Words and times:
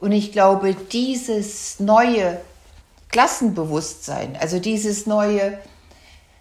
Und 0.00 0.12
ich 0.12 0.32
glaube, 0.32 0.74
dieses 0.74 1.78
neue 1.78 2.40
Klassenbewusstsein, 3.10 4.36
also 4.40 4.58
dieses 4.58 5.06
neue 5.06 5.58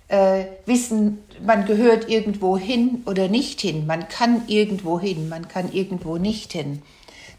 äh, 0.08 0.46
Wissen, 0.66 1.24
man 1.46 1.66
gehört 1.66 2.10
irgendwo 2.10 2.58
hin 2.58 3.04
oder 3.06 3.28
nicht 3.28 3.62
hin, 3.62 3.86
man 3.86 4.08
kann 4.08 4.44
irgendwo 4.48 5.00
hin, 5.00 5.30
man 5.30 5.48
kann 5.48 5.72
irgendwo 5.72 6.18
nicht 6.18 6.54
hin, 6.54 6.82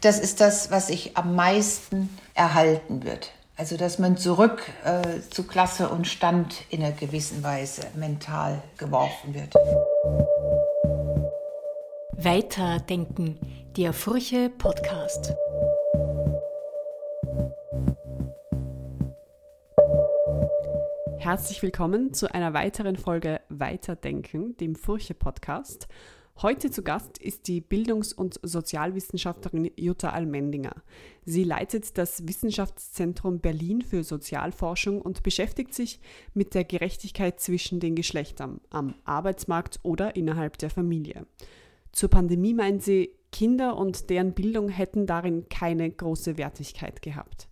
das 0.01 0.19
ist 0.19 0.41
das, 0.41 0.71
was 0.71 0.87
sich 0.87 1.17
am 1.17 1.35
meisten 1.35 2.09
erhalten 2.33 3.03
wird. 3.03 3.31
Also 3.57 3.77
dass 3.77 3.99
man 3.99 4.17
zurück 4.17 4.63
äh, 4.83 5.19
zu 5.29 5.43
Klasse 5.43 5.89
und 5.89 6.07
Stand 6.07 6.55
in 6.69 6.81
einer 6.81 6.93
gewissen 6.93 7.43
Weise 7.43 7.83
mental 7.95 8.61
geworfen 8.77 9.35
wird. 9.35 9.53
Weiterdenken, 12.17 13.37
der 13.77 13.93
Furche 13.93 14.49
Podcast. 14.49 15.33
Herzlich 21.21 21.61
willkommen 21.61 22.15
zu 22.15 22.33
einer 22.33 22.55
weiteren 22.55 22.95
Folge 22.95 23.41
Weiterdenken, 23.47 24.57
dem 24.57 24.73
Furche 24.73 25.13
Podcast. 25.13 25.87
Heute 26.41 26.71
zu 26.71 26.81
Gast 26.81 27.19
ist 27.19 27.47
die 27.47 27.61
Bildungs- 27.61 28.11
und 28.11 28.39
Sozialwissenschaftlerin 28.41 29.69
Jutta 29.75 30.09
Almendinger. 30.09 30.73
Sie 31.23 31.43
leitet 31.43 31.99
das 31.99 32.27
Wissenschaftszentrum 32.27 33.39
Berlin 33.39 33.83
für 33.83 34.03
Sozialforschung 34.03 34.99
und 34.99 35.21
beschäftigt 35.21 35.75
sich 35.75 35.99
mit 36.33 36.55
der 36.55 36.63
Gerechtigkeit 36.63 37.39
zwischen 37.39 37.79
den 37.79 37.93
Geschlechtern 37.93 38.59
am 38.71 38.95
Arbeitsmarkt 39.05 39.79
oder 39.83 40.15
innerhalb 40.15 40.57
der 40.57 40.71
Familie. 40.71 41.27
Zur 41.91 42.09
Pandemie 42.09 42.55
meint 42.55 42.81
sie, 42.81 43.11
Kinder 43.31 43.77
und 43.77 44.09
deren 44.09 44.33
Bildung 44.33 44.69
hätten 44.69 45.05
darin 45.05 45.47
keine 45.49 45.87
große 45.87 46.39
Wertigkeit 46.39 47.03
gehabt. 47.03 47.47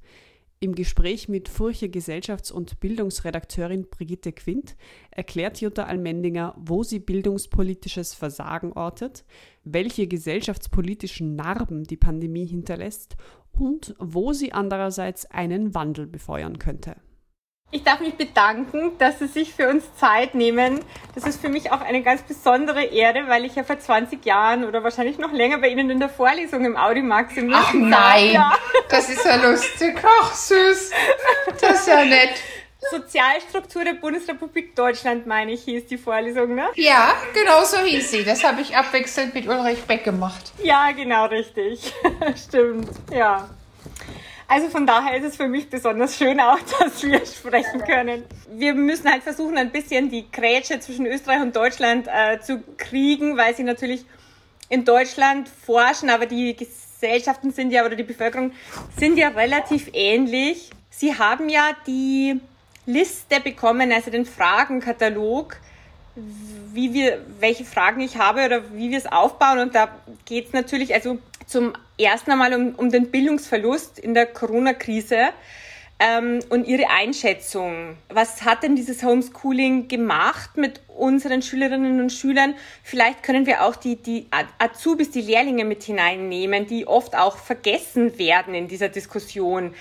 Im 0.61 0.75
Gespräch 0.75 1.29
mit 1.29 1.47
Furche 1.47 1.87
Gesellschafts- 1.87 2.51
und 2.51 2.81
Bildungsredakteurin 2.81 3.87
Brigitte 3.89 4.33
Quint 4.33 4.75
erklärt 5.09 5.61
Jutta 5.61 5.85
Almendinger, 5.85 6.53
wo 6.57 6.83
sie 6.83 6.99
bildungspolitisches 6.99 8.13
Versagen 8.13 8.73
ortet, 8.73 9.23
welche 9.63 10.05
gesellschaftspolitischen 10.07 11.37
Narben 11.37 11.85
die 11.85 11.95
Pandemie 11.95 12.45
hinterlässt 12.45 13.15
und 13.53 13.95
wo 13.99 14.33
sie 14.33 14.51
andererseits 14.51 15.25
einen 15.27 15.73
Wandel 15.75 16.07
befeuern 16.07 16.59
könnte. 16.59 16.97
Ich 17.71 17.83
darf 17.83 17.99
mich 17.99 18.15
bedanken, 18.15 18.97
dass 18.97 19.19
Sie 19.19 19.27
sich 19.27 19.53
für 19.53 19.69
uns 19.69 19.83
Zeit 19.95 20.33
nehmen. 20.33 20.79
Das 21.13 21.25
ist 21.25 21.39
für 21.39 21.49
mich 21.49 21.71
auch 21.71 21.81
eine 21.81 22.01
ganz 22.01 22.23
besondere 22.23 22.83
Ehre, 22.83 23.27
weil 23.27 23.45
ich 23.45 23.53
ja 23.53 23.63
vor 23.63 23.77
20 23.77 24.25
Jahren 24.25 24.65
oder 24.65 24.83
wahrscheinlich 24.83 25.19
noch 25.19 25.31
länger 25.31 25.59
bei 25.59 25.67
Ihnen 25.67 25.91
in 25.91 25.99
der 25.99 26.09
Vorlesung 26.09 26.65
im 26.65 26.75
Audimax 26.75 27.37
im 27.37 27.53
Ach 27.53 27.71
nein, 27.73 28.31
ja. 28.33 28.53
das 28.89 29.09
ist 29.09 29.23
ja 29.23 29.35
lustig. 29.35 29.95
Ach 30.03 30.33
süß, 30.33 30.91
das 31.61 31.81
ist 31.81 31.87
ja 31.87 32.03
nett. 32.05 32.41
Sozialstruktur 32.89 33.83
der 33.83 33.93
Bundesrepublik 33.93 34.75
Deutschland, 34.75 35.27
meine 35.27 35.51
ich, 35.51 35.63
hieß 35.65 35.85
die 35.85 35.97
Vorlesung, 35.97 36.55
ne? 36.55 36.69
Ja, 36.75 37.13
genau 37.35 37.63
so 37.65 37.77
hieß 37.77 38.09
sie. 38.09 38.23
Das 38.23 38.43
habe 38.43 38.61
ich 38.61 38.75
abwechselnd 38.75 39.35
mit 39.35 39.47
Ulrich 39.47 39.83
Beck 39.83 40.03
gemacht. 40.03 40.53
Ja, 40.63 40.91
genau 40.93 41.25
richtig. 41.25 41.93
Stimmt, 42.47 42.89
ja. 43.11 43.47
Also 44.49 44.67
von 44.69 44.87
daher 44.87 45.15
ist 45.15 45.25
es 45.25 45.35
für 45.35 45.47
mich 45.47 45.69
besonders 45.69 46.17
schön 46.17 46.39
auch, 46.39 46.57
dass 46.79 47.03
wir 47.03 47.23
sprechen 47.23 47.83
können. 47.83 48.25
Wir 48.51 48.73
müssen 48.73 49.09
halt 49.09 49.21
versuchen, 49.21 49.57
ein 49.59 49.71
bisschen 49.71 50.09
die 50.09 50.29
Grätsche 50.31 50.79
zwischen 50.79 51.05
Österreich 51.05 51.41
und 51.41 51.55
Deutschland 51.55 52.07
äh, 52.07 52.39
zu 52.39 52.63
kriegen, 52.77 53.37
weil 53.37 53.55
sie 53.55 53.63
natürlich 53.63 54.05
in 54.67 54.85
Deutschland 54.85 55.47
forschen, 55.47 56.09
aber 56.09 56.25
die 56.25 56.55
Gesellschaften 56.55 57.51
sind 57.51 57.69
ja 57.69 57.85
oder 57.85 57.95
die 57.95 58.03
Bevölkerung 58.03 58.51
sind 58.97 59.17
ja 59.17 59.27
relativ 59.29 59.91
ähnlich. 59.93 60.71
Sie 60.89 61.15
haben 61.17 61.47
ja 61.49 61.75
die 61.85 62.41
Liste 62.87 63.39
bekommen, 63.41 63.91
also 63.91 64.09
den 64.09 64.25
Fragenkatalog, 64.25 65.57
wie 66.73 66.93
wir, 66.95 67.23
welche 67.39 67.65
Fragen 67.65 68.01
ich 68.01 68.17
habe 68.17 68.45
oder 68.45 68.73
wie 68.73 68.89
wir 68.89 68.97
es 68.97 69.05
aufbauen. 69.05 69.59
Und 69.59 69.75
da 69.75 69.89
geht 70.25 70.47
es 70.47 70.53
natürlich, 70.53 70.95
also 70.95 71.19
zum 71.49 71.73
ersten 71.97 72.31
einmal 72.31 72.53
um, 72.53 72.75
um 72.75 72.91
den 72.91 73.09
Bildungsverlust 73.09 73.99
in 73.99 74.13
der 74.13 74.27
Corona-Krise 74.27 75.29
ähm, 75.99 76.39
und 76.49 76.67
Ihre 76.67 76.89
Einschätzung. 76.89 77.97
Was 78.09 78.43
hat 78.43 78.63
denn 78.63 78.75
dieses 78.75 79.03
Homeschooling 79.03 79.87
gemacht 79.87 80.55
mit 80.55 80.79
unseren 80.87 81.41
Schülerinnen 81.41 81.99
und 81.99 82.11
Schülern? 82.11 82.53
Vielleicht 82.83 83.23
können 83.23 83.47
wir 83.47 83.65
auch 83.65 83.75
die, 83.75 83.95
die 83.95 84.27
Azubis, 84.59 85.09
die 85.09 85.21
Lehrlinge 85.21 85.65
mit 85.65 85.83
hineinnehmen, 85.83 86.67
die 86.67 86.87
oft 86.87 87.17
auch 87.17 87.37
vergessen 87.37 88.17
werden 88.19 88.53
in 88.53 88.67
dieser 88.67 88.89
Diskussion. 88.89 89.73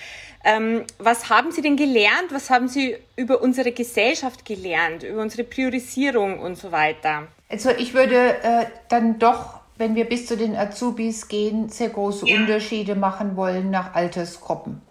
Ähm, 0.45 0.85
was 0.99 1.29
haben 1.29 1.53
Sie 1.53 1.61
denn 1.61 1.77
gelernt? 1.77 2.31
Was 2.31 2.49
haben 2.49 2.69
Sie 2.69 2.97
über 3.17 3.43
unsere 3.43 3.73
Gesellschaft 3.73 4.47
gelernt, 4.47 5.03
über 5.03 5.21
unsere 5.21 5.45
Priorisierung 5.45 6.39
und 6.39 6.57
so 6.57 6.73
weiter? 6.73 7.29
Also 7.51 7.71
ich 7.71 7.93
würde 7.93 8.43
äh, 8.43 8.67
dann 8.89 9.19
doch 9.19 9.61
wenn 9.79 9.95
wir 9.95 10.05
bis 10.05 10.27
zu 10.27 10.37
den 10.37 10.57
Azubis 10.57 11.29
gehen, 11.29 11.69
sehr 11.69 11.89
große 11.89 12.29
ja. 12.29 12.37
Unterschiede 12.37 12.95
machen 12.95 13.37
wollen 13.37 13.71
nach 13.71 13.95
Altersgruppen. 13.95 14.83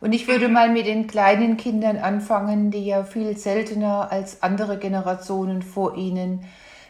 Und 0.00 0.12
ich 0.12 0.28
würde 0.28 0.48
mal 0.48 0.68
mit 0.68 0.86
den 0.86 1.06
kleinen 1.06 1.56
Kindern 1.56 1.96
anfangen, 1.96 2.70
die 2.70 2.84
ja 2.84 3.04
viel 3.04 3.36
seltener 3.38 4.12
als 4.12 4.42
andere 4.42 4.78
Generationen 4.78 5.62
vor 5.62 5.96
ihnen 5.96 6.44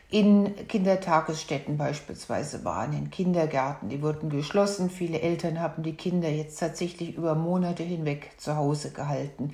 in 0.08 0.54
Kindertagesstätten 0.68 1.78
beispielsweise 1.78 2.64
waren, 2.64 2.92
in 2.92 3.10
Kindergärten. 3.10 3.88
Die 3.88 4.02
wurden 4.02 4.30
geschlossen. 4.30 4.88
Viele 4.88 5.20
Eltern 5.20 5.60
haben 5.60 5.82
die 5.82 5.94
Kinder 5.94 6.28
jetzt 6.28 6.58
tatsächlich 6.58 7.16
über 7.16 7.34
Monate 7.34 7.82
hinweg 7.82 8.30
zu 8.38 8.56
Hause 8.56 8.90
gehalten. 8.90 9.52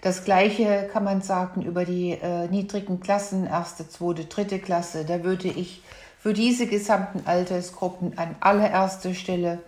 Das 0.00 0.24
Gleiche 0.24 0.88
kann 0.92 1.04
man 1.04 1.20
sagen 1.22 1.62
über 1.62 1.84
die 1.84 2.12
äh, 2.12 2.48
niedrigen 2.48 3.00
Klassen, 3.00 3.46
erste, 3.46 3.88
zweite, 3.88 4.24
dritte 4.24 4.58
Klasse. 4.58 5.04
Da 5.04 5.22
würde 5.22 5.48
ich 5.48 5.82
für 6.24 6.32
diese 6.32 6.66
gesamten 6.66 7.26
Altersgruppen 7.26 8.16
an 8.16 8.34
allererster 8.40 9.12
Stelle 9.12 9.58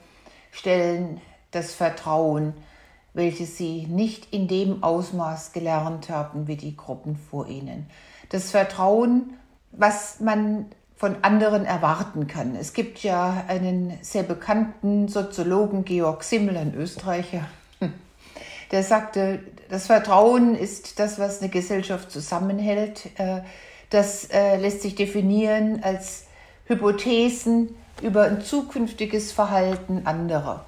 stellen 0.50 1.20
das 1.50 1.74
Vertrauen, 1.74 2.54
welches 3.12 3.58
sie 3.58 3.86
nicht 3.86 4.32
in 4.32 4.48
dem 4.48 4.82
Ausmaß 4.82 5.52
gelernt 5.52 6.08
haben 6.08 6.48
wie 6.48 6.56
die 6.56 6.74
Gruppen 6.74 7.16
vor 7.16 7.46
ihnen. 7.46 7.90
Das 8.30 8.52
Vertrauen, 8.52 9.34
was 9.72 10.20
man 10.20 10.64
von 10.96 11.16
anderen 11.20 11.66
erwarten 11.66 12.26
kann. 12.26 12.56
Es 12.56 12.72
gibt 12.72 13.02
ja 13.02 13.44
einen 13.48 13.92
sehr 14.00 14.22
bekannten 14.22 15.08
Soziologen, 15.08 15.84
Georg 15.84 16.24
Simmel, 16.24 16.56
ein 16.56 16.74
Österreicher, 16.74 17.46
der 18.70 18.82
sagte, 18.82 19.40
das 19.68 19.88
Vertrauen 19.88 20.54
ist 20.54 21.00
das, 21.00 21.18
was 21.18 21.42
eine 21.42 21.50
Gesellschaft 21.50 22.10
zusammenhält. 22.10 23.10
Äh, 23.18 23.42
das 23.90 24.24
äh, 24.30 24.56
lässt 24.56 24.80
sich 24.80 24.94
definieren 24.94 25.82
als 25.82 26.25
Hypothesen 26.66 27.74
über 28.02 28.24
ein 28.24 28.42
zukünftiges 28.42 29.32
Verhalten 29.32 30.02
anderer. 30.04 30.64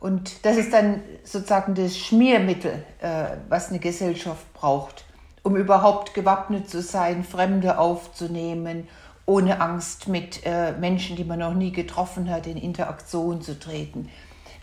Und 0.00 0.44
das 0.46 0.56
ist 0.56 0.72
dann 0.72 1.02
sozusagen 1.24 1.74
das 1.74 1.96
Schmiermittel, 1.96 2.84
äh, 3.00 3.36
was 3.48 3.68
eine 3.68 3.78
Gesellschaft 3.78 4.52
braucht, 4.54 5.04
um 5.42 5.56
überhaupt 5.56 6.14
gewappnet 6.14 6.70
zu 6.70 6.80
sein, 6.82 7.22
Fremde 7.22 7.78
aufzunehmen, 7.78 8.88
ohne 9.26 9.60
Angst 9.60 10.08
mit 10.08 10.44
äh, 10.44 10.72
Menschen, 10.72 11.16
die 11.16 11.24
man 11.24 11.38
noch 11.38 11.54
nie 11.54 11.70
getroffen 11.70 12.30
hat, 12.30 12.46
in 12.46 12.56
Interaktion 12.56 13.42
zu 13.42 13.58
treten. 13.58 14.08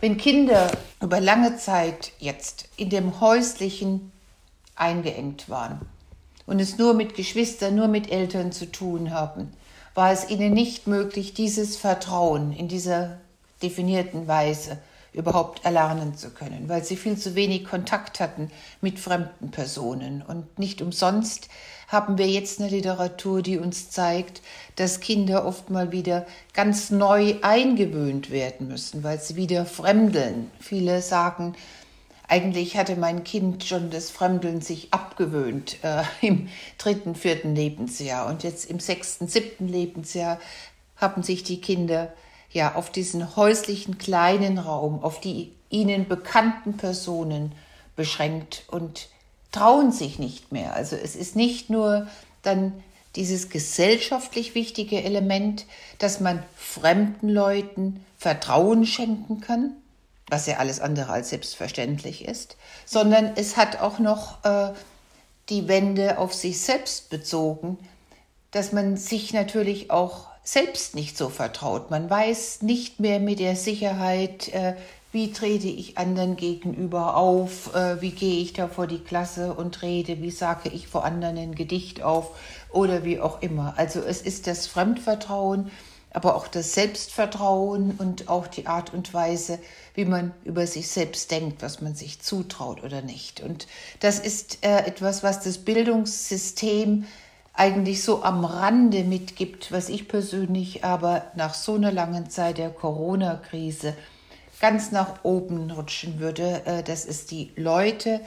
Wenn 0.00 0.16
Kinder 0.16 0.70
über 1.00 1.20
lange 1.20 1.56
Zeit 1.56 2.12
jetzt 2.18 2.68
in 2.76 2.90
dem 2.90 3.20
häuslichen 3.20 4.12
eingeengt 4.76 5.48
waren 5.48 5.80
und 6.46 6.60
es 6.60 6.78
nur 6.78 6.94
mit 6.94 7.14
Geschwistern, 7.14 7.74
nur 7.74 7.88
mit 7.88 8.10
Eltern 8.12 8.52
zu 8.52 8.70
tun 8.70 9.12
haben, 9.12 9.52
war 9.98 10.12
es 10.12 10.30
ihnen 10.30 10.54
nicht 10.54 10.86
möglich, 10.86 11.34
dieses 11.34 11.76
Vertrauen 11.76 12.52
in 12.52 12.68
dieser 12.68 13.18
definierten 13.64 14.28
Weise 14.28 14.78
überhaupt 15.12 15.64
erlernen 15.64 16.16
zu 16.16 16.30
können, 16.30 16.68
weil 16.68 16.84
sie 16.84 16.94
viel 16.94 17.18
zu 17.18 17.34
wenig 17.34 17.64
Kontakt 17.64 18.20
hatten 18.20 18.52
mit 18.80 19.00
fremden 19.00 19.50
Personen. 19.50 20.22
Und 20.22 20.56
nicht 20.56 20.82
umsonst 20.82 21.48
haben 21.88 22.16
wir 22.16 22.28
jetzt 22.28 22.60
eine 22.60 22.70
Literatur, 22.70 23.42
die 23.42 23.58
uns 23.58 23.90
zeigt, 23.90 24.40
dass 24.76 25.00
Kinder 25.00 25.44
oft 25.44 25.68
mal 25.68 25.90
wieder 25.90 26.26
ganz 26.54 26.90
neu 26.90 27.34
eingewöhnt 27.42 28.30
werden 28.30 28.68
müssen, 28.68 29.02
weil 29.02 29.20
sie 29.20 29.34
wieder 29.34 29.66
fremdeln. 29.66 30.52
Viele 30.60 31.02
sagen, 31.02 31.56
eigentlich 32.28 32.76
hatte 32.76 32.96
mein 32.96 33.24
Kind 33.24 33.64
schon 33.64 33.90
das 33.90 34.10
Fremdeln 34.10 34.60
sich 34.60 34.92
abgewöhnt 34.92 35.78
äh, 35.82 36.02
im 36.20 36.48
dritten, 36.76 37.14
vierten 37.14 37.54
Lebensjahr. 37.54 38.26
Und 38.26 38.44
jetzt 38.44 38.70
im 38.70 38.80
sechsten, 38.80 39.28
siebten 39.28 39.66
Lebensjahr 39.66 40.38
haben 40.96 41.22
sich 41.22 41.42
die 41.42 41.60
Kinder 41.60 42.12
ja 42.50 42.74
auf 42.74 42.90
diesen 42.90 43.36
häuslichen 43.36 43.98
kleinen 43.98 44.58
Raum, 44.58 45.02
auf 45.02 45.20
die 45.20 45.52
ihnen 45.70 46.06
bekannten 46.06 46.76
Personen 46.76 47.52
beschränkt 47.96 48.64
und 48.68 49.08
trauen 49.50 49.90
sich 49.90 50.18
nicht 50.18 50.52
mehr. 50.52 50.74
Also 50.74 50.96
es 50.96 51.16
ist 51.16 51.34
nicht 51.34 51.70
nur 51.70 52.06
dann 52.42 52.72
dieses 53.16 53.48
gesellschaftlich 53.48 54.54
wichtige 54.54 55.02
Element, 55.02 55.66
dass 55.98 56.20
man 56.20 56.42
fremden 56.56 57.28
Leuten 57.28 58.04
Vertrauen 58.16 58.86
schenken 58.86 59.40
kann, 59.40 59.76
was 60.30 60.46
ja 60.46 60.56
alles 60.56 60.80
andere 60.80 61.12
als 61.12 61.30
selbstverständlich 61.30 62.26
ist, 62.26 62.56
sondern 62.84 63.32
es 63.36 63.56
hat 63.56 63.80
auch 63.80 63.98
noch 63.98 64.44
äh, 64.44 64.72
die 65.48 65.68
Wende 65.68 66.18
auf 66.18 66.34
sich 66.34 66.60
selbst 66.60 67.10
bezogen, 67.10 67.78
dass 68.50 68.72
man 68.72 68.96
sich 68.96 69.32
natürlich 69.32 69.90
auch 69.90 70.26
selbst 70.42 70.94
nicht 70.94 71.18
so 71.18 71.28
vertraut. 71.28 71.90
Man 71.90 72.08
weiß 72.08 72.62
nicht 72.62 73.00
mehr 73.00 73.20
mit 73.20 73.38
der 73.38 73.56
Sicherheit, 73.56 74.48
äh, 74.48 74.74
wie 75.12 75.32
trete 75.32 75.68
ich 75.68 75.96
anderen 75.96 76.36
gegenüber 76.36 77.16
auf, 77.16 77.74
äh, 77.74 78.00
wie 78.00 78.10
gehe 78.10 78.40
ich 78.42 78.52
da 78.52 78.68
vor 78.68 78.86
die 78.86 78.98
Klasse 78.98 79.54
und 79.54 79.82
rede, 79.82 80.20
wie 80.20 80.30
sage 80.30 80.68
ich 80.68 80.88
vor 80.88 81.04
anderen 81.04 81.38
ein 81.38 81.54
Gedicht 81.54 82.02
auf 82.02 82.38
oder 82.70 83.04
wie 83.04 83.20
auch 83.20 83.40
immer. 83.40 83.74
Also 83.76 84.00
es 84.00 84.20
ist 84.20 84.46
das 84.46 84.66
Fremdvertrauen, 84.66 85.70
aber 86.10 86.36
auch 86.36 86.48
das 86.48 86.74
Selbstvertrauen 86.74 87.92
und 87.98 88.28
auch 88.28 88.46
die 88.46 88.66
Art 88.66 88.94
und 88.94 89.12
Weise, 89.12 89.58
wie 89.94 90.04
man 90.04 90.32
über 90.44 90.66
sich 90.66 90.88
selbst 90.88 91.30
denkt, 91.30 91.62
was 91.62 91.80
man 91.80 91.94
sich 91.94 92.20
zutraut 92.20 92.82
oder 92.82 93.02
nicht. 93.02 93.40
Und 93.40 93.66
das 94.00 94.18
ist 94.18 94.64
äh, 94.64 94.86
etwas, 94.86 95.22
was 95.22 95.40
das 95.40 95.58
Bildungssystem 95.58 97.04
eigentlich 97.52 98.02
so 98.02 98.22
am 98.22 98.44
Rande 98.44 99.04
mitgibt, 99.04 99.72
was 99.72 99.88
ich 99.88 100.08
persönlich 100.08 100.84
aber 100.84 101.24
nach 101.34 101.54
so 101.54 101.74
einer 101.74 101.92
langen 101.92 102.30
Zeit 102.30 102.58
der 102.58 102.70
Corona-Krise 102.70 103.94
ganz 104.60 104.92
nach 104.92 105.24
oben 105.24 105.70
rutschen 105.70 106.20
würde, 106.20 106.62
äh, 106.64 106.82
dass 106.82 107.04
es 107.04 107.26
die 107.26 107.52
Leute 107.56 108.20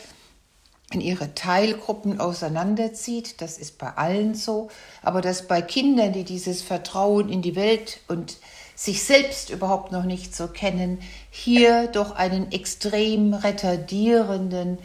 in 0.94 1.02
ihre 1.02 1.34
Teilgruppen 1.36 2.20
auseinanderzieht. 2.20 3.42
Das 3.42 3.58
ist 3.58 3.78
bei 3.78 3.90
allen 3.90 4.36
so. 4.36 4.70
Aber 5.02 5.22
dass 5.22 5.48
bei 5.48 5.62
Kindern, 5.62 6.14
die 6.14 6.24
dieses 6.24 6.62
Vertrauen 6.62 7.30
in 7.30 7.42
die 7.42 7.56
Welt 7.56 8.00
und 8.08 8.38
sich 8.76 9.04
selbst 9.04 9.50
überhaupt 9.50 9.92
noch 9.92 10.06
nicht 10.06 10.36
so 10.36 10.48
kennen, 10.48 11.00
hier 11.30 11.88
doch 11.88 12.16
einen 12.16 12.52
extrem 12.52 13.34
retardierenden 13.34 14.80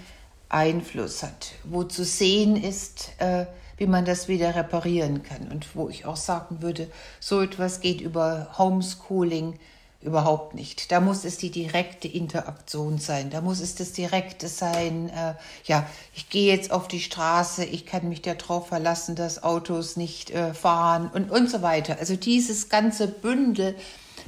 Einfluss 0.48 1.22
hat, 1.22 1.52
wo 1.64 1.82
zu 1.82 2.04
sehen 2.04 2.56
ist, 2.62 3.10
äh, 3.18 3.46
wie 3.78 3.86
man 3.86 4.04
das 4.04 4.28
wieder 4.28 4.54
reparieren 4.54 5.22
kann. 5.22 5.48
Und 5.48 5.74
wo 5.74 5.88
ich 5.88 6.04
auch 6.04 6.16
sagen 6.16 6.62
würde, 6.62 6.90
so 7.20 7.40
etwas 7.40 7.80
geht 7.80 8.00
über 8.00 8.54
Homeschooling, 8.58 9.58
überhaupt 10.00 10.54
nicht. 10.54 10.92
Da 10.92 11.00
muss 11.00 11.24
es 11.24 11.38
die 11.38 11.50
direkte 11.50 12.08
Interaktion 12.08 12.98
sein. 12.98 13.30
Da 13.30 13.40
muss 13.40 13.60
es 13.60 13.74
das 13.74 13.92
Direkte 13.92 14.48
sein. 14.48 15.08
Äh, 15.08 15.34
ja, 15.64 15.86
ich 16.14 16.28
gehe 16.28 16.52
jetzt 16.52 16.70
auf 16.70 16.86
die 16.88 17.00
Straße, 17.00 17.64
ich 17.64 17.86
kann 17.86 18.08
mich 18.08 18.22
darauf 18.22 18.68
verlassen, 18.68 19.16
dass 19.16 19.42
Autos 19.42 19.96
nicht 19.96 20.30
äh, 20.30 20.54
fahren 20.54 21.10
und, 21.12 21.30
und 21.30 21.50
so 21.50 21.62
weiter. 21.62 21.98
Also 21.98 22.16
dieses 22.16 22.68
ganze 22.68 23.08
Bündel 23.08 23.74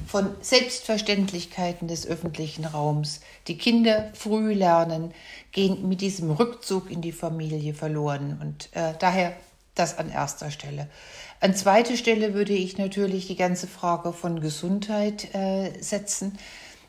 von 0.07 0.35
Selbstverständlichkeiten 0.41 1.87
des 1.87 2.07
öffentlichen 2.07 2.65
Raums. 2.65 3.21
Die 3.47 3.57
Kinder 3.57 4.11
früh 4.13 4.53
lernen, 4.53 5.13
gehen 5.51 5.87
mit 5.87 6.01
diesem 6.01 6.31
Rückzug 6.31 6.89
in 6.89 7.01
die 7.01 7.11
Familie 7.11 7.73
verloren. 7.73 8.39
Und 8.41 8.69
äh, 8.75 8.93
daher 8.99 9.33
das 9.75 9.97
an 9.97 10.09
erster 10.09 10.51
Stelle. 10.51 10.89
An 11.41 11.55
zweiter 11.55 11.95
Stelle 11.95 12.33
würde 12.33 12.51
ich 12.51 12.77
natürlich 12.77 13.27
die 13.27 13.37
ganze 13.37 13.67
Frage 13.67 14.11
von 14.11 14.41
Gesundheit 14.41 15.33
äh, 15.33 15.71
setzen. 15.81 16.37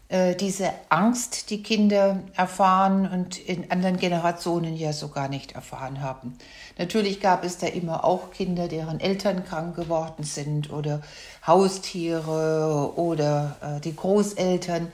Äh, 0.09 0.35
diese 0.35 0.73
Angst, 0.89 1.51
die 1.51 1.63
Kinder 1.63 2.25
erfahren 2.35 3.09
und 3.09 3.39
in 3.39 3.71
anderen 3.71 3.97
Generationen 3.97 4.75
ja 4.75 4.93
so 4.93 5.07
gar 5.07 5.29
nicht 5.29 5.53
erfahren 5.53 6.03
haben. 6.03 6.37
Natürlich 6.79 7.21
gab 7.21 7.45
es 7.45 7.59
da 7.59 7.69
immer 7.69 8.05
auch 8.05 8.33
Kinder, 8.33 8.67
deren 8.67 8.99
Eltern 8.99 9.45
krank 9.45 9.77
geworden 9.77 10.25
sind 10.25 10.73
oder 10.73 11.01
Haustiere 11.47 12.93
oder 12.97 13.57
äh, 13.61 13.81
die 13.81 13.95
Großeltern. 13.95 14.91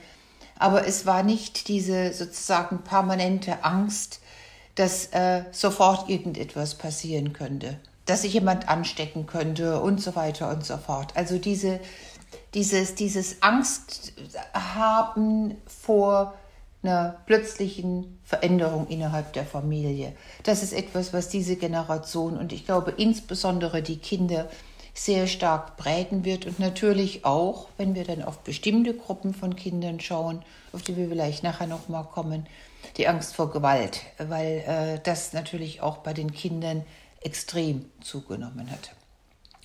Aber 0.59 0.85
es 0.85 1.07
war 1.07 1.23
nicht 1.23 1.67
diese 1.67 2.13
sozusagen 2.13 2.83
permanente 2.83 3.63
Angst, 3.63 4.19
dass 4.75 5.07
äh, 5.07 5.45
sofort 5.51 6.09
irgendetwas 6.09 6.75
passieren 6.75 7.33
könnte 7.33 7.79
dass 8.07 8.23
sich 8.23 8.33
jemand 8.33 8.67
anstecken 8.67 9.27
könnte 9.27 9.79
und 9.79 10.01
so 10.01 10.15
weiter 10.15 10.49
und 10.49 10.65
so 10.65 10.77
fort. 10.77 11.13
Also 11.15 11.37
diese, 11.37 11.79
dieses, 12.53 12.95
dieses 12.95 13.43
Angst 13.43 14.13
haben 14.53 15.55
vor 15.67 16.33
einer 16.83 17.17
plötzlichen 17.25 18.19
Veränderung 18.23 18.87
innerhalb 18.87 19.33
der 19.33 19.45
Familie. 19.45 20.13
Das 20.43 20.63
ist 20.63 20.73
etwas, 20.73 21.13
was 21.13 21.29
diese 21.29 21.55
Generation 21.55 22.37
und 22.37 22.53
ich 22.53 22.65
glaube 22.65 22.91
insbesondere 22.97 23.81
die 23.81 23.97
Kinder 23.97 24.47
sehr 24.93 25.27
stark 25.27 25.77
prägen 25.77 26.25
wird 26.25 26.47
und 26.47 26.59
natürlich 26.59 27.23
auch, 27.23 27.67
wenn 27.77 27.93
wir 27.93 28.03
dann 28.03 28.23
auf 28.23 28.39
bestimmte 28.39 28.95
Gruppen 28.95 29.35
von 29.35 29.55
Kindern 29.55 29.99
schauen, 29.99 30.41
auf 30.73 30.81
die 30.81 30.97
wir 30.97 31.07
vielleicht 31.07 31.43
nachher 31.43 31.67
noch 31.67 31.87
mal 31.87 32.03
kommen, 32.03 32.47
die 32.97 33.07
Angst 33.07 33.35
vor 33.35 33.51
Gewalt, 33.51 34.01
weil 34.17 34.63
äh, 34.65 34.99
das 35.03 35.33
natürlich 35.33 35.81
auch 35.81 35.97
bei 35.97 36.13
den 36.13 36.31
Kindern 36.31 36.83
extrem 37.21 37.85
zugenommen 38.01 38.69
hat. 38.71 38.91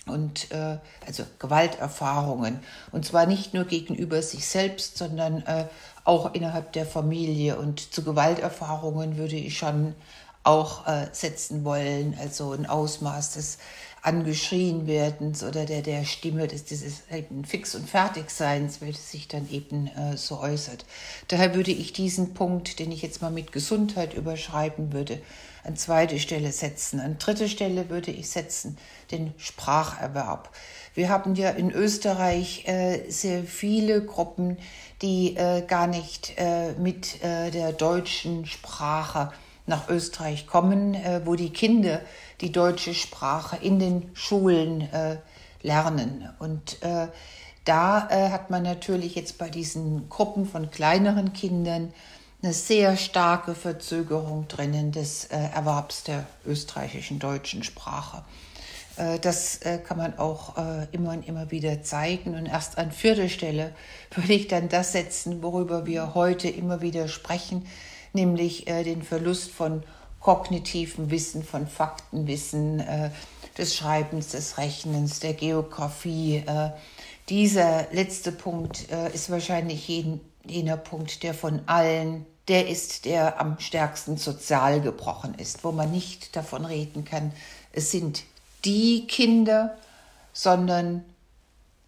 Und 0.05 0.51
äh, 0.51 0.79
also 1.07 1.23
Gewalterfahrungen. 1.39 2.59
Und 2.91 3.05
zwar 3.05 3.25
nicht 3.25 3.53
nur 3.53 3.63
gegenüber 3.63 4.21
sich 4.21 4.45
selbst, 4.45 4.97
sondern 4.97 5.43
äh, 5.43 5.67
auch 6.03 6.33
innerhalb 6.33 6.73
der 6.73 6.85
Familie. 6.85 7.57
Und 7.57 7.93
zu 7.93 8.03
Gewalterfahrungen 8.03 9.17
würde 9.17 9.37
ich 9.37 9.57
schon 9.57 9.95
auch 10.43 10.85
äh, 10.87 11.07
setzen 11.13 11.63
wollen, 11.63 12.17
also 12.19 12.51
ein 12.51 12.65
Ausmaß 12.65 13.33
des 13.33 13.59
angeschrien 14.01 14.85
werdens 14.85 15.43
oder 15.43 15.65
der, 15.65 15.81
der 15.81 16.03
Stimme 16.03 16.47
des 16.47 16.65
dieses 16.65 17.03
eben 17.09 17.45
Fix- 17.45 17.73
und 17.73 17.89
Fertigseins, 17.89 18.81
welches 18.81 19.09
sich 19.11 19.29
dann 19.29 19.49
eben 19.49 19.87
äh, 19.87 20.17
so 20.17 20.41
äußert. 20.41 20.85
Daher 21.29 21.55
würde 21.55 21.71
ich 21.71 21.93
diesen 21.93 22.33
Punkt, 22.33 22.79
den 22.79 22.91
ich 22.91 23.01
jetzt 23.01 23.21
mal 23.21 23.31
mit 23.31 23.53
Gesundheit 23.53 24.13
überschreiben 24.13 24.91
würde, 24.91 25.21
an 25.63 25.75
zweite 25.75 26.19
Stelle 26.19 26.51
setzen. 26.51 26.99
An 26.99 27.17
dritte 27.17 27.47
Stelle 27.47 27.89
würde 27.89 28.11
ich 28.11 28.29
setzen 28.29 28.77
den 29.11 29.33
Spracherwerb. 29.37 30.49
Wir 30.93 31.09
haben 31.09 31.35
ja 31.35 31.49
in 31.49 31.71
Österreich 31.71 32.67
äh, 32.67 33.09
sehr 33.09 33.43
viele 33.43 34.03
Gruppen, 34.05 34.57
die 35.01 35.35
äh, 35.35 35.63
gar 35.65 35.87
nicht 35.87 36.33
äh, 36.37 36.73
mit 36.73 37.23
äh, 37.23 37.49
der 37.49 37.73
deutschen 37.73 38.45
Sprache 38.45 39.31
nach 39.65 39.89
Österreich 39.89 40.45
kommen, 40.45 40.93
äh, 40.93 41.21
wo 41.25 41.35
die 41.35 41.49
Kinder 41.49 42.01
die 42.41 42.51
deutsche 42.51 42.93
Sprache 42.93 43.57
in 43.61 43.79
den 43.79 44.11
Schulen 44.13 44.81
äh, 44.81 45.17
lernen. 45.61 46.29
Und 46.39 46.79
da 47.63 48.09
hat 48.09 48.49
man 48.49 48.63
natürlich 48.63 49.15
jetzt 49.15 49.37
bei 49.37 49.47
diesen 49.49 50.09
Gruppen 50.09 50.45
von 50.45 50.69
kleineren 50.69 51.31
Kindern 51.31 51.93
eine 52.43 52.53
sehr 52.53 52.97
starke 52.97 53.55
Verzögerung 53.55 54.49
drinnen 54.49 54.91
des 54.91 55.25
äh, 55.25 55.37
Erwerbs 55.37 56.03
der 56.03 56.27
österreichischen 56.45 57.17
deutschen 57.17 57.63
Sprache. 57.63 58.25
Äh, 58.97 59.17
das 59.19 59.59
äh, 59.59 59.77
kann 59.77 59.97
man 59.97 60.19
auch 60.19 60.55
immer 60.91 61.11
und 61.11 61.25
immer 61.27 61.51
wieder 61.51 61.83
zeigen. 61.83 62.35
Und 62.35 62.45
erst 62.45 62.77
an 62.77 62.91
vierter 62.91 63.29
Stelle 63.29 63.73
würde 64.15 64.33
ich 64.33 64.49
dann 64.49 64.67
das 64.67 64.91
setzen, 64.91 65.41
worüber 65.41 65.85
wir 65.85 66.15
heute 66.15 66.49
immer 66.49 66.81
wieder 66.81 67.07
sprechen, 67.07 67.65
nämlich 68.11 68.65
den 68.65 69.01
Verlust 69.01 69.49
von 69.49 69.83
kognitiven 70.19 71.09
Wissen, 71.09 71.43
von 71.43 71.65
Faktenwissen, 71.65 72.83
des 73.57 73.75
Schreibens, 73.75 74.29
des 74.29 74.59
Rechnens, 74.59 75.19
der 75.19 75.33
Geografie. 75.33 76.43
dieser 77.27 77.87
letzte 77.91 78.31
Punkt 78.31 78.83
ist 79.13 79.31
wahrscheinlich 79.31 79.87
jener 80.45 80.77
Punkt, 80.77 81.23
der 81.23 81.33
von 81.33 81.61
allen 81.65 82.27
der 82.47 82.67
ist, 82.67 83.05
der 83.05 83.39
am 83.39 83.59
stärksten 83.59 84.17
sozial 84.17 84.81
gebrochen 84.81 85.35
ist, 85.35 85.63
wo 85.63 85.71
man 85.71 85.91
nicht 85.91 86.35
davon 86.35 86.65
reden 86.65 87.05
kann, 87.05 87.31
es 87.71 87.91
sind 87.91 88.23
die 88.65 89.07
Kinder, 89.07 89.77
sondern 90.33 91.05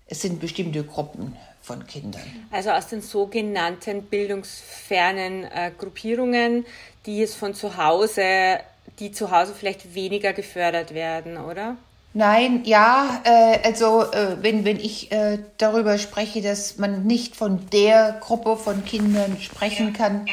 es 0.08 0.22
sind 0.22 0.40
bestimmte 0.40 0.84
Gruppen 0.84 1.36
von 1.62 1.86
Kindern. 1.88 2.22
Also 2.52 2.70
aus 2.72 2.88
den 2.88 3.02
sogenannten 3.02 4.04
bildungsfernen 4.04 5.46
äh, 5.46 5.72
Gruppierungen, 5.78 6.66
die 7.06 7.24
es 7.24 7.34
von 7.34 7.54
zu 7.54 7.78
Hause, 7.78 8.60
die 9.00 9.12
zu 9.12 9.32
Hause 9.32 9.54
vielleicht 9.56 9.96
weniger 9.96 10.34
gefördert 10.34 10.94
werden, 10.94 11.38
oder? 11.38 11.76
Nein, 12.18 12.62
ja, 12.64 13.22
äh, 13.26 13.60
also 13.66 14.04
äh, 14.04 14.38
wenn, 14.42 14.64
wenn 14.64 14.80
ich 14.80 15.12
äh, 15.12 15.38
darüber 15.58 15.98
spreche, 15.98 16.42
dass 16.42 16.78
man 16.78 17.06
nicht 17.06 17.36
von 17.36 17.70
der 17.74 18.16
Gruppe 18.22 18.56
von 18.56 18.86
Kindern 18.86 19.36
sprechen 19.42 19.92
kann, 19.92 20.26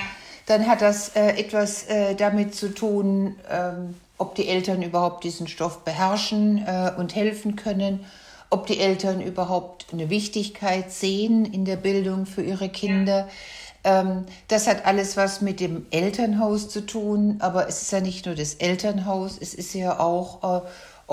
dann 0.46 0.68
hat 0.68 0.80
das 0.80 1.08
äh, 1.16 1.30
etwas 1.30 1.88
äh, 1.88 2.14
damit 2.14 2.54
zu 2.54 2.72
tun, 2.72 3.34
ähm, 3.50 3.96
ob 4.16 4.36
die 4.36 4.46
Eltern 4.46 4.80
überhaupt 4.82 5.24
diesen 5.24 5.48
Stoff 5.48 5.80
beherrschen 5.80 6.64
äh, 6.64 6.92
und 6.96 7.16
helfen 7.16 7.56
können, 7.56 8.04
ob 8.48 8.68
die 8.68 8.78
Eltern 8.78 9.20
überhaupt 9.20 9.86
eine 9.92 10.08
Wichtigkeit 10.08 10.92
sehen 10.92 11.44
in 11.44 11.64
der 11.64 11.74
Bildung 11.76 12.26
für 12.26 12.42
ihre 12.42 12.68
Kinder. 12.68 13.26
Ähm, 13.82 14.26
das 14.46 14.68
hat 14.68 14.86
alles 14.86 15.16
was 15.16 15.40
mit 15.40 15.58
dem 15.58 15.86
Elternhaus 15.90 16.68
zu 16.68 16.86
tun, 16.86 17.38
aber 17.40 17.66
es 17.68 17.82
ist 17.82 17.90
ja 17.90 18.00
nicht 18.00 18.26
nur 18.26 18.36
das 18.36 18.54
Elternhaus, 18.54 19.36
es 19.40 19.52
ist 19.52 19.74
ja 19.74 19.98
auch 19.98 20.62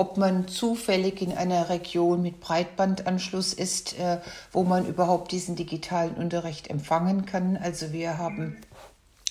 ob 0.00 0.16
man 0.16 0.48
zufällig 0.48 1.20
in 1.20 1.36
einer 1.36 1.68
Region 1.68 2.22
mit 2.22 2.40
Breitbandanschluss 2.40 3.52
ist, 3.52 3.98
äh, 3.98 4.18
wo 4.50 4.62
man 4.62 4.86
überhaupt 4.86 5.30
diesen 5.30 5.56
digitalen 5.56 6.14
Unterricht 6.14 6.70
empfangen 6.70 7.26
kann. 7.26 7.58
Also 7.58 7.92
wir 7.92 8.16
haben 8.16 8.56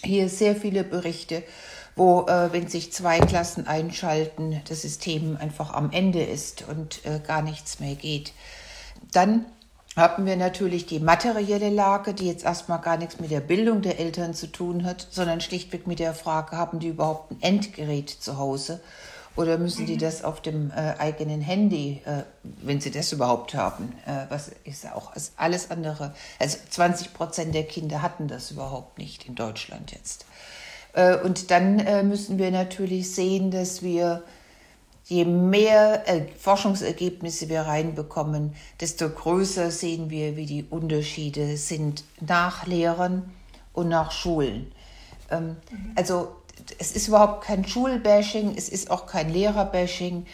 hier 0.04 0.30
sehr 0.30 0.56
viele 0.56 0.84
Berichte, 0.84 1.42
wo, 1.96 2.28
äh, 2.28 2.54
wenn 2.54 2.68
sich 2.68 2.94
zwei 2.94 3.18
Klassen 3.18 3.66
einschalten, 3.66 4.62
das 4.70 4.84
System 4.84 5.38
einfach 5.38 5.74
am 5.74 5.92
Ende 5.92 6.22
ist 6.22 6.64
und 6.70 7.04
äh, 7.04 7.20
gar 7.20 7.42
nichts 7.42 7.80
mehr 7.80 7.96
geht. 7.96 8.34
Dann 9.12 9.48
haben 9.96 10.28
wir 10.28 10.36
natürlich 10.36 10.86
die 10.86 11.00
materielle 11.00 11.72
Lage, 11.72 12.14
die 12.14 12.28
jetzt 12.28 12.46
erstmal 12.46 12.80
gar 12.80 12.98
nichts 12.98 13.20
mit 13.20 13.32
der 13.32 13.42
Bildung 13.42 13.82
der 13.82 14.00
Eltern 14.00 14.36
zu 14.36 14.46
tun 14.46 14.86
hat, 14.86 15.08
sondern 15.10 15.42
schlichtweg 15.42 15.88
mit 15.88 15.98
der 15.98 16.14
Frage, 16.14 16.58
haben 16.58 16.78
die 16.78 16.90
überhaupt 16.90 17.32
ein 17.32 17.42
Endgerät 17.42 18.12
zu 18.12 18.38
Hause 18.38 18.82
oder 19.40 19.58
müssen 19.58 19.86
die 19.86 19.94
mhm. 19.94 20.00
das 20.00 20.22
auf 20.26 20.42
dem 20.42 20.70
äh, 20.72 20.96
eigenen 21.00 21.40
Handy, 21.40 22.02
äh, 22.06 22.24
wenn 22.62 22.82
sie 22.82 22.92
das 22.92 23.14
überhaupt 23.14 23.54
haben? 23.54 23.94
Äh, 24.06 24.26
was 24.28 24.52
ist 24.66 24.86
auch 24.92 25.16
ist 25.16 25.32
alles 25.38 25.72
andere? 25.72 26.14
Also 26.40 26.58
20 26.70 27.14
Prozent 27.14 27.56
der 27.56 27.64
Kinder 27.64 28.02
hatten 28.02 28.28
das 28.28 28.52
überhaupt 28.52 28.98
nicht 28.98 29.26
in 29.26 29.36
Deutschland 29.36 29.94
jetzt. 29.94 30.26
Äh, 30.92 31.16
und 31.20 31.52
dann 31.52 31.80
äh, 31.80 32.04
müssen 32.04 32.38
wir 32.38 32.52
natürlich 32.52 33.16
sehen, 33.16 33.50
dass 33.50 33.82
wir 33.82 34.24
je 35.06 35.24
mehr 35.24 36.04
äh, 36.10 36.26
Forschungsergebnisse 36.38 37.48
wir 37.48 37.62
reinbekommen, 37.62 38.56
desto 38.82 39.10
größer 39.10 39.72
sehen 39.72 40.10
wir, 40.10 40.36
wie 40.36 40.48
die 40.48 40.66
Unterschiede 40.70 41.56
sind 41.56 42.04
nach 42.20 42.68
Lehrern 42.68 43.32
und 43.72 43.88
nach 43.88 44.12
Schulen. 44.12 44.74
Ähm, 45.32 45.56
mhm. 45.72 45.94
Also 45.96 46.36
es 46.78 46.92
ist 46.92 47.08
überhaupt 47.08 47.44
kein 47.44 47.66
Schulbashing, 47.66 48.56
es 48.58 48.70
ist 48.70 48.92
auch 48.92 49.06
kein 49.06 49.32
Lehrerbashing, 49.32 50.26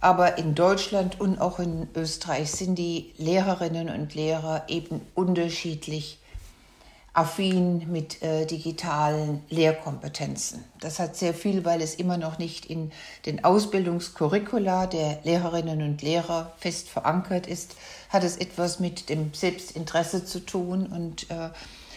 aber 0.00 0.38
in 0.38 0.54
Deutschland 0.54 1.20
und 1.20 1.40
auch 1.40 1.58
in 1.58 1.88
Österreich 1.94 2.50
sind 2.50 2.76
die 2.76 3.12
Lehrerinnen 3.18 3.88
und 3.88 4.14
Lehrer 4.14 4.64
eben 4.68 5.00
unterschiedlich 5.14 6.18
affin 7.14 7.90
mit 7.92 8.22
äh, 8.22 8.46
digitalen 8.46 9.42
Lehrkompetenzen. 9.50 10.64
Das 10.80 10.98
hat 10.98 11.14
sehr 11.14 11.34
viel, 11.34 11.64
weil 11.64 11.82
es 11.82 11.94
immer 11.94 12.16
noch 12.16 12.38
nicht 12.38 12.64
in 12.66 12.90
den 13.26 13.44
Ausbildungskurricula 13.44 14.86
der 14.86 15.18
Lehrerinnen 15.22 15.82
und 15.82 16.00
Lehrer 16.00 16.52
fest 16.58 16.88
verankert 16.88 17.46
ist, 17.46 17.76
hat 18.08 18.24
es 18.24 18.38
etwas 18.38 18.80
mit 18.80 19.10
dem 19.10 19.34
Selbstinteresse 19.34 20.24
zu 20.24 20.40
tun 20.40 20.86
und 20.86 21.30
äh, 21.30 21.50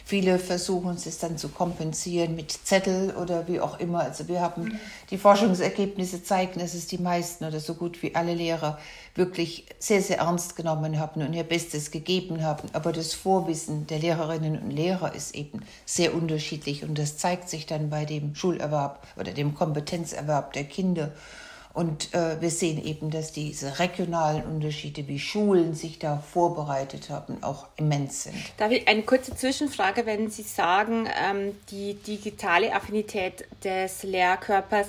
Viele 0.08 0.38
versuchen 0.38 0.92
es 0.92 1.18
dann 1.18 1.40
zu 1.40 1.50
kompensieren 1.50 2.36
mit 2.36 2.52
Zettel 2.52 3.16
oder 3.16 3.48
wie 3.48 3.60
auch 3.60 3.80
immer. 3.80 4.02
Also 4.02 4.28
wir 4.28 4.40
haben 4.40 4.66
mhm. 4.66 4.80
die 5.10 5.18
Forschungsergebnisse 5.18 6.24
zeigen, 6.24 6.60
dass 6.60 6.76
es 6.76 6.86
die 6.86 7.00
meisten 7.00 7.44
oder 7.44 7.60
so 7.60 7.74
gut 7.74 8.04
wie 8.04 8.14
alle 8.14 8.36
Lehrer 8.36 8.78
wirklich 9.16 9.66
sehr, 9.80 10.04
sehr 10.04 10.20
ernst 10.20 10.56
genommen 10.56 11.00
haben 11.00 11.24
und 11.24 11.34
ihr 11.34 11.44
Bestes 11.44 11.90
gegeben 11.90 12.44
haben. 12.44 12.70
Aber 12.74 12.92
das 12.92 13.16
Vorwissen 13.16 13.88
der 13.88 13.98
Lehrerinnen 13.98 14.62
und 14.62 14.70
Lehrer 14.70 15.16
ist 15.16 15.34
eben 15.34 15.64
sehr 15.88 16.14
unterschiedlich 16.14 16.84
und 16.84 17.00
das 17.00 17.18
zeigt 17.18 17.50
sich 17.50 17.66
dann 17.66 17.90
bei 17.90 18.06
dem 18.06 18.36
Schulerwerb 18.36 19.08
oder 19.18 19.32
dem 19.32 19.56
Kompetenzerwerb 19.56 20.54
der 20.54 20.66
Kinder. 20.66 21.14
Und 21.76 22.14
äh, 22.14 22.40
wir 22.40 22.52
sehen 22.52 22.82
eben, 22.84 23.12
dass 23.12 23.32
diese 23.34 23.80
regionalen 23.80 24.44
Unterschiede, 24.44 25.10
wie 25.10 25.20
Schulen 25.20 25.74
sich 25.74 26.00
da 26.00 26.20
vorbereitet 26.20 27.10
haben, 27.10 27.44
auch 27.44 27.68
immens 27.76 28.24
sind. 28.24 28.38
Darf 28.56 28.72
ich 28.72 28.88
eine 28.88 29.02
kurze 29.02 29.36
Zwischenfrage, 29.36 30.06
wenn 30.06 30.30
Sie 30.30 30.44
sagen, 30.44 31.10
ähm, 31.22 31.58
die 31.72 31.96
digitale 31.96 32.74
Affinität 32.74 33.44
des 33.62 34.04
Lehrkörpers, 34.04 34.88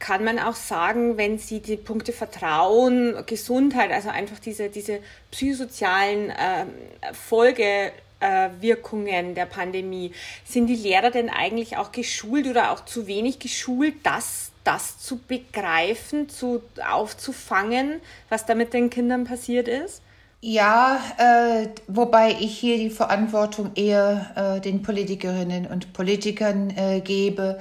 kann 0.00 0.24
man 0.24 0.40
auch 0.40 0.56
sagen, 0.56 1.16
wenn 1.16 1.38
Sie 1.38 1.60
die 1.60 1.76
Punkte 1.76 2.12
Vertrauen, 2.12 3.14
Gesundheit, 3.26 3.92
also 3.92 4.08
einfach 4.08 4.40
diese, 4.40 4.68
diese 4.68 4.98
psychosozialen 5.30 6.30
äh, 6.30 6.66
Folgewirkungen 7.12 9.36
der 9.36 9.46
Pandemie, 9.46 10.10
sind 10.44 10.66
die 10.66 10.74
Lehrer 10.74 11.12
denn 11.12 11.30
eigentlich 11.30 11.76
auch 11.76 11.92
geschult 11.92 12.48
oder 12.48 12.72
auch 12.72 12.84
zu 12.84 13.06
wenig 13.06 13.38
geschult, 13.38 13.94
dass 14.02 14.50
das 14.66 14.98
zu 14.98 15.18
begreifen, 15.18 16.28
zu 16.28 16.62
aufzufangen, 16.86 18.00
was 18.28 18.46
da 18.46 18.54
mit 18.54 18.72
den 18.72 18.90
Kindern 18.90 19.24
passiert 19.24 19.68
ist? 19.68 20.02
Ja, 20.40 21.00
äh, 21.18 21.68
wobei 21.88 22.36
ich 22.38 22.58
hier 22.58 22.76
die 22.76 22.90
Verantwortung 22.90 23.72
eher 23.74 24.56
äh, 24.56 24.60
den 24.60 24.82
Politikerinnen 24.82 25.66
und 25.66 25.92
Politikern 25.92 26.70
äh, 26.70 27.00
gebe, 27.00 27.58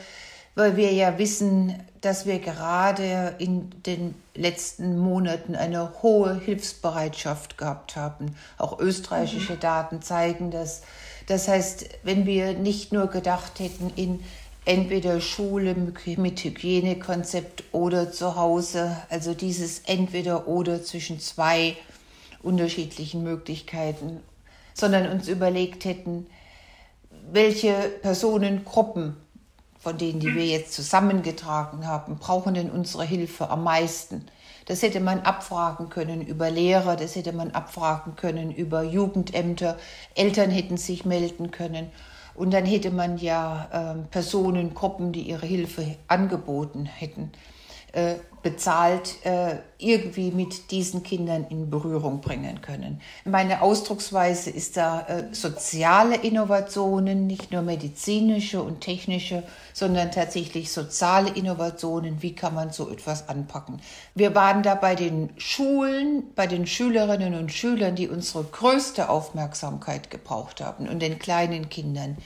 weil 0.55 0.75
wir 0.75 0.91
ja 0.91 1.17
wissen, 1.17 1.75
dass 2.01 2.25
wir 2.25 2.39
gerade 2.39 3.35
in 3.39 3.71
den 3.83 4.13
letzten 4.35 4.97
Monaten 4.97 5.55
eine 5.55 6.03
hohe 6.03 6.39
Hilfsbereitschaft 6.39 7.57
gehabt 7.57 7.95
haben. 7.95 8.35
Auch 8.57 8.79
österreichische 8.79 9.53
mhm. 9.53 9.59
Daten 9.59 10.01
zeigen 10.01 10.51
das. 10.51 10.83
Das 11.27 11.47
heißt, 11.47 11.89
wenn 12.03 12.27
wir 12.27 12.53
nicht 12.53 12.93
nur 12.93 13.07
gedacht 13.07 13.59
hätten 13.59 13.91
in 13.95 14.23
entweder 14.65 15.21
Schule 15.21 15.75
mit 15.75 16.43
Hygienekonzept 16.43 17.63
oder 17.71 18.11
zu 18.11 18.35
Hause. 18.35 18.97
Also 19.09 19.33
dieses 19.33 19.79
entweder 19.79 20.47
oder 20.47 20.83
zwischen 20.83 21.19
zwei 21.19 21.77
unterschiedlichen 22.41 23.23
Möglichkeiten, 23.23 24.19
sondern 24.73 25.07
uns 25.09 25.27
überlegt 25.27 25.85
hätten, 25.85 26.27
welche 27.31 27.73
Personengruppen 28.01 29.17
von 29.79 29.97
denen, 29.97 30.19
die 30.19 30.33
wir 30.33 30.45
jetzt 30.45 30.73
zusammengetragen 30.73 31.87
haben, 31.87 32.17
brauchen 32.17 32.55
denn 32.55 32.71
unsere 32.71 33.03
Hilfe 33.03 33.49
am 33.49 33.63
meisten. 33.63 34.25
Das 34.65 34.81
hätte 34.81 34.99
man 34.99 35.19
abfragen 35.19 35.89
können 35.89 36.21
über 36.25 36.49
Lehrer, 36.49 36.95
das 36.95 37.15
hätte 37.15 37.33
man 37.33 37.51
abfragen 37.51 38.15
können 38.15 38.51
über 38.51 38.81
Jugendämter, 38.81 39.77
Eltern 40.15 40.49
hätten 40.49 40.77
sich 40.77 41.05
melden 41.05 41.51
können. 41.51 41.91
Und 42.35 42.53
dann 42.53 42.65
hätte 42.65 42.91
man 42.91 43.17
ja 43.17 43.95
äh, 43.95 44.07
Personengruppen, 44.11 45.11
die 45.11 45.21
ihre 45.21 45.45
Hilfe 45.45 45.95
angeboten 46.07 46.85
hätten, 46.85 47.31
äh, 47.95 48.15
bezahlt, 48.43 49.25
äh, 49.25 49.55
irgendwie 49.79 50.29
mit 50.29 50.69
diesen 50.69 51.01
Kindern 51.01 51.47
in 51.49 51.71
Berührung 51.71 52.21
bringen 52.21 52.61
können. 52.61 53.01
Meine 53.23 53.63
Ausdrucksweise 53.63 54.51
ist 54.51 54.77
da 54.77 55.01
äh, 55.07 55.33
soziale 55.33 56.17
Innovationen, 56.17 57.25
nicht 57.25 57.51
nur 57.51 57.63
medizinische 57.63 58.61
und 58.61 58.81
technische, 58.81 59.41
sondern 59.73 60.11
tatsächlich 60.11 60.71
soziale 60.71 61.31
Innovationen. 61.31 62.21
Wie 62.21 62.35
kann 62.35 62.53
man 62.53 62.69
so 62.69 62.91
etwas 62.91 63.29
anpacken? 63.29 63.81
Wir 64.13 64.35
waren 64.35 64.61
da 64.61 64.75
bei 64.75 64.93
den 64.93 65.31
Schulen, 65.37 66.25
bei 66.35 66.45
den 66.45 66.67
Schülerinnen 66.67 67.33
und 67.33 67.51
Schülern, 67.51 67.95
die 67.95 68.09
unsere 68.09 68.43
größte 68.43 69.09
Aufmerksamkeit 69.09 70.11
gebraucht 70.11 70.61
haben 70.61 70.87
und 70.87 70.99
den 71.01 71.17
kleinen 71.17 71.69
Kindern 71.69 72.17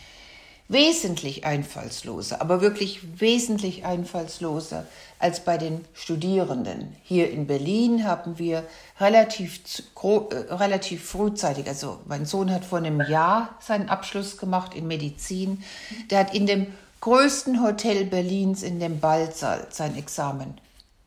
wesentlich 0.69 1.45
einfallsloser, 1.45 2.41
aber 2.41 2.61
wirklich 2.61 3.19
wesentlich 3.19 3.85
einfallsloser 3.85 4.85
als 5.17 5.43
bei 5.43 5.57
den 5.57 5.83
Studierenden. 5.93 6.95
Hier 7.03 7.31
in 7.31 7.47
Berlin 7.47 8.05
haben 8.05 8.37
wir 8.37 8.63
relativ, 8.99 9.59
äh, 10.03 10.35
relativ 10.53 11.03
frühzeitig, 11.09 11.67
also 11.67 11.99
mein 12.05 12.25
Sohn 12.25 12.51
hat 12.51 12.63
vor 12.63 12.77
einem 12.77 13.01
Jahr 13.01 13.55
seinen 13.59 13.89
Abschluss 13.89 14.37
gemacht 14.37 14.75
in 14.75 14.87
Medizin, 14.87 15.63
der 16.11 16.19
hat 16.19 16.35
in 16.35 16.45
dem 16.45 16.67
größten 17.01 17.63
Hotel 17.63 18.05
Berlins 18.05 18.61
in 18.61 18.79
dem 18.79 18.99
Ballsaal 18.99 19.67
sein 19.71 19.97
Examen 19.97 20.61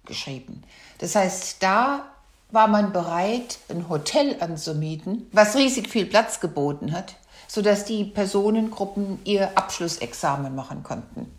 geschrieben. 0.06 0.64
Das 0.98 1.14
heißt, 1.14 1.62
da 1.62 2.06
war 2.50 2.66
man 2.66 2.92
bereit, 2.92 3.60
ein 3.68 3.88
Hotel 3.88 4.36
anzumieten, 4.40 5.28
was 5.30 5.54
riesig 5.54 5.88
viel 5.88 6.06
Platz 6.06 6.40
geboten 6.40 6.90
hat 6.90 7.14
sodass 7.52 7.84
die 7.84 8.04
Personengruppen 8.04 9.18
ihr 9.24 9.58
Abschlussexamen 9.58 10.54
machen 10.54 10.82
konnten. 10.82 11.30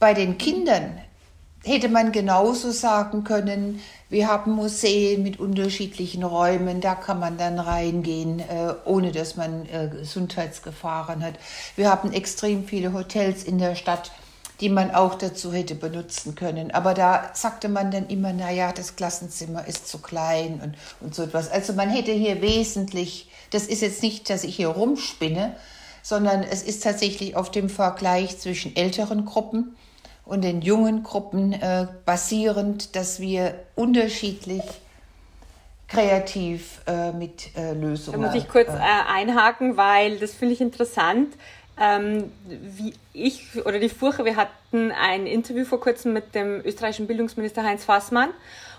Bei 0.00 0.12
den 0.12 0.36
Kindern 0.36 0.98
hätte 1.62 1.88
man 1.88 2.10
genauso 2.10 2.72
sagen 2.72 3.22
können, 3.22 3.80
wir 4.08 4.26
haben 4.26 4.50
Museen 4.50 5.22
mit 5.22 5.38
unterschiedlichen 5.38 6.24
Räumen, 6.24 6.80
da 6.80 6.96
kann 6.96 7.20
man 7.20 7.38
dann 7.38 7.60
reingehen, 7.60 8.40
äh, 8.40 8.74
ohne 8.84 9.12
dass 9.12 9.36
man 9.36 9.66
äh, 9.66 9.88
Gesundheitsgefahren 9.88 11.22
hat. 11.22 11.34
Wir 11.76 11.88
haben 11.88 12.12
extrem 12.12 12.64
viele 12.64 12.92
Hotels 12.92 13.44
in 13.44 13.58
der 13.58 13.76
Stadt, 13.76 14.10
die 14.60 14.68
man 14.68 14.90
auch 14.90 15.14
dazu 15.14 15.52
hätte 15.52 15.74
benutzen 15.74 16.34
können. 16.34 16.70
Aber 16.72 16.94
da 16.94 17.30
sagte 17.34 17.68
man 17.68 17.90
dann 17.90 18.08
immer, 18.08 18.32
na 18.32 18.50
ja, 18.50 18.72
das 18.72 18.96
Klassenzimmer 18.96 19.66
ist 19.66 19.88
zu 19.88 19.98
klein 19.98 20.60
und, 20.62 20.74
und 21.00 21.14
so 21.14 21.22
etwas. 21.22 21.50
Also 21.50 21.72
man 21.72 21.90
hätte 21.90 22.12
hier 22.12 22.42
wesentlich 22.42 23.28
das 23.50 23.66
ist 23.66 23.82
jetzt 23.82 24.02
nicht, 24.02 24.28
dass 24.30 24.44
ich 24.44 24.56
hier 24.56 24.68
rumspinne, 24.68 25.54
sondern 26.02 26.42
es 26.42 26.62
ist 26.62 26.82
tatsächlich 26.82 27.36
auf 27.36 27.50
dem 27.50 27.68
Vergleich 27.68 28.38
zwischen 28.38 28.76
älteren 28.76 29.24
Gruppen 29.24 29.76
und 30.24 30.42
den 30.42 30.62
jungen 30.62 31.02
Gruppen 31.02 31.52
äh, 31.52 31.86
basierend, 32.04 32.94
dass 32.96 33.20
wir 33.20 33.54
unterschiedlich 33.74 34.62
kreativ 35.86 36.82
äh, 36.86 37.12
mit 37.12 37.56
äh, 37.56 37.72
Lösungen. 37.72 38.20
Da 38.20 38.26
muss 38.26 38.36
ich 38.36 38.48
kurz 38.48 38.68
äh, 38.68 38.78
einhaken, 39.10 39.78
weil 39.78 40.18
das 40.18 40.34
finde 40.34 40.52
ich 40.52 40.60
interessant. 40.60 41.34
Ähm, 41.80 42.32
wie 42.48 42.94
ich 43.12 43.64
oder 43.64 43.78
die 43.78 43.88
Furche, 43.88 44.24
wir 44.24 44.36
hatten 44.36 44.90
ein 44.92 45.26
Interview 45.26 45.64
vor 45.64 45.80
kurzem 45.80 46.12
mit 46.12 46.34
dem 46.34 46.60
österreichischen 46.64 47.06
Bildungsminister 47.06 47.62
Heinz 47.62 47.84
Fassmann 47.84 48.30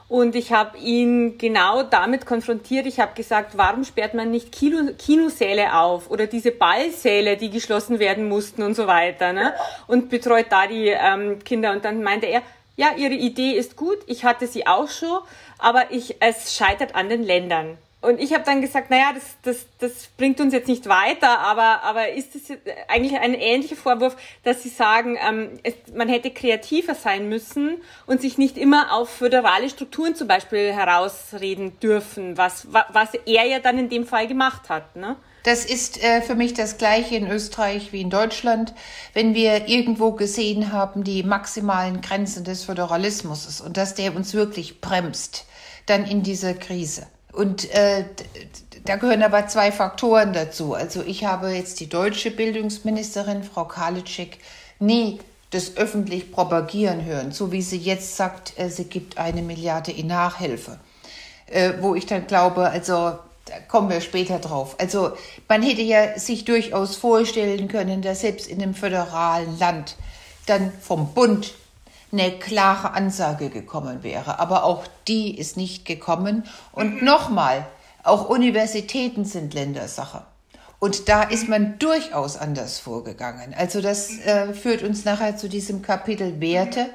Und 0.10 0.36
ich 0.36 0.52
habe 0.52 0.78
ihn 0.80 1.38
genau 1.38 1.84
damit 1.84 2.26
konfrontiert. 2.26 2.88
Ich 2.88 3.00
habe 3.00 3.14
gesagt, 3.14 3.58
warum 3.58 3.84
sperrt 3.84 4.16
man 4.16 4.32
nicht 4.32 4.52
Kino, 4.52 4.92
Kinosäle 4.98 5.78
auf 5.78 6.10
oder 6.10 6.28
diese 6.28 6.52
Ballsäle, 6.52 7.38
die 7.38 7.52
geschlossen 7.52 8.00
werden 8.00 8.28
mussten 8.28 8.64
und 8.64 8.76
so 8.76 8.88
weiter. 8.88 9.34
Ne? 9.34 9.54
Und 9.88 10.10
betreut 10.10 10.48
da 10.50 10.68
die 10.68 10.88
ähm, 10.88 11.44
Kinder. 11.44 11.72
Und 11.72 11.86
dann 11.86 12.04
meinte 12.04 12.26
er, 12.26 12.42
ja, 12.76 12.96
Ihre 12.96 13.14
Idee 13.14 13.52
ist 13.52 13.76
gut, 13.76 13.98
ich 14.08 14.24
hatte 14.24 14.48
sie 14.48 14.66
auch 14.66 14.88
schon, 14.88 15.20
aber 15.58 15.92
ich, 15.92 16.16
es 16.22 16.56
scheitert 16.56 16.96
an 16.96 17.10
den 17.10 17.24
Ländern. 17.24 17.78
Und 18.02 18.22
ich 18.22 18.34
habe 18.34 18.46
dann 18.46 18.62
gesagt, 18.62 18.90
naja, 18.90 19.12
das, 19.14 19.24
das, 19.44 19.68
das 19.80 20.08
bringt 20.16 20.40
uns 20.40 20.54
jetzt 20.54 20.70
nicht 20.70 20.88
weiter, 20.88 21.40
aber, 21.40 21.84
aber 21.84 22.10
ist 22.14 22.34
es 22.34 22.44
eigentlich 22.88 23.20
ein 23.20 23.34
ähnlicher 23.34 23.76
Vorwurf, 23.76 24.16
dass 24.44 24.64
Sie 24.64 24.70
sagen, 24.70 25.18
ähm, 25.22 25.60
es, 25.64 25.74
man 25.94 26.08
hätte 26.08 26.32
kreativer 26.32 26.96
sein 26.96 27.28
müssen 27.28 27.82
und 28.06 28.22
sich 28.22 28.38
nicht 28.38 28.58
immer 28.58 28.94
auf 28.94 29.10
föderale 29.10 29.70
Strukturen 29.70 30.16
zum 30.16 30.30
Beispiel 30.30 30.72
herausreden 30.72 31.78
dürfen, 31.82 32.38
was, 32.38 32.68
was 32.72 33.10
er 33.26 33.46
ja 33.46 33.60
dann 33.60 33.78
in 33.78 33.90
dem 33.90 34.06
Fall 34.06 34.28
gemacht 34.28 34.70
hat. 34.70 34.96
Ne? 34.96 35.18
Das 35.44 35.66
ist 35.66 36.02
äh, 36.02 36.22
für 36.22 36.36
mich 36.36 36.54
das 36.54 36.78
gleiche 36.78 37.18
in 37.18 37.30
Österreich 37.30 37.92
wie 37.92 38.00
in 38.00 38.10
Deutschland, 38.10 38.74
wenn 39.14 39.36
wir 39.36 39.68
irgendwo 39.68 40.14
gesehen 40.14 40.72
haben, 40.72 41.04
die 41.04 41.24
maximalen 41.24 42.00
Grenzen 42.00 42.46
des 42.46 42.64
Föderalismus 42.64 43.60
und 43.60 43.76
dass 43.76 43.94
der 43.96 44.16
uns 44.16 44.34
wirklich 44.34 44.80
bremst, 44.80 45.46
dann 45.86 46.06
in 46.06 46.24
dieser 46.24 46.54
Krise. 46.54 47.08
Und 47.32 47.70
äh, 47.74 48.06
da 48.86 48.96
gehören 48.96 49.24
aber 49.24 49.48
zwei 49.48 49.72
Faktoren 49.72 50.34
dazu. 50.34 50.74
Also 50.74 51.04
ich 51.04 51.26
habe 51.26 51.52
jetzt 51.52 51.80
die 51.80 51.90
deutsche 51.90 52.32
Bildungsministerin, 52.32 53.44
Frau 53.44 53.66
Kalitschek, 53.66 54.40
nie 54.80 55.20
das 55.52 55.78
öffentlich 55.78 56.32
propagieren 56.32 57.06
hören, 57.06 57.32
so 57.32 57.52
wie 57.52 57.62
sie 57.62 57.78
jetzt 57.78 58.16
sagt, 58.16 58.54
äh, 58.58 58.70
sie 58.70 58.86
gibt 58.86 59.18
eine 59.18 59.42
Milliarde 59.42 59.92
in 59.92 60.08
Nachhilfe. 60.08 60.80
Äh, 61.48 61.74
wo 61.82 61.96
ich 61.96 62.06
dann 62.06 62.28
glaube, 62.28 62.70
also 62.70 62.94
da 63.46 63.60
kommen 63.68 63.90
wir 63.90 64.02
später 64.02 64.38
drauf. 64.38 64.76
Also 64.80 65.14
man 65.48 65.64
hätte 65.64 65.82
ja 65.82 66.20
sich 66.20 66.46
durchaus 66.46 66.96
vorstellen 66.96 67.68
können, 67.68 68.04
dass 68.04 68.22
selbst 68.22 68.48
in 68.48 68.62
einem 68.62 68.76
föderalen 68.76 69.58
Land 69.58 69.96
dann 70.46 70.72
vom 70.82 71.14
Bund 71.14 71.54
eine 72.12 72.32
klare 72.40 72.92
Ansage 72.92 73.50
gekommen 73.50 74.04
wäre. 74.04 74.40
Aber 74.40 74.64
auch 74.64 74.86
die 75.08 75.38
ist 75.38 75.58
nicht 75.58 75.86
gekommen. 75.86 76.44
Und 76.72 77.02
nochmal, 77.02 77.68
auch 78.04 78.30
Universitäten 78.30 79.26
sind 79.26 79.54
Ländersache. 79.54 80.24
Und 80.80 81.10
da 81.10 81.24
ist 81.24 81.50
man 81.50 81.78
durchaus 81.78 82.38
anders 82.38 82.80
vorgegangen. 82.80 83.54
Also 83.58 83.82
das 83.82 84.18
äh, 84.20 84.54
führt 84.54 84.82
uns 84.82 85.04
nachher 85.04 85.36
zu 85.36 85.50
diesem 85.50 85.82
Kapitel 85.82 86.40
Werte. 86.40 86.90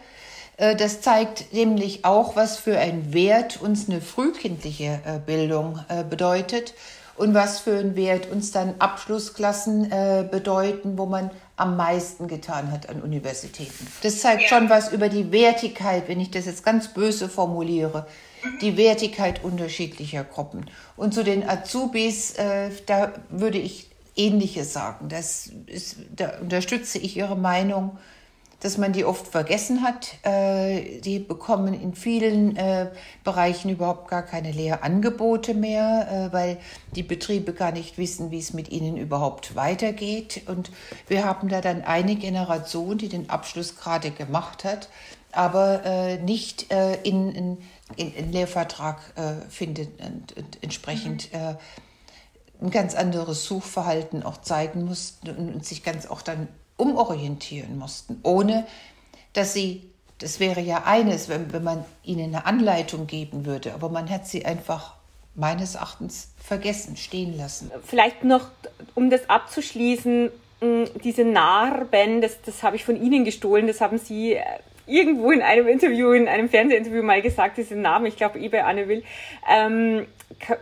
Äh, 0.56 0.76
das 0.76 1.00
zeigt 1.00 1.52
nämlich 1.52 2.04
auch, 2.04 2.36
was 2.36 2.56
für 2.56 2.78
ein 2.78 3.12
Wert 3.12 3.60
uns 3.60 3.88
eine 3.88 4.00
frühkindliche 4.00 5.00
äh, 5.04 5.18
Bildung 5.24 5.80
äh, 5.88 6.02
bedeutet 6.02 6.74
und 7.16 7.34
was 7.34 7.60
für 7.60 7.76
ein 7.78 7.94
Wert 7.94 8.30
uns 8.30 8.50
dann 8.50 8.74
Abschlussklassen 8.80 9.88
bedeuten, 10.32 10.98
wo 10.98 11.06
man 11.06 11.30
am 11.56 11.76
meisten 11.76 12.26
getan 12.26 12.72
hat 12.72 12.88
an 12.88 13.00
Universitäten. 13.02 13.86
Das 14.02 14.20
zeigt 14.20 14.42
ja. 14.42 14.48
schon 14.48 14.68
was 14.68 14.92
über 14.92 15.08
die 15.08 15.30
Wertigkeit, 15.30 16.08
wenn 16.08 16.20
ich 16.20 16.30
das 16.30 16.46
jetzt 16.46 16.64
ganz 16.64 16.88
böse 16.88 17.28
formuliere, 17.28 18.06
die 18.60 18.76
Wertigkeit 18.76 19.44
unterschiedlicher 19.44 20.24
Gruppen. 20.24 20.66
Und 20.96 21.14
zu 21.14 21.22
den 21.22 21.48
Azubis, 21.48 22.32
äh, 22.32 22.70
da 22.86 23.12
würde 23.30 23.58
ich 23.58 23.88
Ähnliches 24.16 24.72
sagen. 24.72 25.08
Das 25.08 25.50
ist, 25.66 25.96
da 26.14 26.38
unterstütze 26.40 26.98
ich 26.98 27.16
Ihre 27.16 27.36
Meinung 27.36 27.98
dass 28.64 28.78
man 28.78 28.94
die 28.94 29.04
oft 29.04 29.26
vergessen 29.26 29.82
hat. 29.82 30.14
Äh, 30.22 30.98
die 31.00 31.18
bekommen 31.18 31.74
in 31.74 31.94
vielen 31.94 32.56
äh, 32.56 32.90
Bereichen 33.22 33.68
überhaupt 33.68 34.08
gar 34.08 34.22
keine 34.22 34.52
Lehrangebote 34.52 35.52
mehr, 35.52 36.30
äh, 36.30 36.32
weil 36.32 36.56
die 36.96 37.02
Betriebe 37.02 37.52
gar 37.52 37.72
nicht 37.72 37.98
wissen, 37.98 38.30
wie 38.30 38.38
es 38.38 38.54
mit 38.54 38.70
ihnen 38.70 38.96
überhaupt 38.96 39.54
weitergeht. 39.54 40.44
Und 40.46 40.70
wir 41.08 41.26
haben 41.26 41.50
da 41.50 41.60
dann 41.60 41.82
eine 41.82 42.16
Generation, 42.16 42.96
die 42.96 43.10
den 43.10 43.28
Abschluss 43.28 43.76
gerade 43.76 44.10
gemacht 44.10 44.64
hat, 44.64 44.88
aber 45.30 46.18
nicht 46.22 46.72
in, 47.02 47.32
in, 47.32 47.58
in, 47.96 48.14
in 48.14 48.32
Lehrvertrag 48.32 48.98
findet 49.48 49.88
und, 50.00 50.36
und 50.36 50.62
entsprechend 50.62 51.32
mhm. 51.32 51.56
ein 52.62 52.70
ganz 52.70 52.94
anderes 52.94 53.44
Suchverhalten 53.44 54.22
auch 54.22 54.40
zeigen 54.42 54.84
mussten 54.84 55.54
und 55.54 55.66
sich 55.66 55.82
ganz 55.82 56.06
auch 56.06 56.22
dann 56.22 56.46
umorientieren 56.76 57.78
mussten, 57.78 58.20
ohne 58.22 58.66
dass 59.32 59.54
sie, 59.54 59.88
das 60.18 60.40
wäre 60.40 60.60
ja 60.60 60.84
eines, 60.84 61.28
wenn, 61.28 61.52
wenn 61.52 61.64
man 61.64 61.84
ihnen 62.02 62.34
eine 62.34 62.46
Anleitung 62.46 63.06
geben 63.06 63.46
würde, 63.46 63.74
aber 63.74 63.88
man 63.88 64.08
hat 64.10 64.26
sie 64.26 64.44
einfach 64.44 64.94
meines 65.34 65.74
Erachtens 65.74 66.32
vergessen, 66.38 66.96
stehen 66.96 67.36
lassen. 67.36 67.70
Vielleicht 67.84 68.24
noch, 68.24 68.48
um 68.94 69.10
das 69.10 69.28
abzuschließen, 69.28 70.30
diese 71.02 71.24
Narben, 71.24 72.20
das, 72.20 72.40
das 72.42 72.62
habe 72.62 72.76
ich 72.76 72.84
von 72.84 73.00
Ihnen 73.00 73.24
gestohlen, 73.24 73.66
das 73.66 73.80
haben 73.80 73.98
Sie 73.98 74.34
äh, 74.34 74.42
irgendwo 74.86 75.30
in 75.30 75.42
einem 75.42 75.66
Interview, 75.68 76.12
in 76.12 76.28
einem 76.28 76.48
Fernsehinterview 76.48 77.02
mal 77.02 77.22
gesagt, 77.22 77.58
diese 77.58 77.76
Namen, 77.76 78.06
ich 78.06 78.16
glaube, 78.16 78.38
bei 78.48 78.64
Anne 78.64 78.88
Will. 78.88 79.02
Ähm, 79.50 80.06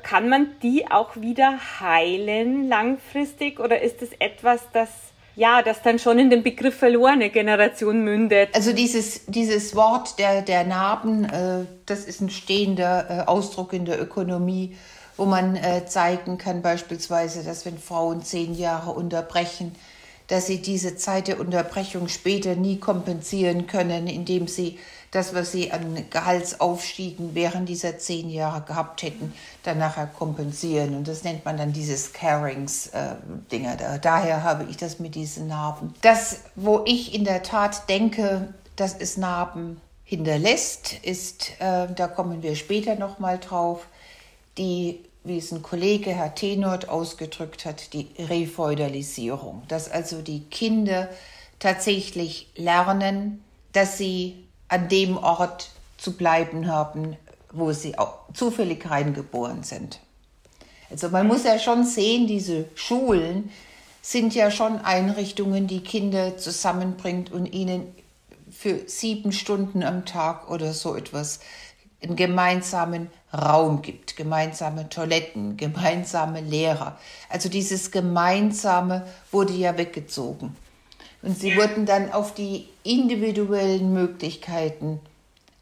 kann 0.02 0.28
man 0.28 0.48
die 0.62 0.90
auch 0.90 1.16
wieder 1.16 1.58
heilen 1.80 2.68
langfristig 2.68 3.58
oder 3.58 3.80
ist 3.80 4.02
das 4.02 4.10
etwas, 4.18 4.60
das 4.72 4.90
ja, 5.34 5.62
das 5.62 5.82
dann 5.82 5.98
schon 5.98 6.18
in 6.18 6.30
den 6.30 6.42
Begriff 6.42 6.76
verlorene 6.76 7.30
Generation 7.30 8.04
mündet. 8.04 8.50
Also 8.54 8.72
dieses, 8.72 9.26
dieses 9.26 9.74
Wort 9.74 10.18
der, 10.18 10.42
der 10.42 10.64
Narben, 10.64 11.24
äh, 11.24 11.64
das 11.86 12.04
ist 12.04 12.20
ein 12.20 12.30
stehender 12.30 13.06
äh, 13.08 13.20
Ausdruck 13.26 13.72
in 13.72 13.84
der 13.84 14.00
Ökonomie, 14.00 14.76
wo 15.16 15.24
man 15.24 15.56
äh, 15.56 15.86
zeigen 15.86 16.38
kann 16.38 16.62
beispielsweise, 16.62 17.44
dass 17.44 17.64
wenn 17.64 17.78
Frauen 17.78 18.22
zehn 18.22 18.54
Jahre 18.54 18.90
unterbrechen, 18.90 19.74
dass 20.28 20.46
sie 20.46 20.62
diese 20.62 20.96
Zeit 20.96 21.28
der 21.28 21.40
Unterbrechung 21.40 22.08
später 22.08 22.54
nie 22.54 22.78
kompensieren 22.78 23.66
können, 23.66 24.06
indem 24.06 24.48
sie 24.48 24.78
das, 25.12 25.34
was 25.34 25.52
sie 25.52 25.70
an 25.70 26.06
Gehaltsaufstiegen 26.10 27.34
während 27.34 27.68
dieser 27.68 27.98
zehn 27.98 28.30
Jahre 28.30 28.62
gehabt 28.62 29.02
hätten, 29.02 29.32
dann 29.62 29.78
nachher 29.78 30.06
kompensieren. 30.06 30.96
Und 30.96 31.06
das 31.06 31.22
nennt 31.22 31.44
man 31.44 31.58
dann 31.58 31.72
dieses 31.72 32.14
Carings-Dinger. 32.14 33.94
Äh, 33.94 34.00
Daher 34.00 34.42
habe 34.42 34.66
ich 34.70 34.78
das 34.78 34.98
mit 34.98 35.14
diesen 35.14 35.48
Narben. 35.48 35.94
Das, 36.00 36.40
wo 36.56 36.82
ich 36.86 37.14
in 37.14 37.24
der 37.24 37.42
Tat 37.42 37.88
denke, 37.90 38.54
dass 38.74 38.94
es 38.94 39.18
Narben 39.18 39.80
hinterlässt, 40.02 40.94
ist, 41.02 41.50
äh, 41.58 41.88
da 41.94 42.08
kommen 42.08 42.42
wir 42.42 42.56
später 42.56 42.96
nochmal 42.96 43.38
drauf, 43.38 43.86
die 44.56 45.04
wie 45.24 45.38
es 45.38 45.52
ein 45.52 45.62
Kollege 45.62 46.10
Herr 46.10 46.34
Tenort 46.34 46.88
ausgedrückt 46.88 47.64
hat, 47.64 47.92
die 47.92 48.08
Refeudalisierung. 48.18 49.62
Dass 49.68 49.88
also 49.88 50.20
die 50.20 50.40
Kinder 50.40 51.08
tatsächlich 51.60 52.50
lernen, 52.56 53.44
dass 53.72 53.98
sie 53.98 54.48
an 54.72 54.88
dem 54.88 55.18
Ort 55.18 55.70
zu 55.98 56.12
bleiben 56.12 56.66
haben, 56.66 57.18
wo 57.52 57.72
sie 57.72 57.98
auch 57.98 58.14
zufällig 58.32 58.88
reingeboren 58.88 59.62
sind. 59.62 60.00
Also 60.90 61.10
man 61.10 61.26
muss 61.26 61.44
ja 61.44 61.58
schon 61.58 61.84
sehen, 61.84 62.26
diese 62.26 62.64
Schulen 62.74 63.50
sind 64.00 64.34
ja 64.34 64.50
schon 64.50 64.78
Einrichtungen, 64.78 65.66
die 65.66 65.82
Kinder 65.82 66.38
zusammenbringt 66.38 67.30
und 67.30 67.46
ihnen 67.46 67.94
für 68.50 68.88
sieben 68.88 69.32
Stunden 69.32 69.82
am 69.82 70.06
Tag 70.06 70.50
oder 70.50 70.72
so 70.72 70.96
etwas 70.96 71.40
einen 72.02 72.16
gemeinsamen 72.16 73.10
Raum 73.32 73.82
gibt, 73.82 74.16
gemeinsame 74.16 74.88
Toiletten, 74.88 75.58
gemeinsame 75.58 76.40
Lehrer. 76.40 76.98
Also 77.28 77.48
dieses 77.50 77.90
Gemeinsame 77.90 79.06
wurde 79.30 79.52
ja 79.52 79.76
weggezogen. 79.76 80.56
Und 81.22 81.38
sie 81.38 81.56
wurden 81.56 81.86
dann 81.86 82.12
auf 82.12 82.34
die 82.34 82.66
individuellen 82.82 83.92
Möglichkeiten 83.92 85.00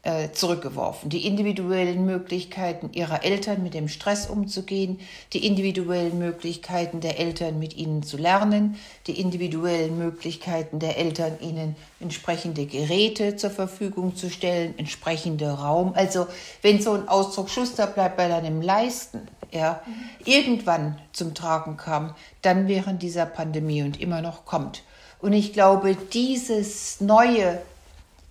äh, 0.03 0.31
zurückgeworfen. 0.31 1.11
Die 1.11 1.27
individuellen 1.27 2.05
Möglichkeiten 2.05 2.89
ihrer 2.93 3.23
Eltern 3.23 3.61
mit 3.61 3.75
dem 3.75 3.87
Stress 3.87 4.27
umzugehen, 4.27 4.99
die 5.33 5.45
individuellen 5.45 6.17
Möglichkeiten 6.17 7.01
der 7.01 7.19
Eltern 7.19 7.59
mit 7.59 7.77
ihnen 7.77 8.01
zu 8.01 8.17
lernen, 8.17 8.77
die 9.05 9.19
individuellen 9.19 9.99
Möglichkeiten 9.99 10.79
der 10.79 10.97
Eltern 10.97 11.37
ihnen 11.39 11.75
entsprechende 11.99 12.65
Geräte 12.65 13.35
zur 13.35 13.51
Verfügung 13.51 14.15
zu 14.15 14.31
stellen, 14.31 14.73
entsprechende 14.77 15.51
Raum. 15.51 15.93
Also 15.93 16.25
wenn 16.63 16.81
so 16.81 16.93
ein 16.93 17.07
Ausdruck 17.07 17.51
Schuster 17.51 17.85
bleibt 17.85 18.17
bei 18.17 18.27
deinem 18.27 18.63
Leisten, 18.63 19.27
ja, 19.51 19.81
mhm. 19.85 19.93
irgendwann 20.25 20.97
zum 21.11 21.35
Tragen 21.35 21.77
kam, 21.77 22.15
dann 22.41 22.67
während 22.67 23.03
dieser 23.03 23.27
Pandemie 23.27 23.83
und 23.83 24.01
immer 24.01 24.21
noch 24.21 24.45
kommt. 24.45 24.81
Und 25.21 25.33
ich 25.33 25.53
glaube, 25.53 25.95
dieses 25.95 26.99
neue 26.99 27.61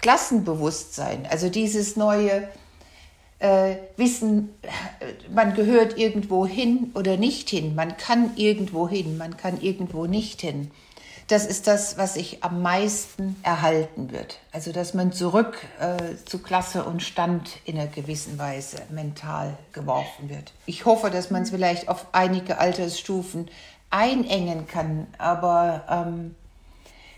Klassenbewusstsein, 0.01 1.27
also 1.31 1.49
dieses 1.49 1.97
neue 1.97 2.49
äh, 3.39 3.77
Wissen, 3.97 4.51
man 5.33 5.55
gehört 5.55 5.99
irgendwo 5.99 6.47
hin 6.47 6.91
oder 6.95 7.17
nicht 7.17 7.51
hin, 7.51 7.75
man 7.75 7.97
kann 7.97 8.37
irgendwo 8.37 8.89
hin, 8.89 9.19
man 9.19 9.37
kann 9.37 9.61
irgendwo 9.61 10.07
nicht 10.07 10.41
hin, 10.41 10.71
das 11.31 11.47
ist 11.47 11.69
das, 11.69 11.97
was 11.97 12.15
sich 12.15 12.43
am 12.43 12.61
meisten 12.61 13.37
erhalten 13.45 14.11
wird. 14.11 14.39
Also, 14.51 14.73
dass 14.73 14.95
man 14.95 15.13
zurück 15.13 15.59
äh, 15.79 16.17
zu 16.25 16.41
Klasse 16.41 16.83
und 16.83 17.05
Stand 17.05 17.61
in 17.65 17.79
einer 17.79 17.87
gewissen 17.87 18.37
Weise 18.37 18.79
mental 18.91 19.57
geworfen 19.73 20.29
wird. 20.29 20.53
Ich 20.67 20.87
hoffe, 20.87 21.09
dass 21.09 21.31
man 21.31 21.43
es 21.43 21.51
vielleicht 21.51 21.89
auf 21.89 22.07
einige 22.11 22.59
Altersstufen 22.59 23.49
einengen 23.91 24.67
kann, 24.67 25.07
aber 25.19 25.85
ähm, 25.89 26.35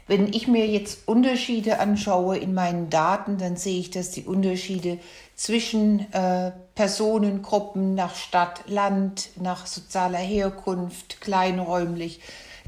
wenn 0.07 0.33
ich 0.33 0.49
mir 0.49 0.67
jetzt 0.67 1.07
Unterschiede 1.07 1.79
anschaue 1.79 2.37
in 2.37 2.55
meinen 2.55 2.91
Daten, 2.91 3.39
dann 3.39 3.57
sehe 3.57 3.79
ich, 3.79 3.91
dass 3.91 4.11
die 4.11 4.25
Unterschiede 4.25 4.99
zwischen 5.37 6.13
äh, 6.13 6.53
Personengruppen 6.75 7.95
nach 7.95 8.15
Stadt, 8.15 8.63
Land, 8.67 9.31
nach 9.37 9.67
sozialer 9.67 10.19
Herkunft, 10.19 11.21
kleinräumlich, 11.21 12.21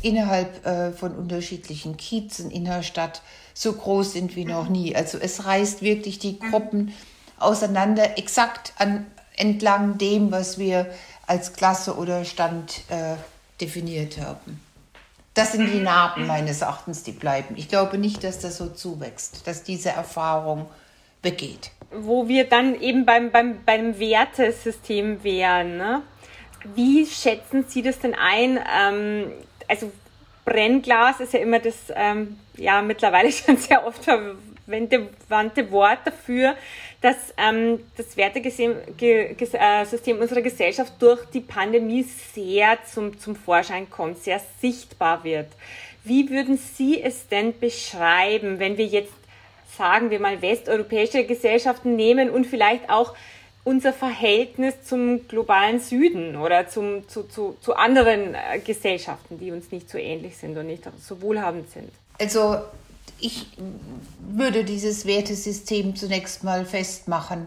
innerhalb 0.02 0.64
äh, 0.66 0.92
von 0.92 1.14
unterschiedlichen 1.14 1.96
Kiezen 1.96 2.50
in 2.50 2.64
der 2.64 2.82
Stadt 2.82 3.22
so 3.54 3.72
groß 3.72 4.12
sind 4.12 4.36
wie 4.36 4.44
noch 4.44 4.68
nie. 4.68 4.94
Also 4.94 5.18
es 5.18 5.44
reißt 5.44 5.82
wirklich 5.82 6.18
die 6.18 6.38
Gruppen 6.38 6.92
auseinander, 7.38 8.18
exakt 8.18 8.74
an, 8.78 9.06
entlang 9.36 9.98
dem, 9.98 10.30
was 10.30 10.58
wir 10.58 10.90
als 11.26 11.52
Klasse 11.52 11.96
oder 11.96 12.24
Stand 12.24 12.82
äh, 12.88 13.16
definiert 13.60 14.18
haben. 14.20 14.60
Das 15.34 15.52
sind 15.52 15.66
die 15.66 15.80
Narben 15.80 16.26
meines 16.26 16.62
Erachtens, 16.62 17.02
die 17.02 17.12
bleiben. 17.12 17.56
Ich 17.56 17.68
glaube 17.68 17.98
nicht, 17.98 18.22
dass 18.22 18.38
das 18.38 18.56
so 18.56 18.68
zuwächst, 18.68 19.46
dass 19.46 19.64
diese 19.64 19.90
Erfahrung 19.90 20.66
begeht. 21.22 21.72
Wo 21.90 22.28
wir 22.28 22.48
dann 22.48 22.80
eben 22.80 23.04
beim, 23.04 23.32
beim, 23.32 23.64
beim 23.64 23.98
Wertesystem 23.98 25.24
wären. 25.24 25.76
Ne? 25.76 26.02
Wie 26.76 27.04
schätzen 27.04 27.64
Sie 27.68 27.82
das 27.82 27.98
denn 27.98 28.14
ein? 28.14 28.60
Ähm, 28.80 29.32
also 29.68 29.90
Brennglas 30.44 31.20
ist 31.20 31.32
ja 31.32 31.40
immer 31.40 31.58
das 31.58 31.74
ähm, 31.94 32.38
ja 32.56 32.82
mittlerweile 32.82 33.32
schon 33.32 33.56
sehr 33.56 33.86
oft 33.86 34.04
verwandte 34.04 35.70
Wort 35.70 35.98
dafür, 36.04 36.54
dass 37.04 37.34
ähm, 37.36 37.80
das 37.98 38.16
Wertesystem 38.16 38.76
äh, 38.98 40.12
unserer 40.14 40.40
Gesellschaft 40.40 40.94
durch 41.00 41.22
die 41.26 41.42
Pandemie 41.42 42.02
sehr 42.02 42.78
zum, 42.90 43.18
zum 43.18 43.36
Vorschein 43.36 43.90
kommt, 43.90 44.22
sehr 44.22 44.40
sichtbar 44.62 45.22
wird. 45.22 45.48
Wie 46.02 46.30
würden 46.30 46.56
Sie 46.56 47.02
es 47.02 47.28
denn 47.28 47.58
beschreiben, 47.58 48.58
wenn 48.58 48.78
wir 48.78 48.86
jetzt 48.86 49.12
sagen 49.76 50.08
wir 50.08 50.18
mal 50.18 50.40
westeuropäische 50.40 51.24
Gesellschaften 51.24 51.94
nehmen 51.94 52.30
und 52.30 52.46
vielleicht 52.46 52.88
auch 52.88 53.14
unser 53.64 53.92
Verhältnis 53.92 54.82
zum 54.84 55.28
globalen 55.28 55.80
Süden 55.80 56.36
oder 56.36 56.68
zum, 56.68 57.06
zu, 57.06 57.24
zu, 57.24 57.58
zu 57.60 57.74
anderen 57.74 58.34
äh, 58.34 58.60
Gesellschaften, 58.60 59.38
die 59.38 59.50
uns 59.50 59.70
nicht 59.70 59.90
so 59.90 59.98
ähnlich 59.98 60.38
sind 60.38 60.56
und 60.56 60.68
nicht 60.68 60.84
so 61.00 61.20
wohlhabend 61.20 61.70
sind? 61.70 61.90
Also 62.18 62.62
ich 63.24 63.46
würde 64.18 64.64
dieses 64.64 65.06
Wertesystem 65.06 65.96
zunächst 65.96 66.44
mal 66.44 66.66
festmachen 66.66 67.46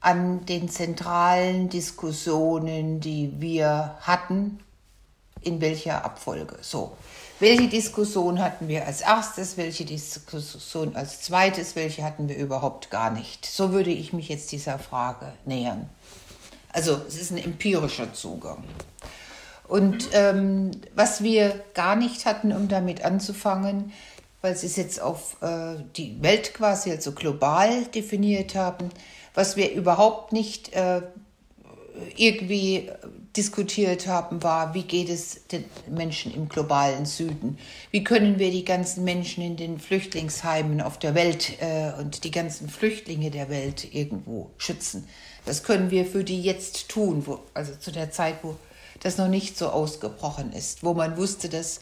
an 0.00 0.44
den 0.46 0.68
zentralen 0.68 1.68
Diskussionen, 1.68 2.98
die 2.98 3.32
wir 3.38 3.96
hatten, 4.00 4.58
in 5.40 5.60
welcher 5.60 6.04
Abfolge. 6.04 6.56
So, 6.62 6.96
welche 7.38 7.68
Diskussion 7.68 8.40
hatten 8.40 8.66
wir 8.66 8.84
als 8.84 9.02
erstes, 9.02 9.56
welche 9.56 9.84
Diskussion 9.84 10.96
als 10.96 11.22
zweites, 11.22 11.76
welche 11.76 12.02
hatten 12.02 12.28
wir 12.28 12.36
überhaupt 12.36 12.90
gar 12.90 13.12
nicht? 13.12 13.46
So 13.46 13.70
würde 13.70 13.90
ich 13.90 14.12
mich 14.12 14.28
jetzt 14.28 14.50
dieser 14.50 14.80
Frage 14.80 15.32
nähern. 15.44 15.88
Also 16.72 17.00
es 17.06 17.20
ist 17.20 17.30
ein 17.30 17.38
empirischer 17.38 18.12
Zugang. 18.12 18.64
Und 19.68 20.08
ähm, 20.12 20.72
was 20.94 21.22
wir 21.22 21.62
gar 21.74 21.94
nicht 21.94 22.26
hatten, 22.26 22.52
um 22.52 22.68
damit 22.68 23.04
anzufangen, 23.04 23.92
weil 24.42 24.56
Sie 24.56 24.66
es 24.66 24.76
jetzt 24.76 25.00
auf 25.00 25.36
äh, 25.40 25.76
die 25.96 26.22
Welt 26.22 26.52
quasi, 26.52 26.90
also 26.90 27.12
global 27.12 27.86
definiert 27.86 28.54
haben, 28.54 28.90
was 29.34 29.56
wir 29.56 29.72
überhaupt 29.72 30.32
nicht 30.32 30.74
äh, 30.74 31.00
irgendwie 32.16 32.90
diskutiert 33.36 34.06
haben, 34.06 34.42
war, 34.42 34.74
wie 34.74 34.82
geht 34.82 35.08
es 35.08 35.46
den 35.46 35.64
Menschen 35.88 36.34
im 36.34 36.48
globalen 36.48 37.06
Süden? 37.06 37.58
Wie 37.90 38.04
können 38.04 38.38
wir 38.38 38.50
die 38.50 38.64
ganzen 38.64 39.04
Menschen 39.04 39.42
in 39.42 39.56
den 39.56 39.78
Flüchtlingsheimen 39.78 40.80
auf 40.82 40.98
der 40.98 41.14
Welt 41.14 41.52
äh, 41.60 41.92
und 41.98 42.24
die 42.24 42.30
ganzen 42.30 42.68
Flüchtlinge 42.68 43.30
der 43.30 43.48
Welt 43.48 43.94
irgendwo 43.94 44.50
schützen? 44.58 45.08
Das 45.46 45.62
können 45.62 45.90
wir 45.90 46.04
für 46.04 46.24
die 46.24 46.42
jetzt 46.42 46.88
tun, 46.88 47.22
wo, 47.26 47.40
also 47.54 47.74
zu 47.74 47.90
der 47.90 48.10
Zeit, 48.10 48.36
wo 48.42 48.56
das 49.00 49.16
noch 49.16 49.28
nicht 49.28 49.56
so 49.56 49.68
ausgebrochen 49.68 50.52
ist, 50.52 50.84
wo 50.84 50.94
man 50.94 51.16
wusste, 51.16 51.48
dass 51.48 51.80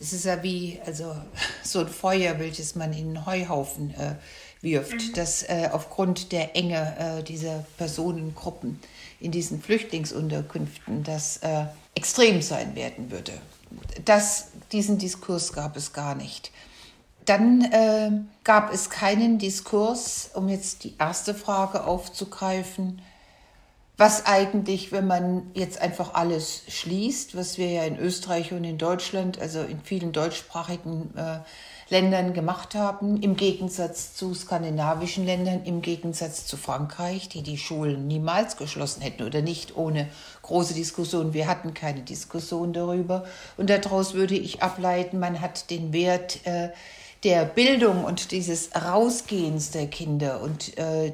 es 0.00 0.12
ist 0.12 0.24
ja 0.24 0.42
wie 0.42 0.78
also 0.86 1.14
so 1.62 1.80
ein 1.80 1.88
Feuer, 1.88 2.38
welches 2.38 2.74
man 2.74 2.92
in 2.92 3.16
einen 3.16 3.26
Heuhaufen 3.26 3.94
äh, 3.94 4.14
wirft, 4.60 4.92
mhm. 4.92 5.12
dass 5.14 5.42
äh, 5.42 5.68
aufgrund 5.72 6.32
der 6.32 6.56
Enge 6.56 7.18
äh, 7.18 7.22
dieser 7.22 7.64
Personengruppen 7.76 8.80
in 9.20 9.32
diesen 9.32 9.60
Flüchtlingsunterkünften 9.60 11.02
das 11.02 11.38
äh, 11.38 11.66
extrem 11.94 12.42
sein 12.42 12.74
werden 12.74 13.10
würde. 13.10 13.32
Das, 14.04 14.48
diesen 14.72 14.98
Diskurs 14.98 15.52
gab 15.52 15.76
es 15.76 15.92
gar 15.92 16.14
nicht. 16.14 16.52
Dann 17.24 17.60
äh, 17.62 18.10
gab 18.44 18.72
es 18.72 18.88
keinen 18.88 19.38
Diskurs, 19.38 20.30
um 20.34 20.48
jetzt 20.48 20.84
die 20.84 20.94
erste 20.98 21.34
Frage 21.34 21.84
aufzugreifen, 21.84 23.02
was 23.98 24.26
eigentlich, 24.26 24.92
wenn 24.92 25.08
man 25.08 25.50
jetzt 25.54 25.80
einfach 25.82 26.14
alles 26.14 26.62
schließt, 26.68 27.36
was 27.36 27.58
wir 27.58 27.68
ja 27.68 27.82
in 27.82 27.98
Österreich 27.98 28.52
und 28.52 28.62
in 28.62 28.78
Deutschland, 28.78 29.40
also 29.40 29.60
in 29.60 29.80
vielen 29.80 30.12
deutschsprachigen 30.12 31.12
äh, 31.16 31.40
Ländern 31.90 32.32
gemacht 32.32 32.76
haben, 32.76 33.20
im 33.22 33.34
Gegensatz 33.34 34.14
zu 34.14 34.34
skandinavischen 34.34 35.26
Ländern, 35.26 35.64
im 35.64 35.82
Gegensatz 35.82 36.46
zu 36.46 36.56
Frankreich, 36.56 37.28
die 37.28 37.42
die 37.42 37.58
Schulen 37.58 38.06
niemals 38.06 38.56
geschlossen 38.56 39.00
hätten 39.02 39.24
oder 39.24 39.42
nicht 39.42 39.76
ohne 39.76 40.08
große 40.42 40.74
Diskussion. 40.74 41.34
Wir 41.34 41.48
hatten 41.48 41.74
keine 41.74 42.02
Diskussion 42.02 42.72
darüber. 42.72 43.24
Und 43.56 43.68
daraus 43.68 44.14
würde 44.14 44.36
ich 44.36 44.62
ableiten, 44.62 45.18
man 45.18 45.40
hat 45.40 45.70
den 45.70 45.92
Wert 45.92 46.46
äh, 46.46 46.68
der 47.24 47.44
Bildung 47.44 48.04
und 48.04 48.30
dieses 48.30 48.70
Rausgehens 48.74 49.72
der 49.72 49.88
Kinder 49.88 50.40
und 50.40 50.78
äh, 50.78 51.12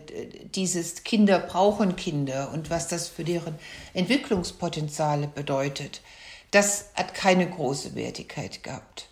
dieses 0.54 1.02
Kinder 1.02 1.38
brauchen 1.38 1.96
Kinder 1.96 2.50
und 2.52 2.68
was 2.68 2.88
das 2.88 3.08
für 3.08 3.24
deren 3.24 3.54
Entwicklungspotenziale 3.94 5.28
bedeutet, 5.28 6.02
das 6.50 6.90
hat 6.94 7.14
keine 7.14 7.48
große 7.48 7.94
Wertigkeit 7.94 8.62
gehabt. 8.62 9.08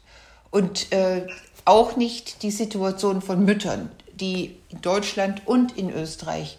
Und 0.50 0.92
äh, 0.92 1.26
auch 1.64 1.96
nicht 1.96 2.42
die 2.42 2.50
Situation 2.50 3.22
von 3.22 3.44
Müttern, 3.44 3.90
die 4.12 4.56
in 4.68 4.82
Deutschland 4.82 5.46
und 5.46 5.78
in 5.78 5.90
Österreich 5.90 6.58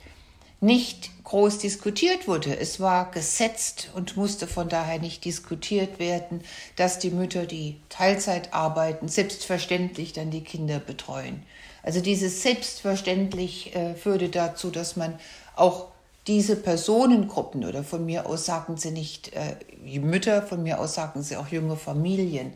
nicht 0.62 1.12
groß 1.34 1.58
diskutiert 1.58 2.28
wurde. 2.28 2.60
Es 2.60 2.80
war 2.80 3.10
gesetzt 3.10 3.90
und 3.96 4.16
musste 4.18 4.46
von 4.46 4.70
daher 4.70 5.00
nicht 5.00 5.26
diskutiert 5.26 5.98
werden, 5.98 6.44
dass 6.76 7.00
die 7.00 7.10
Mütter, 7.10 7.48
die 7.48 7.78
Teilzeit 7.90 8.54
arbeiten, 8.54 9.08
selbstverständlich 9.08 10.14
dann 10.14 10.30
die 10.30 10.44
Kinder 10.44 10.78
betreuen. 10.78 11.42
Also 11.82 12.02
dieses 12.02 12.44
selbstverständlich 12.44 13.76
äh, 13.76 13.96
führte 13.96 14.30
dazu, 14.30 14.70
dass 14.70 14.96
man 14.96 15.16
auch 15.56 15.88
diese 16.28 16.56
Personengruppen 16.56 17.66
oder 17.66 17.84
von 17.84 18.06
mir 18.06 18.28
aus 18.28 18.46
sagen 18.46 18.78
sie 18.78 18.92
nicht 18.92 19.34
äh, 19.34 19.56
die 19.84 19.98
Mütter, 19.98 20.44
von 20.44 20.62
mir 20.62 20.80
aus 20.80 20.94
sagen 20.94 21.24
sie 21.24 21.36
auch 21.38 21.48
junge 21.48 21.78
Familien, 21.78 22.54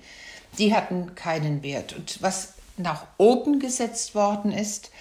die 0.59 0.75
hatten 0.75 1.15
keinen 1.15 1.63
Wert. 1.63 1.95
Und 1.95 2.21
was 2.21 2.49
nach 2.77 3.07
oben 3.17 3.57
gesetzt 3.57 4.13
worden 4.13 4.51
ist, 4.51 4.91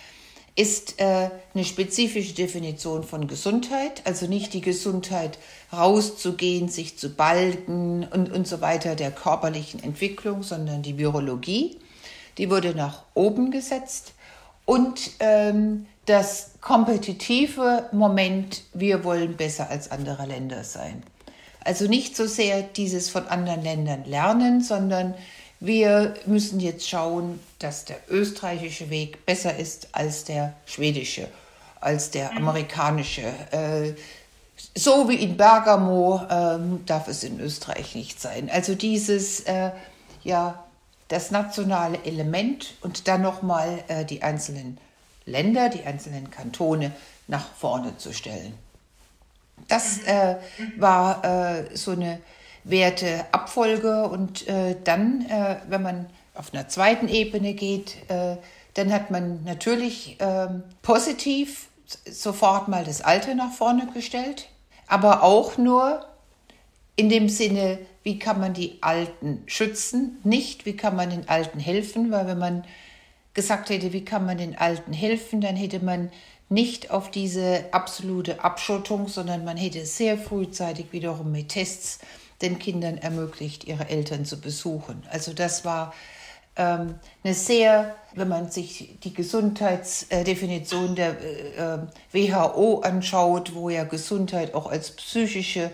ist 0.56 0.98
äh, 1.00 1.30
eine 1.54 1.64
spezifische 1.64 2.34
Definition 2.34 3.04
von 3.04 3.28
Gesundheit, 3.28 4.02
also 4.04 4.26
nicht 4.26 4.54
die 4.54 4.62
Gesundheit 4.62 5.38
rauszugehen, 5.70 6.68
sich 6.68 6.98
zu 6.98 7.10
balgen 7.10 8.08
und, 8.10 8.32
und 8.32 8.48
so 8.48 8.62
weiter 8.62 8.96
der 8.96 9.10
körperlichen 9.10 9.82
Entwicklung, 9.82 10.42
sondern 10.42 10.82
die 10.82 10.96
Virologie. 10.96 11.76
Die 12.38 12.50
wurde 12.50 12.74
nach 12.74 13.02
oben 13.14 13.50
gesetzt 13.50 14.14
und 14.64 15.10
ähm, 15.20 15.86
das 16.06 16.52
kompetitive 16.60 17.88
Moment, 17.92 18.62
wir 18.72 19.04
wollen 19.04 19.36
besser 19.36 19.68
als 19.68 19.90
andere 19.90 20.24
Länder 20.24 20.64
sein. 20.64 21.02
Also 21.64 21.86
nicht 21.86 22.16
so 22.16 22.26
sehr 22.26 22.62
dieses 22.62 23.10
von 23.10 23.26
anderen 23.26 23.62
Ländern 23.62 24.04
lernen, 24.04 24.60
sondern 24.60 25.14
wir 25.60 26.14
müssen 26.26 26.60
jetzt 26.60 26.88
schauen, 26.88 27.40
dass 27.58 27.84
der 27.84 27.98
österreichische 28.08 28.90
Weg 28.90 29.24
besser 29.24 29.56
ist 29.56 29.88
als 29.92 30.24
der 30.24 30.54
schwedische, 30.66 31.28
als 31.80 32.10
der 32.10 32.32
mhm. 32.32 32.38
amerikanische. 32.38 33.22
Äh, 33.50 33.94
so 34.74 35.08
wie 35.08 35.16
in 35.16 35.36
Bergamo 35.36 36.22
äh, 36.28 36.58
darf 36.86 37.08
es 37.08 37.24
in 37.24 37.40
Österreich 37.40 37.94
nicht 37.94 38.20
sein. 38.20 38.50
Also 38.50 38.74
dieses, 38.74 39.40
äh, 39.40 39.70
ja, 40.22 40.64
das 41.08 41.30
nationale 41.30 42.02
Element 42.04 42.74
und 42.80 43.06
dann 43.08 43.22
nochmal 43.22 43.84
äh, 43.88 44.04
die 44.04 44.22
einzelnen 44.22 44.78
Länder, 45.24 45.68
die 45.68 45.84
einzelnen 45.84 46.30
Kantone 46.30 46.92
nach 47.28 47.46
vorne 47.54 47.96
zu 47.98 48.12
stellen. 48.12 48.54
Das 49.68 49.98
äh, 50.04 50.36
war 50.78 51.24
äh, 51.24 51.76
so 51.76 51.92
eine 51.92 52.20
Werteabfolge 52.66 54.08
und 54.08 54.46
äh, 54.48 54.76
dann, 54.82 55.24
äh, 55.26 55.56
wenn 55.68 55.82
man 55.82 56.06
auf 56.34 56.52
einer 56.52 56.68
zweiten 56.68 57.08
Ebene 57.08 57.54
geht, 57.54 57.96
äh, 58.08 58.36
dann 58.74 58.92
hat 58.92 59.10
man 59.10 59.44
natürlich 59.44 60.16
ähm, 60.18 60.62
positiv 60.82 61.68
sofort 62.04 62.68
mal 62.68 62.84
das 62.84 63.00
Alte 63.00 63.34
nach 63.34 63.52
vorne 63.52 63.88
gestellt, 63.94 64.48
aber 64.86 65.22
auch 65.22 65.56
nur 65.56 66.04
in 66.96 67.08
dem 67.08 67.28
Sinne, 67.28 67.78
wie 68.02 68.18
kann 68.18 68.40
man 68.40 68.52
die 68.52 68.78
Alten 68.80 69.42
schützen, 69.46 70.18
nicht 70.24 70.66
wie 70.66 70.76
kann 70.76 70.96
man 70.96 71.10
den 71.10 71.28
Alten 71.28 71.60
helfen, 71.60 72.10
weil 72.10 72.26
wenn 72.26 72.38
man 72.38 72.64
gesagt 73.34 73.70
hätte, 73.70 73.92
wie 73.92 74.04
kann 74.04 74.26
man 74.26 74.38
den 74.38 74.58
Alten 74.58 74.92
helfen, 74.92 75.40
dann 75.40 75.56
hätte 75.56 75.80
man 75.80 76.10
nicht 76.48 76.90
auf 76.90 77.10
diese 77.10 77.64
absolute 77.72 78.42
Abschottung, 78.42 79.08
sondern 79.08 79.44
man 79.44 79.56
hätte 79.56 79.84
sehr 79.84 80.16
frühzeitig 80.16 80.86
wiederum 80.92 81.32
mit 81.32 81.50
Tests 81.50 81.98
den 82.42 82.58
Kindern 82.58 82.98
ermöglicht, 82.98 83.64
ihre 83.64 83.88
Eltern 83.88 84.24
zu 84.24 84.40
besuchen. 84.40 85.02
Also 85.10 85.32
das 85.32 85.64
war 85.64 85.94
ähm, 86.56 86.96
eine 87.22 87.34
sehr, 87.34 87.94
wenn 88.14 88.28
man 88.28 88.50
sich 88.50 88.98
die 89.04 89.14
Gesundheitsdefinition 89.14 90.94
der 90.94 91.16
äh, 91.20 91.78
WHO 92.12 92.80
anschaut, 92.80 93.54
wo 93.54 93.70
ja 93.70 93.84
Gesundheit 93.84 94.54
auch 94.54 94.66
als 94.66 94.92
psychische 94.92 95.70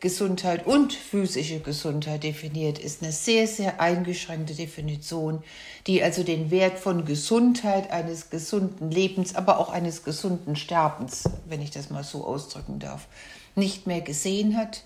Gesundheit 0.00 0.66
und 0.66 0.92
physische 0.92 1.60
Gesundheit 1.60 2.22
definiert 2.22 2.78
ist, 2.78 3.02
eine 3.02 3.12
sehr, 3.12 3.46
sehr 3.46 3.80
eingeschränkte 3.80 4.54
Definition, 4.54 5.42
die 5.86 6.02
also 6.02 6.22
den 6.22 6.50
Wert 6.50 6.78
von 6.78 7.06
Gesundheit, 7.06 7.90
eines 7.90 8.28
gesunden 8.28 8.90
Lebens, 8.90 9.34
aber 9.34 9.58
auch 9.58 9.70
eines 9.70 10.04
gesunden 10.04 10.54
Sterbens, 10.54 11.24
wenn 11.46 11.62
ich 11.62 11.70
das 11.70 11.88
mal 11.88 12.04
so 12.04 12.26
ausdrücken 12.26 12.78
darf, 12.78 13.08
nicht 13.54 13.86
mehr 13.86 14.02
gesehen 14.02 14.58
hat. 14.58 14.82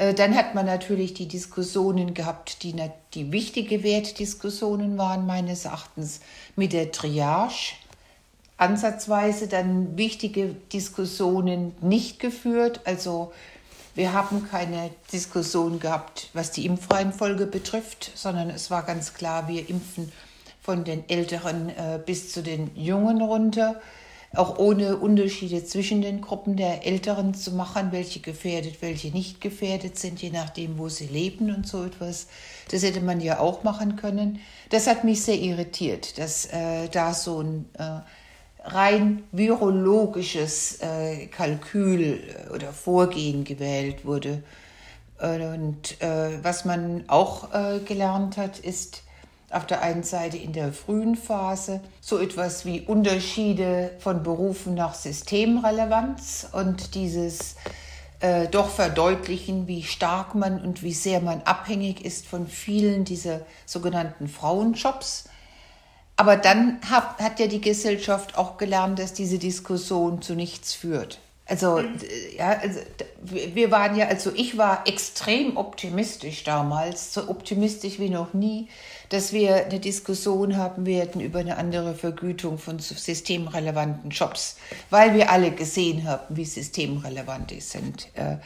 Äh, 0.00 0.14
dann 0.14 0.34
hat 0.34 0.54
man 0.54 0.64
natürlich 0.64 1.12
die 1.12 1.28
Diskussionen 1.28 2.14
gehabt, 2.14 2.62
die, 2.62 2.74
die 3.12 3.32
wichtige 3.32 3.82
Wertdiskussionen 3.82 4.96
waren 4.96 5.26
meines 5.26 5.66
Erachtens 5.66 6.20
mit 6.56 6.72
der 6.72 6.90
Triage. 6.90 7.74
Ansatzweise 8.56 9.46
dann 9.46 9.98
wichtige 9.98 10.54
Diskussionen 10.72 11.74
nicht 11.82 12.18
geführt. 12.18 12.80
Also 12.84 13.32
wir 13.94 14.14
haben 14.14 14.48
keine 14.50 14.90
Diskussion 15.12 15.80
gehabt, 15.80 16.30
was 16.32 16.50
die 16.50 16.64
Impfreihenfolge 16.64 17.44
betrifft, 17.44 18.10
sondern 18.14 18.48
es 18.48 18.70
war 18.70 18.84
ganz 18.84 19.12
klar, 19.12 19.48
wir 19.48 19.68
impfen 19.68 20.10
von 20.62 20.84
den 20.84 21.06
Älteren 21.10 21.68
äh, 21.68 22.00
bis 22.04 22.32
zu 22.32 22.42
den 22.42 22.74
Jungen 22.74 23.20
runter 23.20 23.80
auch 24.34 24.58
ohne 24.58 24.96
Unterschiede 24.96 25.64
zwischen 25.64 26.02
den 26.02 26.20
Gruppen 26.20 26.56
der 26.56 26.86
Älteren 26.86 27.34
zu 27.34 27.52
machen, 27.52 27.90
welche 27.90 28.20
gefährdet, 28.20 28.80
welche 28.80 29.08
nicht 29.08 29.40
gefährdet 29.40 29.98
sind, 29.98 30.22
je 30.22 30.30
nachdem, 30.30 30.78
wo 30.78 30.88
sie 30.88 31.06
leben 31.06 31.52
und 31.54 31.66
so 31.66 31.84
etwas. 31.84 32.28
Das 32.70 32.82
hätte 32.82 33.00
man 33.00 33.20
ja 33.20 33.40
auch 33.40 33.64
machen 33.64 33.96
können. 33.96 34.40
Das 34.68 34.86
hat 34.86 35.02
mich 35.02 35.22
sehr 35.22 35.38
irritiert, 35.38 36.18
dass 36.18 36.46
äh, 36.46 36.88
da 36.88 37.12
so 37.12 37.40
ein 37.40 37.68
äh, 37.76 38.00
rein 38.62 39.24
virologisches 39.32 40.80
äh, 40.80 41.26
Kalkül 41.26 42.20
oder 42.54 42.72
Vorgehen 42.72 43.42
gewählt 43.42 44.04
wurde. 44.04 44.42
Und 45.18 46.00
äh, 46.00 46.42
was 46.42 46.64
man 46.64 47.04
auch 47.08 47.52
äh, 47.52 47.80
gelernt 47.80 48.38
hat, 48.38 48.58
ist, 48.58 49.02
auf 49.50 49.66
der 49.66 49.82
einen 49.82 50.04
Seite 50.04 50.36
in 50.36 50.52
der 50.52 50.72
frühen 50.72 51.16
Phase 51.16 51.80
so 52.00 52.18
etwas 52.18 52.64
wie 52.64 52.82
Unterschiede 52.82 53.90
von 53.98 54.22
Berufen 54.22 54.74
nach 54.74 54.94
Systemrelevanz 54.94 56.48
und 56.52 56.94
dieses 56.94 57.56
äh, 58.20 58.46
doch 58.48 58.68
verdeutlichen, 58.68 59.66
wie 59.66 59.82
stark 59.82 60.34
man 60.34 60.60
und 60.60 60.82
wie 60.82 60.92
sehr 60.92 61.20
man 61.20 61.42
abhängig 61.42 62.04
ist 62.04 62.26
von 62.26 62.46
vielen 62.46 63.04
dieser 63.04 63.40
sogenannten 63.66 64.28
Frauenjobs. 64.28 65.24
Aber 66.16 66.36
dann 66.36 66.78
hat, 66.88 67.18
hat 67.18 67.40
ja 67.40 67.46
die 67.46 67.62
Gesellschaft 67.62 68.36
auch 68.36 68.56
gelernt, 68.56 68.98
dass 68.98 69.14
diese 69.14 69.38
Diskussion 69.38 70.22
zu 70.22 70.34
nichts 70.34 70.74
führt. 70.74 71.18
Also, 71.46 71.78
mhm. 71.78 71.98
ja, 72.36 72.50
also, 72.60 72.78
wir 73.22 73.70
waren 73.72 73.96
ja, 73.96 74.06
also 74.06 74.30
ich 74.34 74.56
war 74.56 74.86
extrem 74.86 75.56
optimistisch 75.56 76.44
damals, 76.44 77.12
so 77.12 77.28
optimistisch 77.28 77.98
wie 77.98 78.10
noch 78.10 78.34
nie, 78.34 78.68
dass 79.10 79.32
wir 79.32 79.66
eine 79.66 79.80
Diskussion 79.80 80.56
haben 80.56 80.86
werden 80.86 81.20
über 81.20 81.40
eine 81.40 81.58
andere 81.58 81.94
Vergütung 81.94 82.58
von 82.58 82.78
systemrelevanten 82.78 84.10
Jobs, 84.10 84.56
weil 84.88 85.14
wir 85.14 85.30
alle 85.30 85.50
gesehen 85.50 86.04
haben, 86.04 86.36
wie 86.36 86.44
systemrelevant 86.44 87.50
die 87.50 87.60
sind. 87.60 88.08
Äh, 88.14 88.36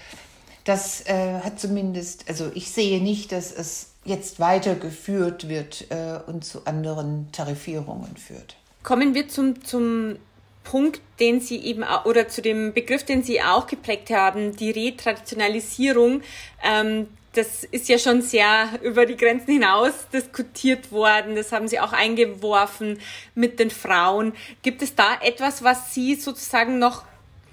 das 0.64 1.07
äh, 1.07 1.40
hat 1.40 1.61
zumindest, 1.61 2.29
also 2.29 2.50
ich 2.55 2.70
sehe 2.70 3.03
nicht, 3.03 3.31
dass 3.33 3.53
es 3.53 3.90
jetzt 4.07 4.40
weitergeführt 4.40 5.48
wird 5.48 5.87
äh, 5.90 6.18
und 6.27 6.44
zu 6.44 6.64
anderen 6.66 7.31
Tarifierungen 7.33 8.16
führt. 8.16 8.57
Kommen 8.83 9.14
wir 9.14 9.29
zum, 9.29 9.62
zum 9.62 10.16
Punkt, 10.62 11.03
den 11.20 11.40
Sie 11.40 11.59
eben 11.59 11.85
oder 12.05 12.29
zu 12.29 12.40
dem 12.40 12.72
Begriff, 12.72 13.05
den 13.05 13.22
Sie 13.22 13.42
auch 13.42 13.66
geprägt 13.66 14.11
haben, 14.11 14.57
die 14.57 14.70
Retraditionalisierung. 14.70 16.22
Ähm, 16.62 17.09
das 17.35 17.64
ist 17.64 17.88
ja 17.88 17.99
schon 17.99 18.23
sehr 18.23 18.68
über 18.83 19.07
die 19.07 19.16
Grenzen 19.16 19.53
hinaus 19.53 19.92
diskutiert 20.12 20.92
worden. 20.92 21.37
Das 21.37 21.53
haben 21.53 21.68
Sie 21.68 21.81
auch 21.81 21.92
eingeworfen 21.92 22.99
mit 23.35 23.59
den 23.59 23.70
Frauen. 23.70 24.33
Gibt 24.62 24.83
es 24.83 24.94
da 24.94 25.18
etwas, 25.23 25.62
was 25.62 25.94
Sie 25.94 26.14
sozusagen 26.14 26.79
noch 26.79 27.05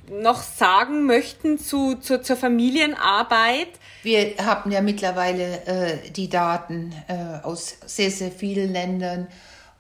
noch 0.09 0.41
sagen 0.41 1.05
möchten 1.05 1.57
zu, 1.57 1.95
zu, 1.95 2.21
zur 2.21 2.35
Familienarbeit? 2.35 3.69
Wir 4.03 4.35
haben 4.39 4.71
ja 4.71 4.81
mittlerweile 4.81 5.65
äh, 5.65 6.09
die 6.09 6.27
Daten 6.27 6.93
äh, 7.07 7.45
aus 7.45 7.77
sehr, 7.85 8.11
sehr 8.11 8.31
vielen 8.31 8.73
Ländern 8.73 9.27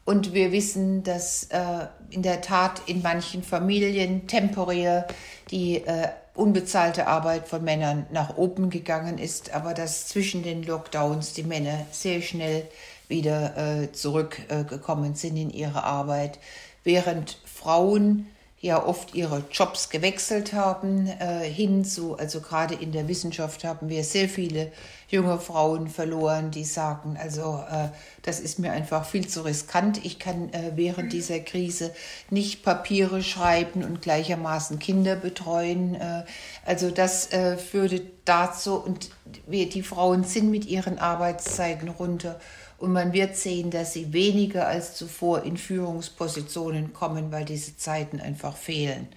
und 0.03 0.33
wir 0.33 0.51
wissen, 0.51 1.03
dass 1.03 1.45
äh, 1.45 1.87
in 2.09 2.23
der 2.23 2.41
Tat 2.41 2.81
in 2.87 3.01
manchen 3.01 3.43
Familien 3.43 4.27
temporär 4.27 5.07
die 5.51 5.77
äh, 5.77 6.09
unbezahlte 6.33 7.07
Arbeit 7.07 7.47
von 7.47 7.63
Männern 7.63 8.07
nach 8.11 8.37
oben 8.37 8.69
gegangen 8.69 9.17
ist, 9.17 9.53
aber 9.53 9.73
dass 9.73 10.07
zwischen 10.07 10.43
den 10.43 10.63
Lockdowns 10.63 11.33
die 11.33 11.43
Männer 11.43 11.85
sehr 11.91 12.21
schnell 12.21 12.67
wieder 13.07 13.57
äh, 13.57 13.91
zurückgekommen 13.91 15.15
sind 15.15 15.37
in 15.37 15.49
ihre 15.49 15.83
Arbeit, 15.83 16.39
während 16.83 17.37
Frauen 17.45 18.27
ja 18.61 18.85
oft 18.85 19.15
ihre 19.15 19.43
Jobs 19.51 19.89
gewechselt 19.89 20.53
haben 20.53 21.07
äh, 21.07 21.39
hin 21.49 21.83
zu, 21.83 22.15
also 22.17 22.41
gerade 22.41 22.75
in 22.75 22.91
der 22.91 23.07
Wissenschaft 23.07 23.63
haben 23.63 23.89
wir 23.89 24.03
sehr 24.03 24.29
viele 24.29 24.71
junge 25.09 25.39
Frauen 25.39 25.89
verloren, 25.89 26.51
die 26.51 26.63
sagen, 26.63 27.17
also 27.19 27.63
äh, 27.69 27.89
das 28.21 28.39
ist 28.39 28.59
mir 28.59 28.71
einfach 28.71 29.05
viel 29.05 29.27
zu 29.27 29.41
riskant. 29.41 30.05
Ich 30.05 30.19
kann 30.19 30.53
äh, 30.53 30.73
während 30.75 31.11
dieser 31.11 31.39
Krise 31.39 31.91
nicht 32.29 32.63
Papiere 32.63 33.23
schreiben 33.23 33.83
und 33.83 34.03
gleichermaßen 34.03 34.77
Kinder 34.77 35.15
betreuen. 35.15 35.95
Äh, 35.95 36.23
also 36.63 36.91
das 36.91 37.33
äh, 37.33 37.57
führte 37.57 38.03
dazu 38.25 38.75
und 38.75 39.09
wir, 39.47 39.67
die 39.67 39.83
Frauen 39.83 40.23
sind 40.23 40.51
mit 40.51 40.65
ihren 40.65 40.99
Arbeitszeiten 40.99 41.89
runter 41.89 42.39
und 42.81 42.91
man 42.91 43.13
wird 43.13 43.35
sehen, 43.35 43.69
dass 43.69 43.93
sie 43.93 44.11
weniger 44.11 44.67
als 44.67 44.95
zuvor 44.95 45.43
in 45.43 45.57
Führungspositionen 45.57 46.93
kommen, 46.93 47.31
weil 47.31 47.45
diese 47.45 47.77
Zeiten 47.77 48.19
einfach 48.19 48.57
fehlen. 48.57 49.07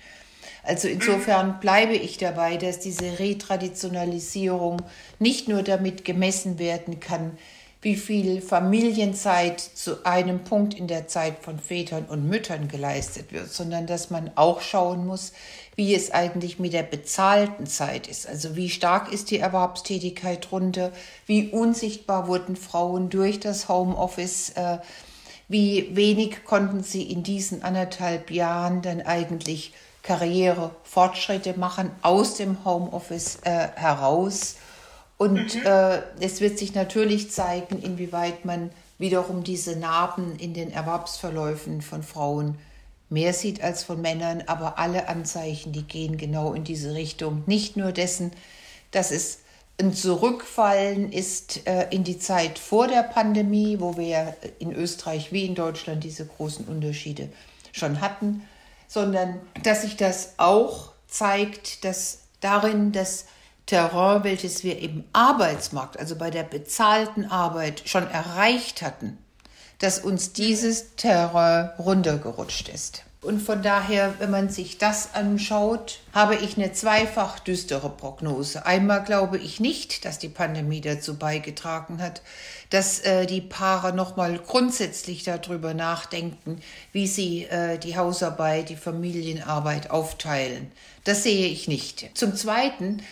Also 0.62 0.88
insofern 0.88 1.60
bleibe 1.60 1.94
ich 1.94 2.16
dabei, 2.16 2.56
dass 2.56 2.80
diese 2.80 3.18
Retraditionalisierung 3.18 4.82
nicht 5.18 5.48
nur 5.48 5.62
damit 5.62 6.04
gemessen 6.04 6.58
werden 6.58 7.00
kann, 7.00 7.38
wie 7.84 7.96
viel 7.96 8.40
Familienzeit 8.40 9.60
zu 9.60 10.06
einem 10.06 10.42
Punkt 10.42 10.72
in 10.72 10.86
der 10.88 11.06
Zeit 11.06 11.34
von 11.42 11.58
Vätern 11.58 12.06
und 12.06 12.26
Müttern 12.26 12.68
geleistet 12.68 13.30
wird, 13.30 13.52
sondern 13.52 13.86
dass 13.86 14.08
man 14.08 14.30
auch 14.36 14.62
schauen 14.62 15.06
muss, 15.06 15.32
wie 15.76 15.94
es 15.94 16.10
eigentlich 16.10 16.58
mit 16.58 16.72
der 16.72 16.82
bezahlten 16.82 17.66
Zeit 17.66 18.08
ist. 18.08 18.26
Also 18.26 18.56
wie 18.56 18.70
stark 18.70 19.12
ist 19.12 19.30
die 19.30 19.38
Erwerbstätigkeit 19.38 20.50
runter, 20.50 20.92
wie 21.26 21.48
unsichtbar 21.48 22.26
wurden 22.26 22.56
Frauen 22.56 23.10
durch 23.10 23.38
das 23.38 23.68
Homeoffice, 23.68 24.50
äh, 24.56 24.78
wie 25.48 25.94
wenig 25.94 26.44
konnten 26.44 26.82
sie 26.82 27.02
in 27.02 27.22
diesen 27.22 27.62
anderthalb 27.62 28.30
Jahren 28.30 28.80
dann 28.80 29.02
eigentlich 29.02 29.74
Karrierefortschritte 30.02 31.58
machen 31.58 31.90
aus 32.00 32.36
dem 32.36 32.64
Homeoffice 32.64 33.40
äh, 33.44 33.68
heraus. 33.74 34.56
Und 35.16 35.54
mhm. 35.54 35.66
äh, 35.66 36.02
es 36.20 36.40
wird 36.40 36.58
sich 36.58 36.74
natürlich 36.74 37.30
zeigen, 37.30 37.80
inwieweit 37.82 38.44
man 38.44 38.70
wiederum 38.98 39.44
diese 39.44 39.76
Narben 39.76 40.36
in 40.36 40.54
den 40.54 40.72
Erwerbsverläufen 40.72 41.82
von 41.82 42.02
Frauen 42.02 42.58
mehr 43.10 43.32
sieht 43.32 43.62
als 43.62 43.84
von 43.84 44.00
Männern, 44.00 44.42
aber 44.46 44.78
alle 44.78 45.08
Anzeichen, 45.08 45.72
die 45.72 45.84
gehen 45.84 46.16
genau 46.16 46.52
in 46.52 46.64
diese 46.64 46.94
Richtung. 46.94 47.42
Nicht 47.46 47.76
nur 47.76 47.92
dessen, 47.92 48.32
dass 48.90 49.10
es 49.10 49.40
ein 49.80 49.92
Zurückfallen 49.92 51.12
ist 51.12 51.66
äh, 51.66 51.88
in 51.90 52.04
die 52.04 52.18
Zeit 52.18 52.58
vor 52.58 52.86
der 52.86 53.02
Pandemie, 53.02 53.78
wo 53.80 53.96
wir 53.96 54.06
ja 54.06 54.34
in 54.58 54.72
Österreich 54.72 55.32
wie 55.32 55.46
in 55.46 55.54
Deutschland 55.54 56.04
diese 56.04 56.26
großen 56.26 56.66
Unterschiede 56.66 57.28
schon 57.72 58.00
hatten, 58.00 58.42
sondern 58.86 59.40
dass 59.64 59.82
sich 59.82 59.96
das 59.96 60.34
auch 60.36 60.92
zeigt, 61.08 61.84
dass 61.84 62.20
darin, 62.40 62.92
dass 62.92 63.26
Terrain, 63.66 64.24
welches 64.24 64.62
wir 64.62 64.78
im 64.78 65.04
Arbeitsmarkt, 65.12 65.98
also 65.98 66.16
bei 66.16 66.30
der 66.30 66.42
bezahlten 66.42 67.30
Arbeit 67.30 67.82
schon 67.86 68.08
erreicht 68.10 68.82
hatten, 68.82 69.18
dass 69.78 69.98
uns 69.98 70.32
dieses 70.32 70.96
Terrain 70.96 71.70
runtergerutscht 71.78 72.68
ist. 72.68 73.04
Und 73.24 73.40
von 73.40 73.62
daher, 73.62 74.14
wenn 74.18 74.30
man 74.30 74.50
sich 74.50 74.76
das 74.76 75.14
anschaut, 75.14 76.00
habe 76.12 76.34
ich 76.36 76.58
eine 76.58 76.74
zweifach 76.74 77.38
düstere 77.38 77.88
Prognose. 77.88 78.66
Einmal 78.66 79.02
glaube 79.02 79.38
ich 79.38 79.60
nicht, 79.60 80.04
dass 80.04 80.18
die 80.18 80.28
Pandemie 80.28 80.82
dazu 80.82 81.16
beigetragen 81.16 82.02
hat, 82.02 82.20
dass 82.68 83.00
äh, 83.00 83.24
die 83.24 83.40
Paare 83.40 83.94
nochmal 83.94 84.38
grundsätzlich 84.38 85.22
darüber 85.22 85.72
nachdenken, 85.72 86.60
wie 86.92 87.06
sie 87.06 87.44
äh, 87.44 87.78
die 87.78 87.96
Hausarbeit, 87.96 88.68
die 88.68 88.76
Familienarbeit 88.76 89.90
aufteilen. 89.90 90.70
Das 91.04 91.22
sehe 91.22 91.46
ich 91.46 91.66
nicht. 91.66 92.10
Zum 92.12 92.36
Zweiten 92.36 93.02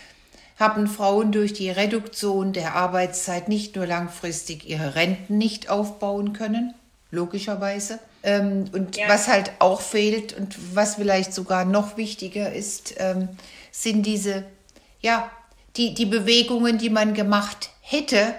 haben 0.62 0.86
Frauen 0.86 1.32
durch 1.32 1.52
die 1.52 1.70
Reduktion 1.70 2.52
der 2.52 2.74
Arbeitszeit 2.76 3.48
nicht 3.48 3.76
nur 3.76 3.86
langfristig 3.86 4.66
ihre 4.66 4.94
Renten 4.94 5.36
nicht 5.36 5.68
aufbauen 5.68 6.32
können, 6.32 6.72
logischerweise, 7.10 7.98
ähm, 8.22 8.66
und 8.72 8.96
ja. 8.96 9.08
was 9.08 9.26
halt 9.26 9.50
auch 9.58 9.80
fehlt 9.80 10.32
und 10.32 10.56
was 10.74 10.94
vielleicht 10.94 11.34
sogar 11.34 11.64
noch 11.64 11.96
wichtiger 11.96 12.52
ist, 12.52 12.94
ähm, 12.98 13.28
sind 13.72 14.04
diese, 14.06 14.44
ja, 15.00 15.30
die, 15.76 15.94
die 15.94 16.06
Bewegungen, 16.06 16.78
die 16.78 16.90
man 16.90 17.12
gemacht 17.12 17.70
hätte 17.80 18.34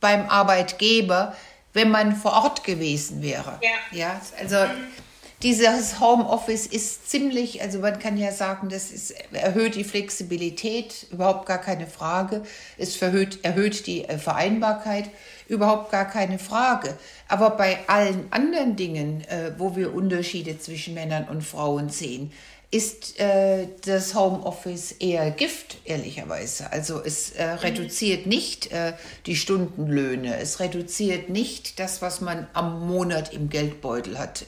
beim 0.00 0.28
Arbeitgeber, 0.28 1.36
wenn 1.72 1.90
man 1.90 2.16
vor 2.16 2.32
Ort 2.32 2.64
gewesen 2.64 3.22
wäre. 3.22 3.60
Ja, 3.62 3.96
ja 3.96 4.20
also 4.40 4.56
dieses 5.42 6.00
Homeoffice 6.00 6.66
ist 6.66 7.08
ziemlich, 7.08 7.62
also 7.62 7.78
man 7.78 7.98
kann 7.98 8.16
ja 8.16 8.32
sagen, 8.32 8.68
das 8.68 8.90
ist, 8.90 9.14
erhöht 9.32 9.76
die 9.76 9.84
Flexibilität, 9.84 11.06
überhaupt 11.12 11.46
gar 11.46 11.60
keine 11.60 11.86
Frage. 11.86 12.42
Es 12.76 12.96
verhöht, 12.96 13.44
erhöht 13.44 13.86
die 13.86 14.04
äh, 14.04 14.18
Vereinbarkeit 14.18 15.10
überhaupt 15.46 15.92
gar 15.92 16.06
keine 16.06 16.38
Frage. 16.38 16.98
Aber 17.28 17.50
bei 17.50 17.78
allen 17.86 18.26
anderen 18.30 18.74
Dingen, 18.74 19.22
äh, 19.28 19.52
wo 19.58 19.76
wir 19.76 19.94
Unterschiede 19.94 20.58
zwischen 20.58 20.94
Männern 20.94 21.28
und 21.28 21.42
Frauen 21.42 21.88
sehen, 21.88 22.32
ist 22.70 23.18
äh, 23.18 23.66
das 23.86 24.14
Homeoffice 24.14 24.92
eher 24.92 25.30
Gift, 25.30 25.78
ehrlicherweise. 25.84 26.70
Also 26.70 27.02
es 27.02 27.30
äh, 27.30 27.52
mhm. 27.52 27.58
reduziert 27.60 28.26
nicht 28.26 28.72
äh, 28.72 28.92
die 29.24 29.36
Stundenlöhne, 29.36 30.36
es 30.36 30.60
reduziert 30.60 31.30
nicht 31.30 31.78
das, 31.78 32.02
was 32.02 32.20
man 32.20 32.46
am 32.52 32.86
Monat 32.86 33.32
im 33.32 33.48
Geldbeutel 33.48 34.18
hat. 34.18 34.44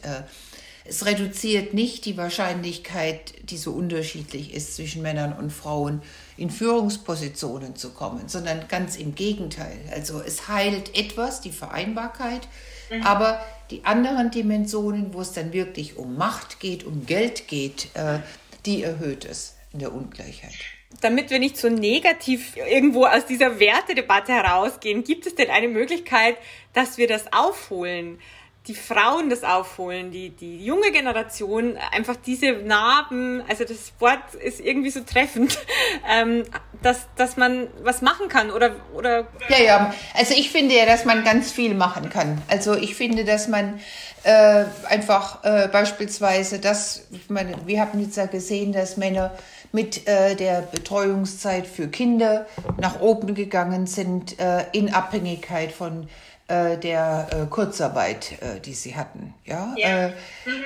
Es 0.90 1.06
reduziert 1.06 1.72
nicht 1.72 2.04
die 2.04 2.16
Wahrscheinlichkeit, 2.16 3.32
die 3.48 3.56
so 3.56 3.70
unterschiedlich 3.70 4.52
ist 4.52 4.74
zwischen 4.74 5.02
Männern 5.02 5.32
und 5.32 5.52
Frauen, 5.52 6.02
in 6.36 6.50
Führungspositionen 6.50 7.76
zu 7.76 7.90
kommen, 7.90 8.24
sondern 8.26 8.66
ganz 8.66 8.96
im 8.96 9.14
Gegenteil. 9.14 9.78
Also 9.94 10.20
es 10.20 10.48
heilt 10.48 10.98
etwas, 10.98 11.42
die 11.42 11.52
Vereinbarkeit, 11.52 12.48
mhm. 12.90 13.02
aber 13.02 13.40
die 13.70 13.84
anderen 13.84 14.32
Dimensionen, 14.32 15.14
wo 15.14 15.20
es 15.20 15.30
dann 15.30 15.52
wirklich 15.52 15.96
um 15.96 16.16
Macht 16.16 16.58
geht, 16.58 16.82
um 16.82 17.06
Geld 17.06 17.46
geht, 17.46 17.90
äh, 17.94 18.18
die 18.66 18.82
erhöht 18.82 19.24
es 19.24 19.54
in 19.72 19.78
der 19.78 19.94
Ungleichheit. 19.94 20.56
Damit 21.02 21.30
wir 21.30 21.38
nicht 21.38 21.56
so 21.56 21.68
negativ 21.68 22.56
irgendwo 22.56 23.04
aus 23.04 23.26
dieser 23.26 23.60
Wertedebatte 23.60 24.32
herausgehen, 24.32 25.04
gibt 25.04 25.24
es 25.24 25.36
denn 25.36 25.50
eine 25.50 25.68
Möglichkeit, 25.68 26.36
dass 26.72 26.98
wir 26.98 27.06
das 27.06 27.32
aufholen? 27.32 28.18
Die 28.66 28.74
Frauen 28.74 29.30
das 29.30 29.42
aufholen, 29.42 30.10
die, 30.10 30.30
die 30.30 30.62
junge 30.62 30.92
Generation, 30.92 31.78
einfach 31.92 32.16
diese 32.16 32.52
Narben, 32.52 33.42
also 33.48 33.64
das 33.64 33.92
Wort 33.98 34.34
ist 34.34 34.60
irgendwie 34.60 34.90
so 34.90 35.00
treffend, 35.00 35.58
ähm, 36.08 36.44
dass, 36.82 37.08
dass 37.16 37.36
man 37.38 37.68
was 37.82 38.02
machen 38.02 38.28
kann 38.28 38.50
oder, 38.50 38.72
oder. 38.94 39.26
Ja, 39.48 39.58
ja, 39.62 39.94
also 40.14 40.34
ich 40.34 40.50
finde 40.50 40.74
ja, 40.74 40.84
dass 40.84 41.06
man 41.06 41.24
ganz 41.24 41.50
viel 41.50 41.74
machen 41.74 42.10
kann. 42.10 42.40
Also 42.48 42.74
ich 42.74 42.94
finde, 42.94 43.24
dass 43.24 43.48
man 43.48 43.80
äh, 44.24 44.64
einfach 44.88 45.42
äh, 45.42 45.68
beispielsweise 45.68 46.58
das, 46.58 47.06
ich 47.12 47.30
meine, 47.30 47.54
wir 47.64 47.80
haben 47.80 47.98
jetzt 48.00 48.16
ja 48.16 48.26
gesehen, 48.26 48.72
dass 48.72 48.98
Männer 48.98 49.32
mit 49.72 50.06
äh, 50.06 50.34
der 50.34 50.62
Betreuungszeit 50.62 51.66
für 51.66 51.88
Kinder 51.88 52.46
nach 52.78 53.00
oben 53.00 53.34
gegangen 53.34 53.86
sind, 53.86 54.38
äh, 54.38 54.64
in 54.72 54.92
Abhängigkeit 54.92 55.72
von 55.72 56.08
äh, 56.50 56.78
der 56.78 57.28
äh, 57.30 57.46
Kurzarbeit, 57.46 58.32
äh, 58.40 58.60
die 58.60 58.74
sie 58.74 58.96
hatten. 58.96 59.34
Ja? 59.44 59.72
ja. 59.76 59.88
Äh, 59.88 60.08
mhm. 60.08 60.64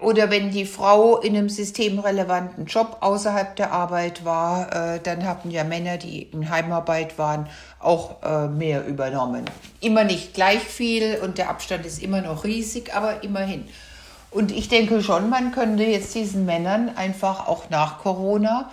Oder 0.00 0.28
wenn 0.28 0.50
die 0.50 0.66
Frau 0.66 1.18
in 1.20 1.36
einem 1.36 1.48
systemrelevanten 1.48 2.66
Job 2.66 2.98
außerhalb 3.00 3.56
der 3.56 3.72
Arbeit 3.72 4.24
war, 4.24 4.96
äh, 4.96 5.00
dann 5.00 5.24
hatten 5.24 5.50
ja 5.50 5.64
Männer, 5.64 5.96
die 5.96 6.24
in 6.24 6.50
Heimarbeit 6.50 7.16
waren, 7.16 7.48
auch 7.78 8.22
äh, 8.22 8.48
mehr 8.48 8.84
übernommen. 8.86 9.44
Immer 9.80 10.04
nicht 10.04 10.34
gleich 10.34 10.60
viel 10.60 11.18
und 11.22 11.38
der 11.38 11.48
Abstand 11.48 11.86
ist 11.86 12.02
immer 12.02 12.20
noch 12.20 12.44
riesig, 12.44 12.94
aber 12.94 13.22
immerhin. 13.22 13.66
Und 14.30 14.50
ich 14.50 14.68
denke 14.68 15.00
schon, 15.02 15.30
man 15.30 15.52
könnte 15.52 15.84
jetzt 15.84 16.14
diesen 16.14 16.44
Männern 16.44 16.90
einfach 16.96 17.46
auch 17.46 17.70
nach 17.70 18.00
Corona 18.00 18.72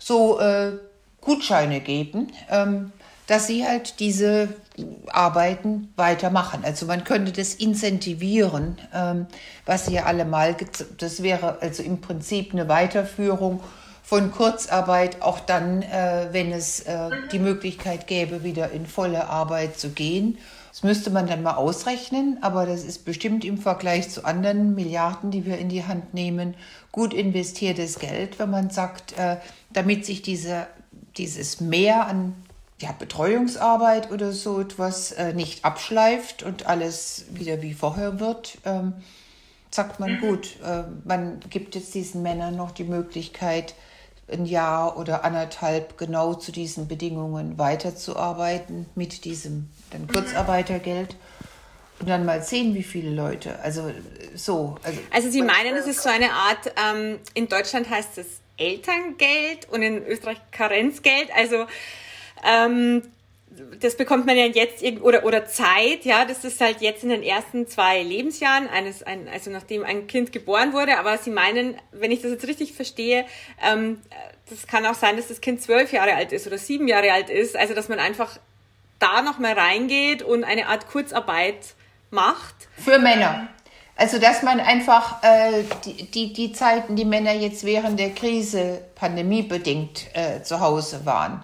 so 0.00 0.40
Gutscheine 1.20 1.80
geben. 1.80 2.32
Ähm, 2.50 2.92
dass 3.26 3.46
sie 3.46 3.66
halt 3.66 4.00
diese 4.00 4.48
Arbeiten 5.08 5.92
weitermachen. 5.96 6.60
Also 6.64 6.86
man 6.86 7.04
könnte 7.04 7.32
das 7.32 7.54
incentivieren, 7.54 8.78
ähm, 8.94 9.26
was 9.64 9.86
sie 9.86 9.94
ja 9.94 10.04
allemal, 10.04 10.56
das 10.98 11.22
wäre 11.22 11.60
also 11.60 11.82
im 11.82 12.00
Prinzip 12.00 12.52
eine 12.52 12.68
Weiterführung 12.68 13.60
von 14.02 14.30
Kurzarbeit, 14.30 15.22
auch 15.22 15.40
dann, 15.40 15.82
äh, 15.82 16.28
wenn 16.30 16.52
es 16.52 16.80
äh, 16.80 17.10
die 17.32 17.40
Möglichkeit 17.40 18.06
gäbe, 18.06 18.44
wieder 18.44 18.70
in 18.70 18.86
volle 18.86 19.28
Arbeit 19.28 19.78
zu 19.78 19.90
gehen. 19.90 20.38
Das 20.70 20.84
müsste 20.84 21.10
man 21.10 21.26
dann 21.26 21.42
mal 21.42 21.54
ausrechnen, 21.54 22.38
aber 22.42 22.66
das 22.66 22.84
ist 22.84 23.04
bestimmt 23.04 23.44
im 23.44 23.58
Vergleich 23.58 24.10
zu 24.10 24.24
anderen 24.24 24.76
Milliarden, 24.76 25.32
die 25.32 25.44
wir 25.44 25.58
in 25.58 25.68
die 25.68 25.84
Hand 25.84 26.14
nehmen, 26.14 26.54
gut 26.92 27.14
investiertes 27.14 27.98
Geld, 27.98 28.38
wenn 28.38 28.50
man 28.50 28.70
sagt, 28.70 29.18
äh, 29.18 29.38
damit 29.72 30.06
sich 30.06 30.22
diese, 30.22 30.68
dieses 31.16 31.60
Mehr 31.60 32.06
an 32.06 32.34
ja, 32.80 32.92
Betreuungsarbeit 32.92 34.10
oder 34.10 34.32
so 34.32 34.60
etwas 34.60 35.12
äh, 35.12 35.32
nicht 35.32 35.64
abschleift 35.64 36.42
und 36.42 36.66
alles 36.66 37.24
wieder 37.30 37.62
wie 37.62 37.72
vorher 37.72 38.20
wird, 38.20 38.58
ähm, 38.64 38.94
sagt 39.70 39.98
man 39.98 40.12
mhm. 40.12 40.20
gut, 40.20 40.56
äh, 40.64 40.84
man 41.04 41.40
gibt 41.48 41.74
jetzt 41.74 41.94
diesen 41.94 42.22
Männern 42.22 42.56
noch 42.56 42.72
die 42.72 42.84
Möglichkeit, 42.84 43.74
ein 44.30 44.44
Jahr 44.44 44.98
oder 44.98 45.24
anderthalb 45.24 45.96
genau 45.98 46.34
zu 46.34 46.52
diesen 46.52 46.88
Bedingungen 46.88 47.58
weiterzuarbeiten 47.58 48.86
mit 48.94 49.24
diesem 49.24 49.70
dann 49.90 50.02
mhm. 50.02 50.08
Kurzarbeitergeld. 50.08 51.16
Und 51.98 52.10
dann 52.10 52.26
mal 52.26 52.42
sehen, 52.42 52.74
wie 52.74 52.82
viele 52.82 53.10
Leute. 53.10 53.58
Also 53.60 53.90
so. 54.34 54.76
Also, 54.82 55.00
also 55.10 55.30
Sie 55.30 55.40
meinen, 55.40 55.74
es 55.76 55.86
ist 55.86 56.02
so 56.02 56.10
eine 56.10 56.30
Art, 56.30 56.70
ähm, 56.76 57.18
in 57.32 57.48
Deutschland 57.48 57.88
heißt 57.88 58.18
es 58.18 58.26
Elterngeld 58.58 59.66
und 59.70 59.80
in 59.80 60.04
Österreich 60.04 60.36
Karenzgeld. 60.50 61.30
Also 61.34 61.64
ähm, 62.44 63.02
das 63.80 63.96
bekommt 63.96 64.26
man 64.26 64.36
ja 64.36 64.46
jetzt 64.46 64.82
oder 65.00 65.24
oder 65.24 65.46
Zeit, 65.46 66.04
ja, 66.04 66.24
das 66.24 66.44
ist 66.44 66.60
halt 66.60 66.80
jetzt 66.80 67.02
in 67.02 67.10
den 67.10 67.22
ersten 67.22 67.66
zwei 67.66 68.02
Lebensjahren 68.02 68.68
eines, 68.68 69.02
ein, 69.02 69.28
also 69.28 69.50
nachdem 69.50 69.84
ein 69.84 70.06
Kind 70.06 70.32
geboren 70.32 70.72
wurde. 70.72 70.98
Aber 70.98 71.16
Sie 71.18 71.30
meinen, 71.30 71.76
wenn 71.92 72.10
ich 72.10 72.22
das 72.22 72.32
jetzt 72.32 72.46
richtig 72.46 72.72
verstehe, 72.72 73.24
ähm, 73.66 74.00
das 74.50 74.66
kann 74.66 74.86
auch 74.86 74.94
sein, 74.94 75.16
dass 75.16 75.28
das 75.28 75.40
Kind 75.40 75.62
zwölf 75.62 75.92
Jahre 75.92 76.14
alt 76.14 76.32
ist 76.32 76.46
oder 76.46 76.58
sieben 76.58 76.88
Jahre 76.88 77.12
alt 77.12 77.30
ist. 77.30 77.56
Also 77.56 77.74
dass 77.74 77.88
man 77.88 77.98
einfach 77.98 78.38
da 78.98 79.22
noch 79.22 79.38
mal 79.38 79.52
reingeht 79.52 80.22
und 80.22 80.44
eine 80.44 80.68
Art 80.68 80.88
Kurzarbeit 80.88 81.74
macht. 82.10 82.54
Für 82.76 82.98
Männer. 82.98 83.48
Also 83.96 84.18
dass 84.18 84.42
man 84.42 84.60
einfach 84.60 85.22
äh, 85.22 85.64
die, 85.84 86.04
die, 86.10 86.32
die 86.32 86.52
Zeiten, 86.52 86.96
die 86.96 87.06
Männer 87.06 87.32
jetzt 87.32 87.64
während 87.64 87.98
der 87.98 88.10
Krise 88.10 88.82
pandemiebedingt 88.94 90.08
äh, 90.14 90.42
zu 90.42 90.60
Hause 90.60 91.06
waren 91.06 91.42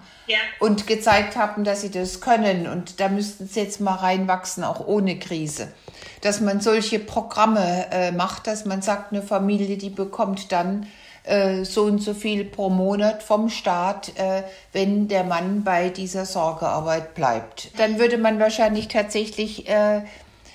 und 0.59 0.87
gezeigt 0.87 1.35
haben, 1.35 1.63
dass 1.63 1.81
sie 1.81 1.91
das 1.91 2.21
können 2.21 2.67
und 2.67 2.99
da 2.99 3.09
müssten 3.09 3.47
sie 3.47 3.61
jetzt 3.61 3.81
mal 3.81 3.95
reinwachsen, 3.95 4.63
auch 4.63 4.85
ohne 4.85 5.19
Krise. 5.19 5.71
Dass 6.21 6.41
man 6.41 6.61
solche 6.61 6.99
Programme 6.99 7.87
äh, 7.91 8.11
macht, 8.11 8.47
dass 8.47 8.65
man 8.65 8.81
sagt, 8.81 9.11
eine 9.11 9.21
Familie, 9.21 9.77
die 9.77 9.89
bekommt 9.89 10.51
dann 10.51 10.87
äh, 11.23 11.63
so 11.63 11.83
und 11.83 11.99
so 11.99 12.13
viel 12.13 12.45
pro 12.45 12.69
Monat 12.69 13.23
vom 13.23 13.49
Staat, 13.49 14.17
äh, 14.17 14.43
wenn 14.71 15.07
der 15.07 15.23
Mann 15.23 15.63
bei 15.63 15.89
dieser 15.89 16.25
Sorgearbeit 16.25 17.15
bleibt. 17.15 17.77
Dann 17.77 17.99
würde 17.99 18.17
man 18.17 18.39
wahrscheinlich 18.39 18.87
tatsächlich 18.87 19.69
äh, 19.69 20.01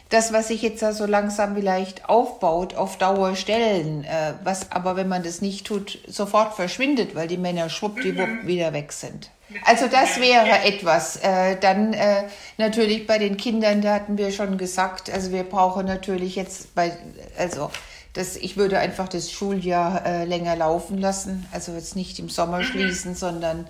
das, 0.09 0.33
was 0.33 0.49
sich 0.49 0.63
jetzt 0.63 0.83
da 0.83 0.93
so 0.93 1.07
langsam 1.07 1.55
vielleicht 1.55 2.09
aufbaut, 2.09 2.75
auf 2.75 2.97
Dauer 2.97 3.37
stellen, 3.37 4.05
äh, 4.05 4.35
was 4.43 4.73
aber, 4.73 4.97
wenn 4.97 5.09
man 5.09 5.23
das 5.23 5.43
nicht 5.43 5.67
tut, 5.67 5.99
sofort 6.07 6.55
verschwindet, 6.55 7.15
weil 7.15 7.29
die 7.29 7.37
Männer 7.37 7.69
schwuppdiwupp 7.69 8.43
mhm. 8.43 8.47
wieder 8.47 8.73
weg 8.73 8.93
sind. 8.93 9.31
Also 9.65 9.87
das 9.87 10.21
wäre 10.21 10.63
etwas. 10.65 11.17
Äh, 11.17 11.57
dann 11.59 11.93
äh, 11.95 12.25
natürlich 12.59 13.07
bei 13.07 13.19
den 13.19 13.37
Kindern, 13.37 13.81
da 13.81 13.95
hatten 13.95 14.19
wir 14.19 14.31
schon 14.31 14.59
gesagt, 14.59 15.11
also 15.11 15.33
wir 15.33 15.45
brauchen 15.45 15.87
natürlich 15.87 16.37
jetzt 16.37 16.75
bei, 16.75 16.93
also 17.39 17.71
das, 18.13 18.37
ich 18.37 18.57
würde 18.57 18.79
einfach 18.79 19.09
das 19.09 19.31
Schuljahr 19.31 20.05
äh, 20.05 20.25
länger 20.25 20.57
laufen 20.57 20.99
lassen, 20.99 21.47
also 21.53 21.73
jetzt 21.73 21.97
nicht 21.97 22.19
im 22.19 22.29
Sommer 22.29 22.59
mhm. 22.59 22.65
schließen, 22.65 23.15
sondern 23.15 23.67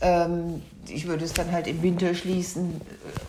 Ähm, 0.00 0.62
ich 0.88 1.06
würde 1.06 1.24
es 1.24 1.34
dann 1.34 1.52
halt 1.52 1.66
im 1.66 1.82
Winter 1.82 2.14
schließen 2.14 2.80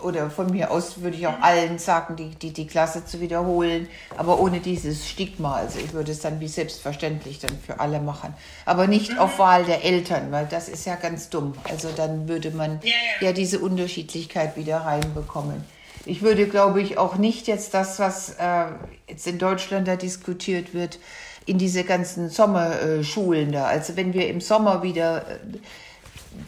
oder 0.01 0.29
von 0.29 0.49
mir 0.51 0.71
aus 0.71 1.01
würde 1.01 1.17
ich 1.17 1.27
auch 1.27 1.39
allen 1.41 1.79
sagen, 1.79 2.15
die, 2.15 2.29
die, 2.29 2.51
die 2.51 2.65
Klasse 2.65 3.05
zu 3.05 3.19
wiederholen, 3.19 3.87
aber 4.17 4.39
ohne 4.39 4.61
dieses 4.61 5.07
Stigma. 5.07 5.55
Also 5.55 5.79
ich 5.79 5.93
würde 5.93 6.13
es 6.13 6.21
dann 6.21 6.39
wie 6.39 6.47
selbstverständlich 6.47 7.39
dann 7.39 7.57
für 7.65 7.79
alle 7.79 7.99
machen, 7.99 8.33
aber 8.65 8.87
nicht 8.87 9.19
auf 9.19 9.37
Wahl 9.37 9.65
der 9.65 9.83
Eltern, 9.83 10.31
weil 10.31 10.47
das 10.47 10.69
ist 10.69 10.85
ja 10.85 10.95
ganz 10.95 11.29
dumm. 11.29 11.53
Also 11.69 11.89
dann 11.95 12.27
würde 12.27 12.51
man 12.51 12.79
ja 13.19 13.33
diese 13.33 13.59
Unterschiedlichkeit 13.59 14.55
wieder 14.55 14.77
reinbekommen. 14.77 15.63
Ich 16.05 16.21
würde, 16.21 16.47
glaube 16.47 16.81
ich, 16.81 16.97
auch 16.97 17.17
nicht 17.17 17.47
jetzt 17.47 17.73
das, 17.73 17.99
was 17.99 18.35
äh, 18.39 18.65
jetzt 19.07 19.27
in 19.27 19.37
Deutschland 19.37 19.87
da 19.87 19.95
diskutiert 19.95 20.73
wird, 20.73 20.97
in 21.45 21.57
diese 21.57 21.83
ganzen 21.83 22.29
Sommerschulen 22.29 23.51
da. 23.51 23.65
Also 23.65 23.95
wenn 23.97 24.13
wir 24.13 24.27
im 24.27 24.41
Sommer 24.41 24.83
wieder 24.83 25.27
äh, 25.27 25.37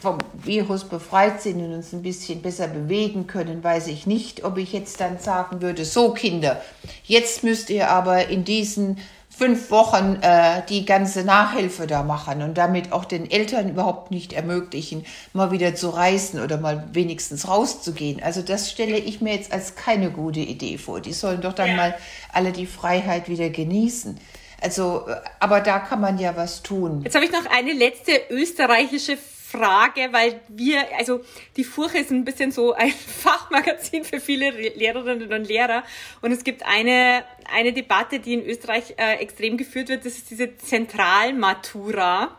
vom 0.00 0.18
Virus 0.32 0.84
befreit 0.84 1.42
sind 1.42 1.60
und 1.60 1.74
uns 1.74 1.92
ein 1.92 2.02
bisschen 2.02 2.42
besser 2.42 2.68
bewegen 2.68 3.26
können, 3.26 3.62
weiß 3.62 3.86
ich 3.88 4.06
nicht, 4.06 4.44
ob 4.44 4.58
ich 4.58 4.72
jetzt 4.72 5.00
dann 5.00 5.18
sagen 5.18 5.62
würde, 5.62 5.84
so 5.84 6.12
Kinder, 6.12 6.62
jetzt 7.04 7.44
müsst 7.44 7.70
ihr 7.70 7.90
aber 7.90 8.28
in 8.28 8.44
diesen 8.44 8.98
fünf 9.36 9.70
Wochen 9.70 10.18
äh, 10.22 10.62
die 10.68 10.84
ganze 10.84 11.24
Nachhilfe 11.24 11.86
da 11.86 12.02
machen 12.02 12.42
und 12.42 12.56
damit 12.56 12.92
auch 12.92 13.04
den 13.04 13.28
Eltern 13.30 13.68
überhaupt 13.68 14.10
nicht 14.10 14.32
ermöglichen, 14.32 15.04
mal 15.32 15.50
wieder 15.50 15.74
zu 15.74 15.90
reisen 15.90 16.40
oder 16.40 16.56
mal 16.58 16.88
wenigstens 16.92 17.48
rauszugehen. 17.48 18.22
Also 18.22 18.42
das 18.42 18.70
stelle 18.70 18.96
ich 18.96 19.20
mir 19.20 19.34
jetzt 19.34 19.52
als 19.52 19.74
keine 19.74 20.10
gute 20.10 20.40
Idee 20.40 20.78
vor. 20.78 21.00
Die 21.00 21.12
sollen 21.12 21.40
doch 21.40 21.52
dann 21.52 21.70
ja. 21.70 21.76
mal 21.76 21.94
alle 22.32 22.52
die 22.52 22.66
Freiheit 22.66 23.28
wieder 23.28 23.50
genießen. 23.50 24.20
Also, 24.60 25.04
äh, 25.08 25.16
aber 25.40 25.60
da 25.60 25.80
kann 25.80 26.00
man 26.00 26.18
ja 26.18 26.36
was 26.36 26.62
tun. 26.62 27.02
Jetzt 27.02 27.16
habe 27.16 27.24
ich 27.24 27.32
noch 27.32 27.46
eine 27.50 27.72
letzte 27.72 28.12
österreichische 28.30 29.16
Frage, 29.56 30.08
weil 30.10 30.40
wir, 30.48 30.84
also 30.98 31.20
die 31.56 31.64
Furche 31.64 31.98
ist 31.98 32.10
ein 32.10 32.24
bisschen 32.24 32.50
so 32.50 32.72
ein 32.72 32.90
Fachmagazin 33.22 34.04
für 34.04 34.20
viele 34.20 34.50
Lehrerinnen 34.50 35.32
und 35.32 35.48
Lehrer. 35.48 35.84
Und 36.22 36.32
es 36.32 36.42
gibt 36.42 36.64
eine, 36.66 37.24
eine 37.52 37.72
Debatte, 37.72 38.18
die 38.18 38.34
in 38.34 38.44
Österreich 38.44 38.94
äh, 38.96 39.14
extrem 39.20 39.56
geführt 39.56 39.88
wird, 39.88 40.04
das 40.04 40.16
ist 40.16 40.30
diese 40.30 40.56
Zentralmatura. 40.56 42.36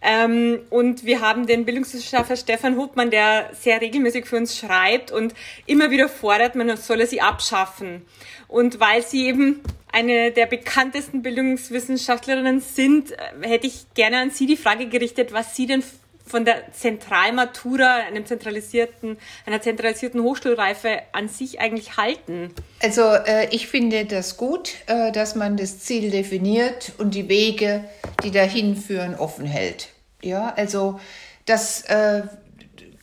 Ähm, 0.00 0.60
und 0.70 1.04
wir 1.04 1.20
haben 1.20 1.46
den 1.46 1.64
Bildungswissenschaftler 1.64 2.36
Stefan 2.36 2.76
Hubmann, 2.76 3.10
der 3.10 3.50
sehr 3.54 3.80
regelmäßig 3.80 4.26
für 4.26 4.36
uns 4.36 4.56
schreibt 4.56 5.10
und 5.10 5.34
immer 5.66 5.90
wieder 5.90 6.08
fordert, 6.08 6.54
man 6.54 6.76
solle 6.76 7.06
sie 7.06 7.20
abschaffen. 7.20 8.02
Und 8.46 8.78
weil 8.78 9.02
sie 9.02 9.26
eben 9.26 9.60
eine 9.90 10.32
der 10.32 10.46
bekanntesten 10.46 11.22
Bildungswissenschaftlerinnen 11.22 12.60
sind, 12.60 13.12
äh, 13.12 13.48
hätte 13.48 13.66
ich 13.66 13.86
gerne 13.94 14.18
an 14.18 14.30
Sie 14.30 14.46
die 14.46 14.56
Frage 14.56 14.88
gerichtet, 14.88 15.32
was 15.32 15.54
Sie 15.56 15.66
denn 15.66 15.82
von 16.24 16.44
der 16.44 16.72
Zentralmatura, 16.72 17.96
einem 18.08 18.24
zentralisierten, 18.26 19.18
einer 19.46 19.60
zentralisierten 19.60 20.22
Hochschulreife 20.22 21.02
an 21.12 21.28
sich 21.28 21.60
eigentlich 21.60 21.96
halten? 21.96 22.54
Also 22.82 23.02
äh, 23.02 23.48
ich 23.50 23.68
finde 23.68 24.06
das 24.06 24.36
gut, 24.36 24.74
äh, 24.86 25.12
dass 25.12 25.34
man 25.34 25.56
das 25.56 25.80
Ziel 25.80 26.10
definiert 26.10 26.92
und 26.98 27.14
die 27.14 27.28
Wege, 27.28 27.84
die 28.22 28.30
dahin 28.30 28.76
führen, 28.76 29.14
offen 29.14 29.44
hält. 29.44 29.88
Ja, 30.22 30.54
also 30.56 30.98
das 31.44 31.82
äh, 31.82 32.22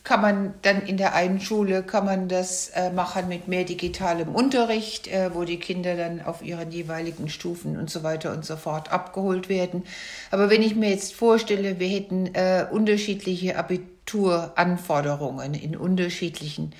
kann 0.04 0.20
man 0.20 0.54
dann 0.62 0.82
in 0.82 0.96
der 0.96 1.14
einen 1.14 1.40
Schule 1.40 1.84
kann 1.84 2.04
man 2.04 2.28
das 2.28 2.70
äh, 2.70 2.90
machen 2.90 3.28
mit 3.28 3.46
mehr 3.46 3.64
digitalem 3.64 4.34
Unterricht, 4.34 5.06
äh, 5.06 5.32
wo 5.32 5.44
die 5.44 5.60
Kinder 5.60 5.96
dann 5.96 6.20
auf 6.20 6.42
ihren 6.42 6.72
jeweiligen 6.72 7.28
Stufen 7.28 7.78
und 7.78 7.88
so 7.88 8.02
weiter 8.02 8.32
und 8.32 8.44
so 8.44 8.56
fort 8.56 8.90
abgeholt 8.90 9.48
werden. 9.48 9.84
Aber 10.32 10.50
wenn 10.50 10.62
ich 10.62 10.74
mir 10.74 10.90
jetzt 10.90 11.14
vorstelle, 11.14 11.78
wir 11.78 11.88
hätten 11.88 12.34
äh, 12.34 12.66
unterschiedliche 12.68 13.56
Abituranforderungen 13.56 15.54
in 15.54 15.76
unterschiedlichen 15.76 16.74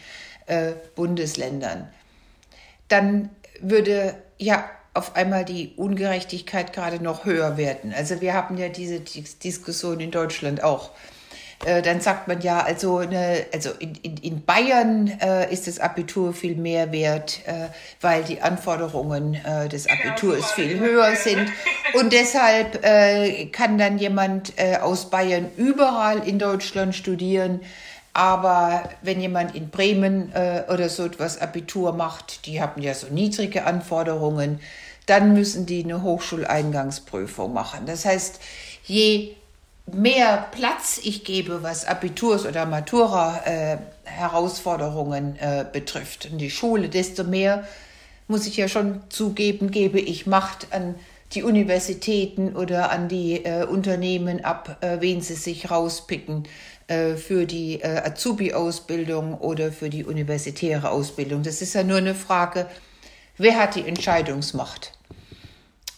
äh, 0.47 0.73
Bundesländern, 0.97 1.89
dann 2.89 3.31
würde 3.61 4.17
ja 4.39 4.65
auf 4.95 5.15
einmal 5.15 5.45
die 5.45 5.73
Ungerechtigkeit 5.77 6.73
gerade 6.73 7.03
noch 7.03 7.25
höher 7.25 7.57
werden. 7.57 7.95
Also 7.97 8.21
wir 8.21 8.35
haben 8.35 8.59
ja 8.59 8.69
diese 8.69 9.01
Diskussion 9.01 10.01
in 10.01 10.11
Deutschland 10.11 10.65
auch 10.65 10.91
äh, 11.65 11.83
dann 11.83 12.01
sagt 12.01 12.29
man 12.29 12.41
ja, 12.41 12.61
also, 12.61 12.99
eine, 12.99 13.47
also 13.53 13.71
in, 13.79 13.95
in, 14.03 14.17
in 14.19 14.45
Bayern 14.45 15.09
äh, 15.21 15.53
ist 15.53 15.67
das 15.67 15.79
Abitur 15.79 16.33
viel 16.33 16.57
mehr 16.57 16.93
wert, 16.93 17.41
äh, 17.47 17.69
weil 18.01 18.25
die 18.25 18.41
Anforderungen 18.41 19.35
äh, 19.35 19.69
des 19.69 19.87
Abiturs 19.89 20.53
viel 20.53 20.79
höher 20.79 21.15
sind. 21.17 21.53
Und 21.95 22.13
deshalb 22.13 22.85
äh, 22.85 23.47
kann 23.47 23.79
dann 23.79 23.99
jemand 23.99 24.59
äh, 24.59 24.77
aus 24.77 25.11
Bayern 25.11 25.49
überall 25.57 26.27
in 26.27 26.39
Deutschland 26.39 26.95
studieren. 26.95 27.61
Aber 28.15 28.91
wenn 29.01 29.21
jemand 29.21 29.55
in 29.55 29.71
Bremen 29.71 30.33
äh, 30.33 30.65
oder 30.69 30.89
so 30.89 31.07
etwas 31.07 31.41
Abitur 31.41 31.93
macht, 31.93 32.47
die 32.47 32.61
haben 32.61 32.83
ja 32.83 32.93
so 32.93 33.07
niedrige 33.07 33.65
Anforderungen, 33.65 34.61
dann 35.07 35.33
müssen 35.33 35.67
die 35.67 35.83
eine 35.83 36.03
Hochschuleingangsprüfung 36.03 37.53
machen. 37.53 37.87
Das 37.87 38.05
heißt, 38.05 38.41
je 38.85 39.35
mehr 39.87 40.49
Platz 40.53 41.01
ich 41.03 41.25
gebe, 41.25 41.63
was 41.63 41.87
Abiturs- 41.87 42.47
oder 42.47 42.67
Matura-Herausforderungen 42.67 45.37
äh, 45.37 45.61
äh, 45.61 45.65
betrifft 45.71 46.27
in 46.27 46.39
die 46.39 46.51
Schule, 46.51 46.89
desto 46.89 47.25
mehr 47.25 47.65
muss 48.29 48.47
ich 48.47 48.57
ja 48.57 48.69
schon 48.69 49.03
zugeben, 49.09 49.71
gebe 49.71 50.01
ich 50.01 50.27
Macht 50.27 50.69
an 50.71 50.95
die 51.35 51.43
Universitäten 51.43 52.55
oder 52.55 52.91
an 52.91 53.09
die 53.09 53.45
äh, 53.45 53.65
Unternehmen 53.65 54.45
ab, 54.45 54.79
äh, 54.81 54.99
wen 55.01 55.21
sie 55.21 55.35
sich 55.35 55.71
rauspicken 55.71 56.45
äh, 56.89 57.15
für 57.15 57.47
die 57.47 57.81
äh, 57.81 58.03
Azubi-Ausbildung 58.05 59.35
oder 59.35 59.73
für 59.73 59.89
die 59.89 60.05
universitäre 60.05 60.91
Ausbildung. 60.91 61.43
Das 61.43 61.63
ist 61.63 61.75
ja 61.75 61.83
nur 61.83 61.99
eine 61.99 62.15
Frage, 62.15 62.67
wer 63.39 63.59
hat 63.59 63.77
die 63.77 63.87
Entscheidungsmacht? 63.87 64.93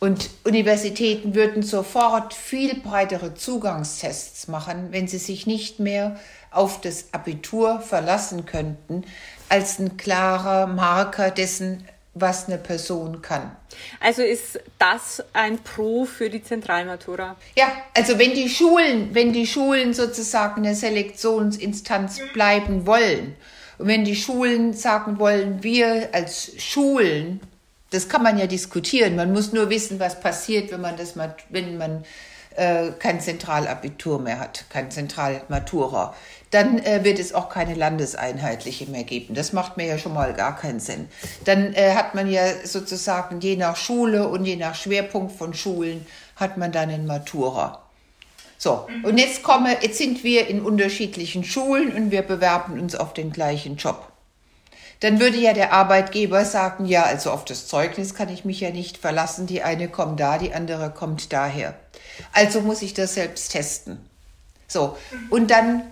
Und 0.04 0.28
Universitäten 0.44 1.34
würden 1.34 1.62
sofort 1.62 2.34
viel 2.34 2.74
breitere 2.74 3.34
Zugangstests 3.34 4.48
machen, 4.48 4.88
wenn 4.90 5.08
sie 5.08 5.16
sich 5.16 5.46
nicht 5.46 5.80
mehr 5.80 6.20
auf 6.50 6.82
das 6.82 7.06
Abitur 7.12 7.80
verlassen 7.80 8.44
könnten, 8.44 9.04
als 9.48 9.78
ein 9.78 9.96
klarer 9.96 10.66
Marker 10.66 11.30
dessen, 11.30 11.88
was 12.12 12.48
eine 12.48 12.58
Person 12.58 13.22
kann. 13.22 13.56
Also 13.98 14.20
ist 14.20 14.60
das 14.78 15.24
ein 15.32 15.58
Pro 15.60 16.04
für 16.04 16.28
die 16.28 16.42
Zentralmatura? 16.42 17.36
Ja, 17.56 17.72
also 17.94 18.18
wenn 18.18 18.34
die 18.34 18.50
Schulen, 18.50 19.14
wenn 19.14 19.32
die 19.32 19.46
Schulen 19.46 19.94
sozusagen 19.94 20.66
eine 20.66 20.74
Selektionsinstanz 20.74 22.20
bleiben 22.34 22.86
wollen 22.86 23.36
und 23.78 23.86
wenn 23.86 24.04
die 24.04 24.16
Schulen 24.16 24.74
sagen 24.74 25.18
wollen, 25.18 25.62
wir 25.62 26.10
als 26.12 26.52
Schulen 26.58 27.40
das 27.94 28.08
kann 28.08 28.22
man 28.22 28.38
ja 28.38 28.46
diskutieren. 28.46 29.14
Man 29.14 29.32
muss 29.32 29.52
nur 29.52 29.70
wissen, 29.70 30.00
was 30.00 30.18
passiert, 30.20 30.72
wenn 30.72 30.80
man 30.80 30.96
das 30.96 31.14
mal, 31.14 31.34
wenn 31.50 31.78
man 31.78 32.04
äh, 32.56 32.90
kein 32.98 33.20
Zentralabitur 33.20 34.20
mehr 34.20 34.40
hat, 34.40 34.64
kein 34.68 34.90
Zentralmatura. 34.90 36.14
Dann 36.50 36.78
äh, 36.80 37.04
wird 37.04 37.18
es 37.18 37.34
auch 37.34 37.48
keine 37.48 37.74
landeseinheitliche 37.74 38.86
mehr 38.86 39.04
geben. 39.04 39.34
Das 39.34 39.52
macht 39.52 39.76
mir 39.76 39.86
ja 39.86 39.98
schon 39.98 40.14
mal 40.14 40.34
gar 40.34 40.56
keinen 40.56 40.80
Sinn. 40.80 41.08
Dann 41.44 41.72
äh, 41.74 41.94
hat 41.94 42.14
man 42.14 42.30
ja 42.30 42.42
sozusagen 42.64 43.40
je 43.40 43.56
nach 43.56 43.76
Schule 43.76 44.28
und 44.28 44.44
je 44.44 44.56
nach 44.56 44.74
Schwerpunkt 44.74 45.32
von 45.32 45.54
Schulen 45.54 46.06
hat 46.36 46.56
man 46.56 46.72
dann 46.72 46.90
ein 46.90 47.06
Matura. 47.06 47.80
So, 48.58 48.88
und 49.02 49.18
jetzt 49.18 49.42
komme, 49.42 49.76
jetzt 49.82 49.98
sind 49.98 50.24
wir 50.24 50.46
in 50.46 50.62
unterschiedlichen 50.62 51.44
Schulen 51.44 51.92
und 51.92 52.10
wir 52.10 52.22
bewerben 52.22 52.80
uns 52.80 52.94
auf 52.94 53.12
den 53.12 53.30
gleichen 53.30 53.76
Job 53.76 54.13
dann 55.00 55.20
würde 55.20 55.36
ja 55.36 55.52
der 55.52 55.72
Arbeitgeber 55.72 56.44
sagen, 56.44 56.86
ja, 56.86 57.02
also 57.04 57.30
auf 57.30 57.44
das 57.44 57.66
Zeugnis 57.66 58.14
kann 58.14 58.28
ich 58.28 58.44
mich 58.44 58.60
ja 58.60 58.70
nicht 58.70 58.98
verlassen, 58.98 59.46
die 59.46 59.62
eine 59.62 59.88
kommt 59.88 60.20
da, 60.20 60.38
die 60.38 60.54
andere 60.54 60.90
kommt 60.90 61.32
daher. 61.32 61.74
Also 62.32 62.60
muss 62.60 62.82
ich 62.82 62.94
das 62.94 63.14
selbst 63.14 63.52
testen. 63.52 63.98
So, 64.68 64.96
und 65.30 65.50
dann 65.50 65.82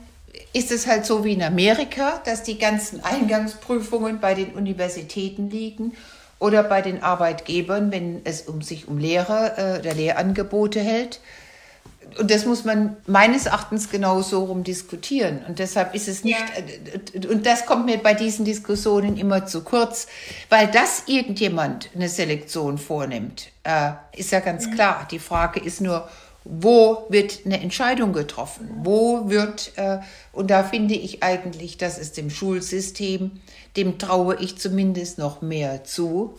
ist 0.53 0.73
es 0.73 0.87
halt 0.87 1.07
so 1.07 1.25
wie 1.25 1.35
in 1.35 1.43
Amerika, 1.43 2.21
dass 2.25 2.43
die 2.43 2.59
ganzen 2.59 3.05
Eingangsprüfungen 3.05 4.21
bei 4.21 4.35
den 4.35 4.53
Universitäten 4.55 5.51
liegen 5.51 5.93
oder 6.39 6.63
bei 6.63 6.83
den 6.83 7.03
Arbeitgebern, 7.03 7.93
wenn 7.93 8.23
es 8.25 8.43
um 8.43 8.63
sich 8.63 8.89
um 8.89 8.99
Lehre 8.99 9.55
äh, 9.57 9.79
oder 9.79 9.95
Lehrangebote 9.95 10.81
hält 10.81 11.21
und 12.19 12.31
das 12.31 12.45
muss 12.45 12.65
man 12.65 12.97
meines 13.07 13.47
Erachtens 13.47 13.91
genau 13.91 14.23
so 14.23 14.45
rum 14.45 14.65
diskutieren. 14.65 15.41
Und 15.47 15.59
deshalb 15.59 15.95
ist 15.95 16.09
es 16.09 16.25
nicht, 16.25 16.39
ja. 16.39 17.21
Äh, 17.21 17.27
und 17.27 17.47
das 17.47 17.67
kommt 17.67 17.87
mir 17.87 17.99
bei 17.99 18.15
diesen 18.15 18.45
Diskussionen 18.45 19.17
immer 19.17 19.47
zu 19.47 19.63
kurz, 19.63 20.07
weil 20.49 20.69
das 20.69 21.05
irgendjemand 21.07 21.91
eine 21.95 22.09
Selektion 22.09 22.79
vornimmt, 22.79 23.49
äh, 23.65 23.93
ist 24.17 24.33
ja 24.33 24.41
ganz 24.41 24.67
mhm. 24.67 24.75
klar. 24.75 25.09
Die 25.11 25.19
Frage 25.19 25.61
ist 25.61 25.81
nur, 25.81 26.09
wo 26.45 27.07
wird 27.09 27.41
eine 27.45 27.61
Entscheidung 27.61 28.13
getroffen? 28.13 28.69
Wo 28.83 29.31
wird, 29.31 29.73
äh, 29.77 29.99
und 30.33 30.51
da 30.51 30.65
finde 30.65 30.95
ich 30.95 31.23
eigentlich, 31.23 31.79
das 31.79 31.99
ist 31.99 32.17
dem 32.17 32.31
Schulsystem, 32.31 33.41
dem 33.77 33.99
traue 33.99 34.37
ich 34.37 34.59
zumindest 34.59 35.19
noch 35.19 35.41
mehr 35.41 35.85
zu, 35.85 36.35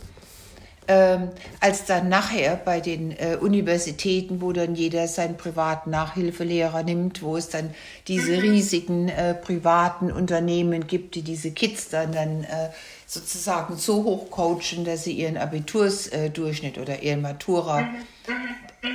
ähm, 0.86 1.30
als 1.60 1.86
dann 1.86 2.08
nachher 2.08 2.56
bei 2.56 2.80
den 2.80 3.12
äh, 3.12 3.36
Universitäten, 3.40 4.42
wo 4.42 4.52
dann 4.52 4.74
jeder 4.74 5.08
seinen 5.08 5.36
privaten 5.36 5.90
Nachhilfelehrer 5.90 6.82
nimmt, 6.82 7.22
wo 7.22 7.36
es 7.36 7.48
dann 7.48 7.74
diese 8.06 8.42
riesigen 8.42 9.08
äh, 9.08 9.34
privaten 9.34 10.12
Unternehmen 10.12 10.86
gibt, 10.86 11.14
die 11.14 11.22
diese 11.22 11.52
Kids 11.52 11.88
dann, 11.88 12.12
dann 12.12 12.44
äh, 12.44 12.68
sozusagen 13.06 13.76
so 13.76 14.04
hoch 14.04 14.30
coachen, 14.30 14.84
dass 14.84 15.04
sie 15.04 15.12
ihren 15.12 15.36
Abitursdurchschnitt 15.36 16.78
oder 16.78 17.02
ihren 17.02 17.22
Matura, 17.22 17.88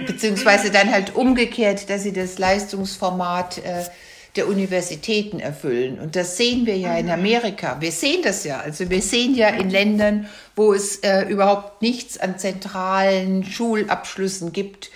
beziehungsweise 0.05 0.71
dann 0.71 0.91
halt 0.91 1.15
umgekehrt, 1.15 1.89
dass 1.89 2.03
sie 2.03 2.13
das 2.13 2.37
Leistungsformat 2.37 3.59
äh, 3.59 3.83
der 4.35 4.47
Universitäten 4.47 5.39
erfüllen. 5.39 5.99
Und 5.99 6.15
das 6.15 6.37
sehen 6.37 6.65
wir 6.65 6.77
ja 6.77 6.97
in 6.97 7.07
mhm. 7.07 7.13
Amerika. 7.13 7.77
Wir 7.79 7.91
sehen 7.91 8.21
das 8.23 8.43
ja. 8.43 8.59
Also 8.59 8.89
wir 8.89 9.01
sehen 9.01 9.35
ja 9.35 9.49
in 9.49 9.69
Ländern, 9.69 10.27
wo 10.55 10.73
es 10.73 10.97
äh, 10.97 11.23
überhaupt 11.23 11.81
nichts 11.81 12.17
an 12.17 12.37
zentralen 12.37 13.43
Schulabschlüssen 13.43 14.53
gibt, 14.53 14.91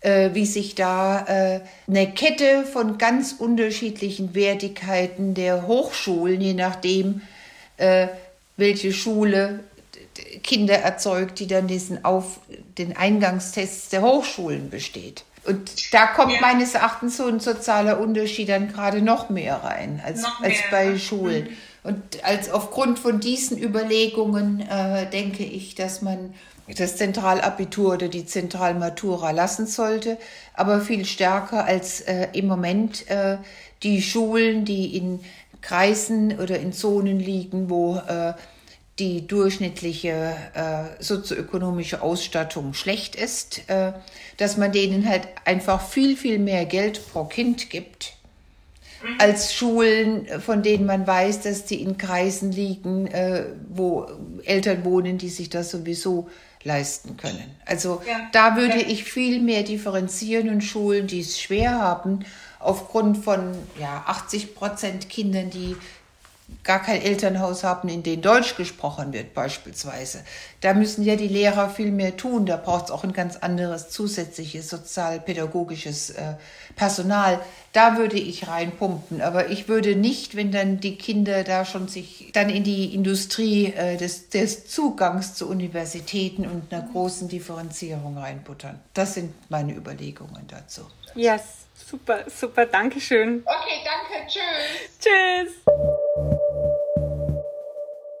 äh, 0.00 0.30
wie 0.32 0.46
sich 0.46 0.74
da 0.74 1.26
äh, 1.26 1.60
eine 1.86 2.12
Kette 2.12 2.64
von 2.64 2.98
ganz 2.98 3.34
unterschiedlichen 3.38 4.34
Wertigkeiten 4.34 5.34
der 5.34 5.66
Hochschulen, 5.66 6.40
je 6.40 6.54
nachdem, 6.54 7.22
äh, 7.76 8.08
welche 8.56 8.92
Schule 8.92 9.60
Kinder 10.42 10.74
erzeugt, 10.74 11.38
die 11.38 11.46
dann 11.46 11.68
diesen 11.68 12.04
auf 12.04 12.40
den 12.76 12.96
Eingangstests 12.96 13.88
der 13.90 14.02
Hochschulen 14.02 14.70
besteht. 14.70 15.24
Und 15.48 15.94
da 15.94 16.06
kommt 16.06 16.32
ja. 16.32 16.40
meines 16.40 16.74
Erachtens 16.74 17.16
so 17.16 17.26
ein 17.26 17.40
sozialer 17.40 18.00
Unterschied 18.00 18.50
dann 18.50 18.70
gerade 18.70 19.00
noch 19.00 19.30
mehr 19.30 19.56
rein 19.64 20.02
als, 20.04 20.22
mehr, 20.22 20.50
als 20.50 20.58
bei 20.70 20.98
Schulen. 20.98 21.44
Mhm. 21.44 21.56
Und 21.84 22.24
als 22.24 22.50
aufgrund 22.50 22.98
von 22.98 23.18
diesen 23.18 23.56
Überlegungen 23.56 24.60
äh, 24.60 25.08
denke 25.08 25.42
ich, 25.42 25.74
dass 25.74 26.02
man 26.02 26.34
das 26.76 26.96
Zentralabitur 26.96 27.94
oder 27.94 28.08
die 28.08 28.26
Zentralmatura 28.26 29.30
lassen 29.30 29.66
sollte, 29.66 30.18
aber 30.52 30.80
viel 30.80 31.06
stärker 31.06 31.64
als 31.64 32.02
äh, 32.02 32.28
im 32.34 32.46
Moment 32.46 33.08
äh, 33.10 33.38
die 33.82 34.02
Schulen, 34.02 34.66
die 34.66 34.96
in 34.96 35.20
Kreisen 35.62 36.38
oder 36.38 36.58
in 36.58 36.72
Zonen 36.74 37.18
liegen, 37.18 37.70
wo 37.70 37.96
äh, 37.96 38.34
die 38.98 39.26
durchschnittliche 39.26 40.34
äh, 40.54 41.02
sozioökonomische 41.02 42.02
Ausstattung 42.02 42.74
schlecht 42.74 43.14
ist, 43.14 43.68
äh, 43.68 43.92
dass 44.36 44.56
man 44.56 44.72
denen 44.72 45.08
halt 45.08 45.28
einfach 45.44 45.86
viel, 45.86 46.16
viel 46.16 46.38
mehr 46.38 46.64
Geld 46.64 47.00
pro 47.12 47.24
Kind 47.24 47.70
gibt 47.70 48.14
als 49.18 49.54
Schulen, 49.54 50.26
von 50.40 50.62
denen 50.62 50.84
man 50.84 51.06
weiß, 51.06 51.42
dass 51.42 51.64
die 51.64 51.82
in 51.82 51.98
Kreisen 51.98 52.50
liegen, 52.50 53.06
äh, 53.06 53.44
wo 53.68 54.06
Eltern 54.44 54.84
wohnen, 54.84 55.18
die 55.18 55.28
sich 55.28 55.50
das 55.50 55.70
sowieso 55.70 56.28
leisten 56.64 57.16
können. 57.16 57.54
Also 57.64 58.02
ja. 58.06 58.28
da 58.32 58.56
würde 58.56 58.80
ja. 58.80 58.88
ich 58.88 59.04
viel 59.04 59.40
mehr 59.40 59.62
differenzieren 59.62 60.48
und 60.48 60.62
Schulen, 60.62 61.06
die 61.06 61.20
es 61.20 61.40
schwer 61.40 61.78
haben, 61.78 62.24
aufgrund 62.58 63.18
von 63.18 63.54
ja, 63.80 64.04
80 64.06 64.56
Prozent 64.56 65.08
Kindern, 65.08 65.50
die 65.50 65.76
gar 66.64 66.82
kein 66.82 67.00
Elternhaus 67.00 67.64
haben, 67.64 67.88
in 67.88 68.02
dem 68.02 68.20
Deutsch 68.20 68.56
gesprochen 68.56 69.12
wird 69.12 69.32
beispielsweise. 69.32 70.22
Da 70.60 70.74
müssen 70.74 71.02
ja 71.02 71.16
die 71.16 71.28
Lehrer 71.28 71.70
viel 71.70 71.90
mehr 71.90 72.16
tun. 72.16 72.44
Da 72.44 72.56
braucht 72.56 72.86
es 72.86 72.90
auch 72.90 73.04
ein 73.04 73.12
ganz 73.12 73.36
anderes 73.36 73.90
zusätzliches 73.90 74.68
sozialpädagogisches 74.68 76.10
äh, 76.10 76.34
Personal. 76.76 77.40
Da 77.72 77.96
würde 77.96 78.18
ich 78.18 78.48
reinpumpen. 78.48 79.22
Aber 79.22 79.50
ich 79.50 79.68
würde 79.68 79.96
nicht, 79.96 80.36
wenn 80.36 80.52
dann 80.52 80.80
die 80.80 80.96
Kinder 80.96 81.44
da 81.44 81.64
schon 81.64 81.88
sich 81.88 82.30
dann 82.34 82.50
in 82.50 82.64
die 82.64 82.94
Industrie 82.94 83.72
äh, 83.72 83.96
des, 83.96 84.28
des 84.28 84.66
Zugangs 84.68 85.34
zu 85.34 85.48
Universitäten 85.48 86.46
und 86.46 86.72
einer 86.72 86.86
großen 86.86 87.28
Differenzierung 87.28 88.18
reinbuttern. 88.18 88.78
Das 88.94 89.14
sind 89.14 89.32
meine 89.48 89.74
Überlegungen 89.74 90.46
dazu. 90.48 90.82
Yes. 91.14 91.67
Super, 91.88 92.24
super, 92.28 92.66
danke 92.66 93.00
schön. 93.00 93.42
Okay, 93.46 93.82
danke, 93.82 94.26
tschüss. 94.26 94.90
Tschüss. 95.00 95.54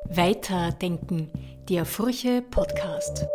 Weiterdenken, 0.04 1.30
der 1.68 1.84
Furche 1.84 2.40
Podcast. 2.40 3.26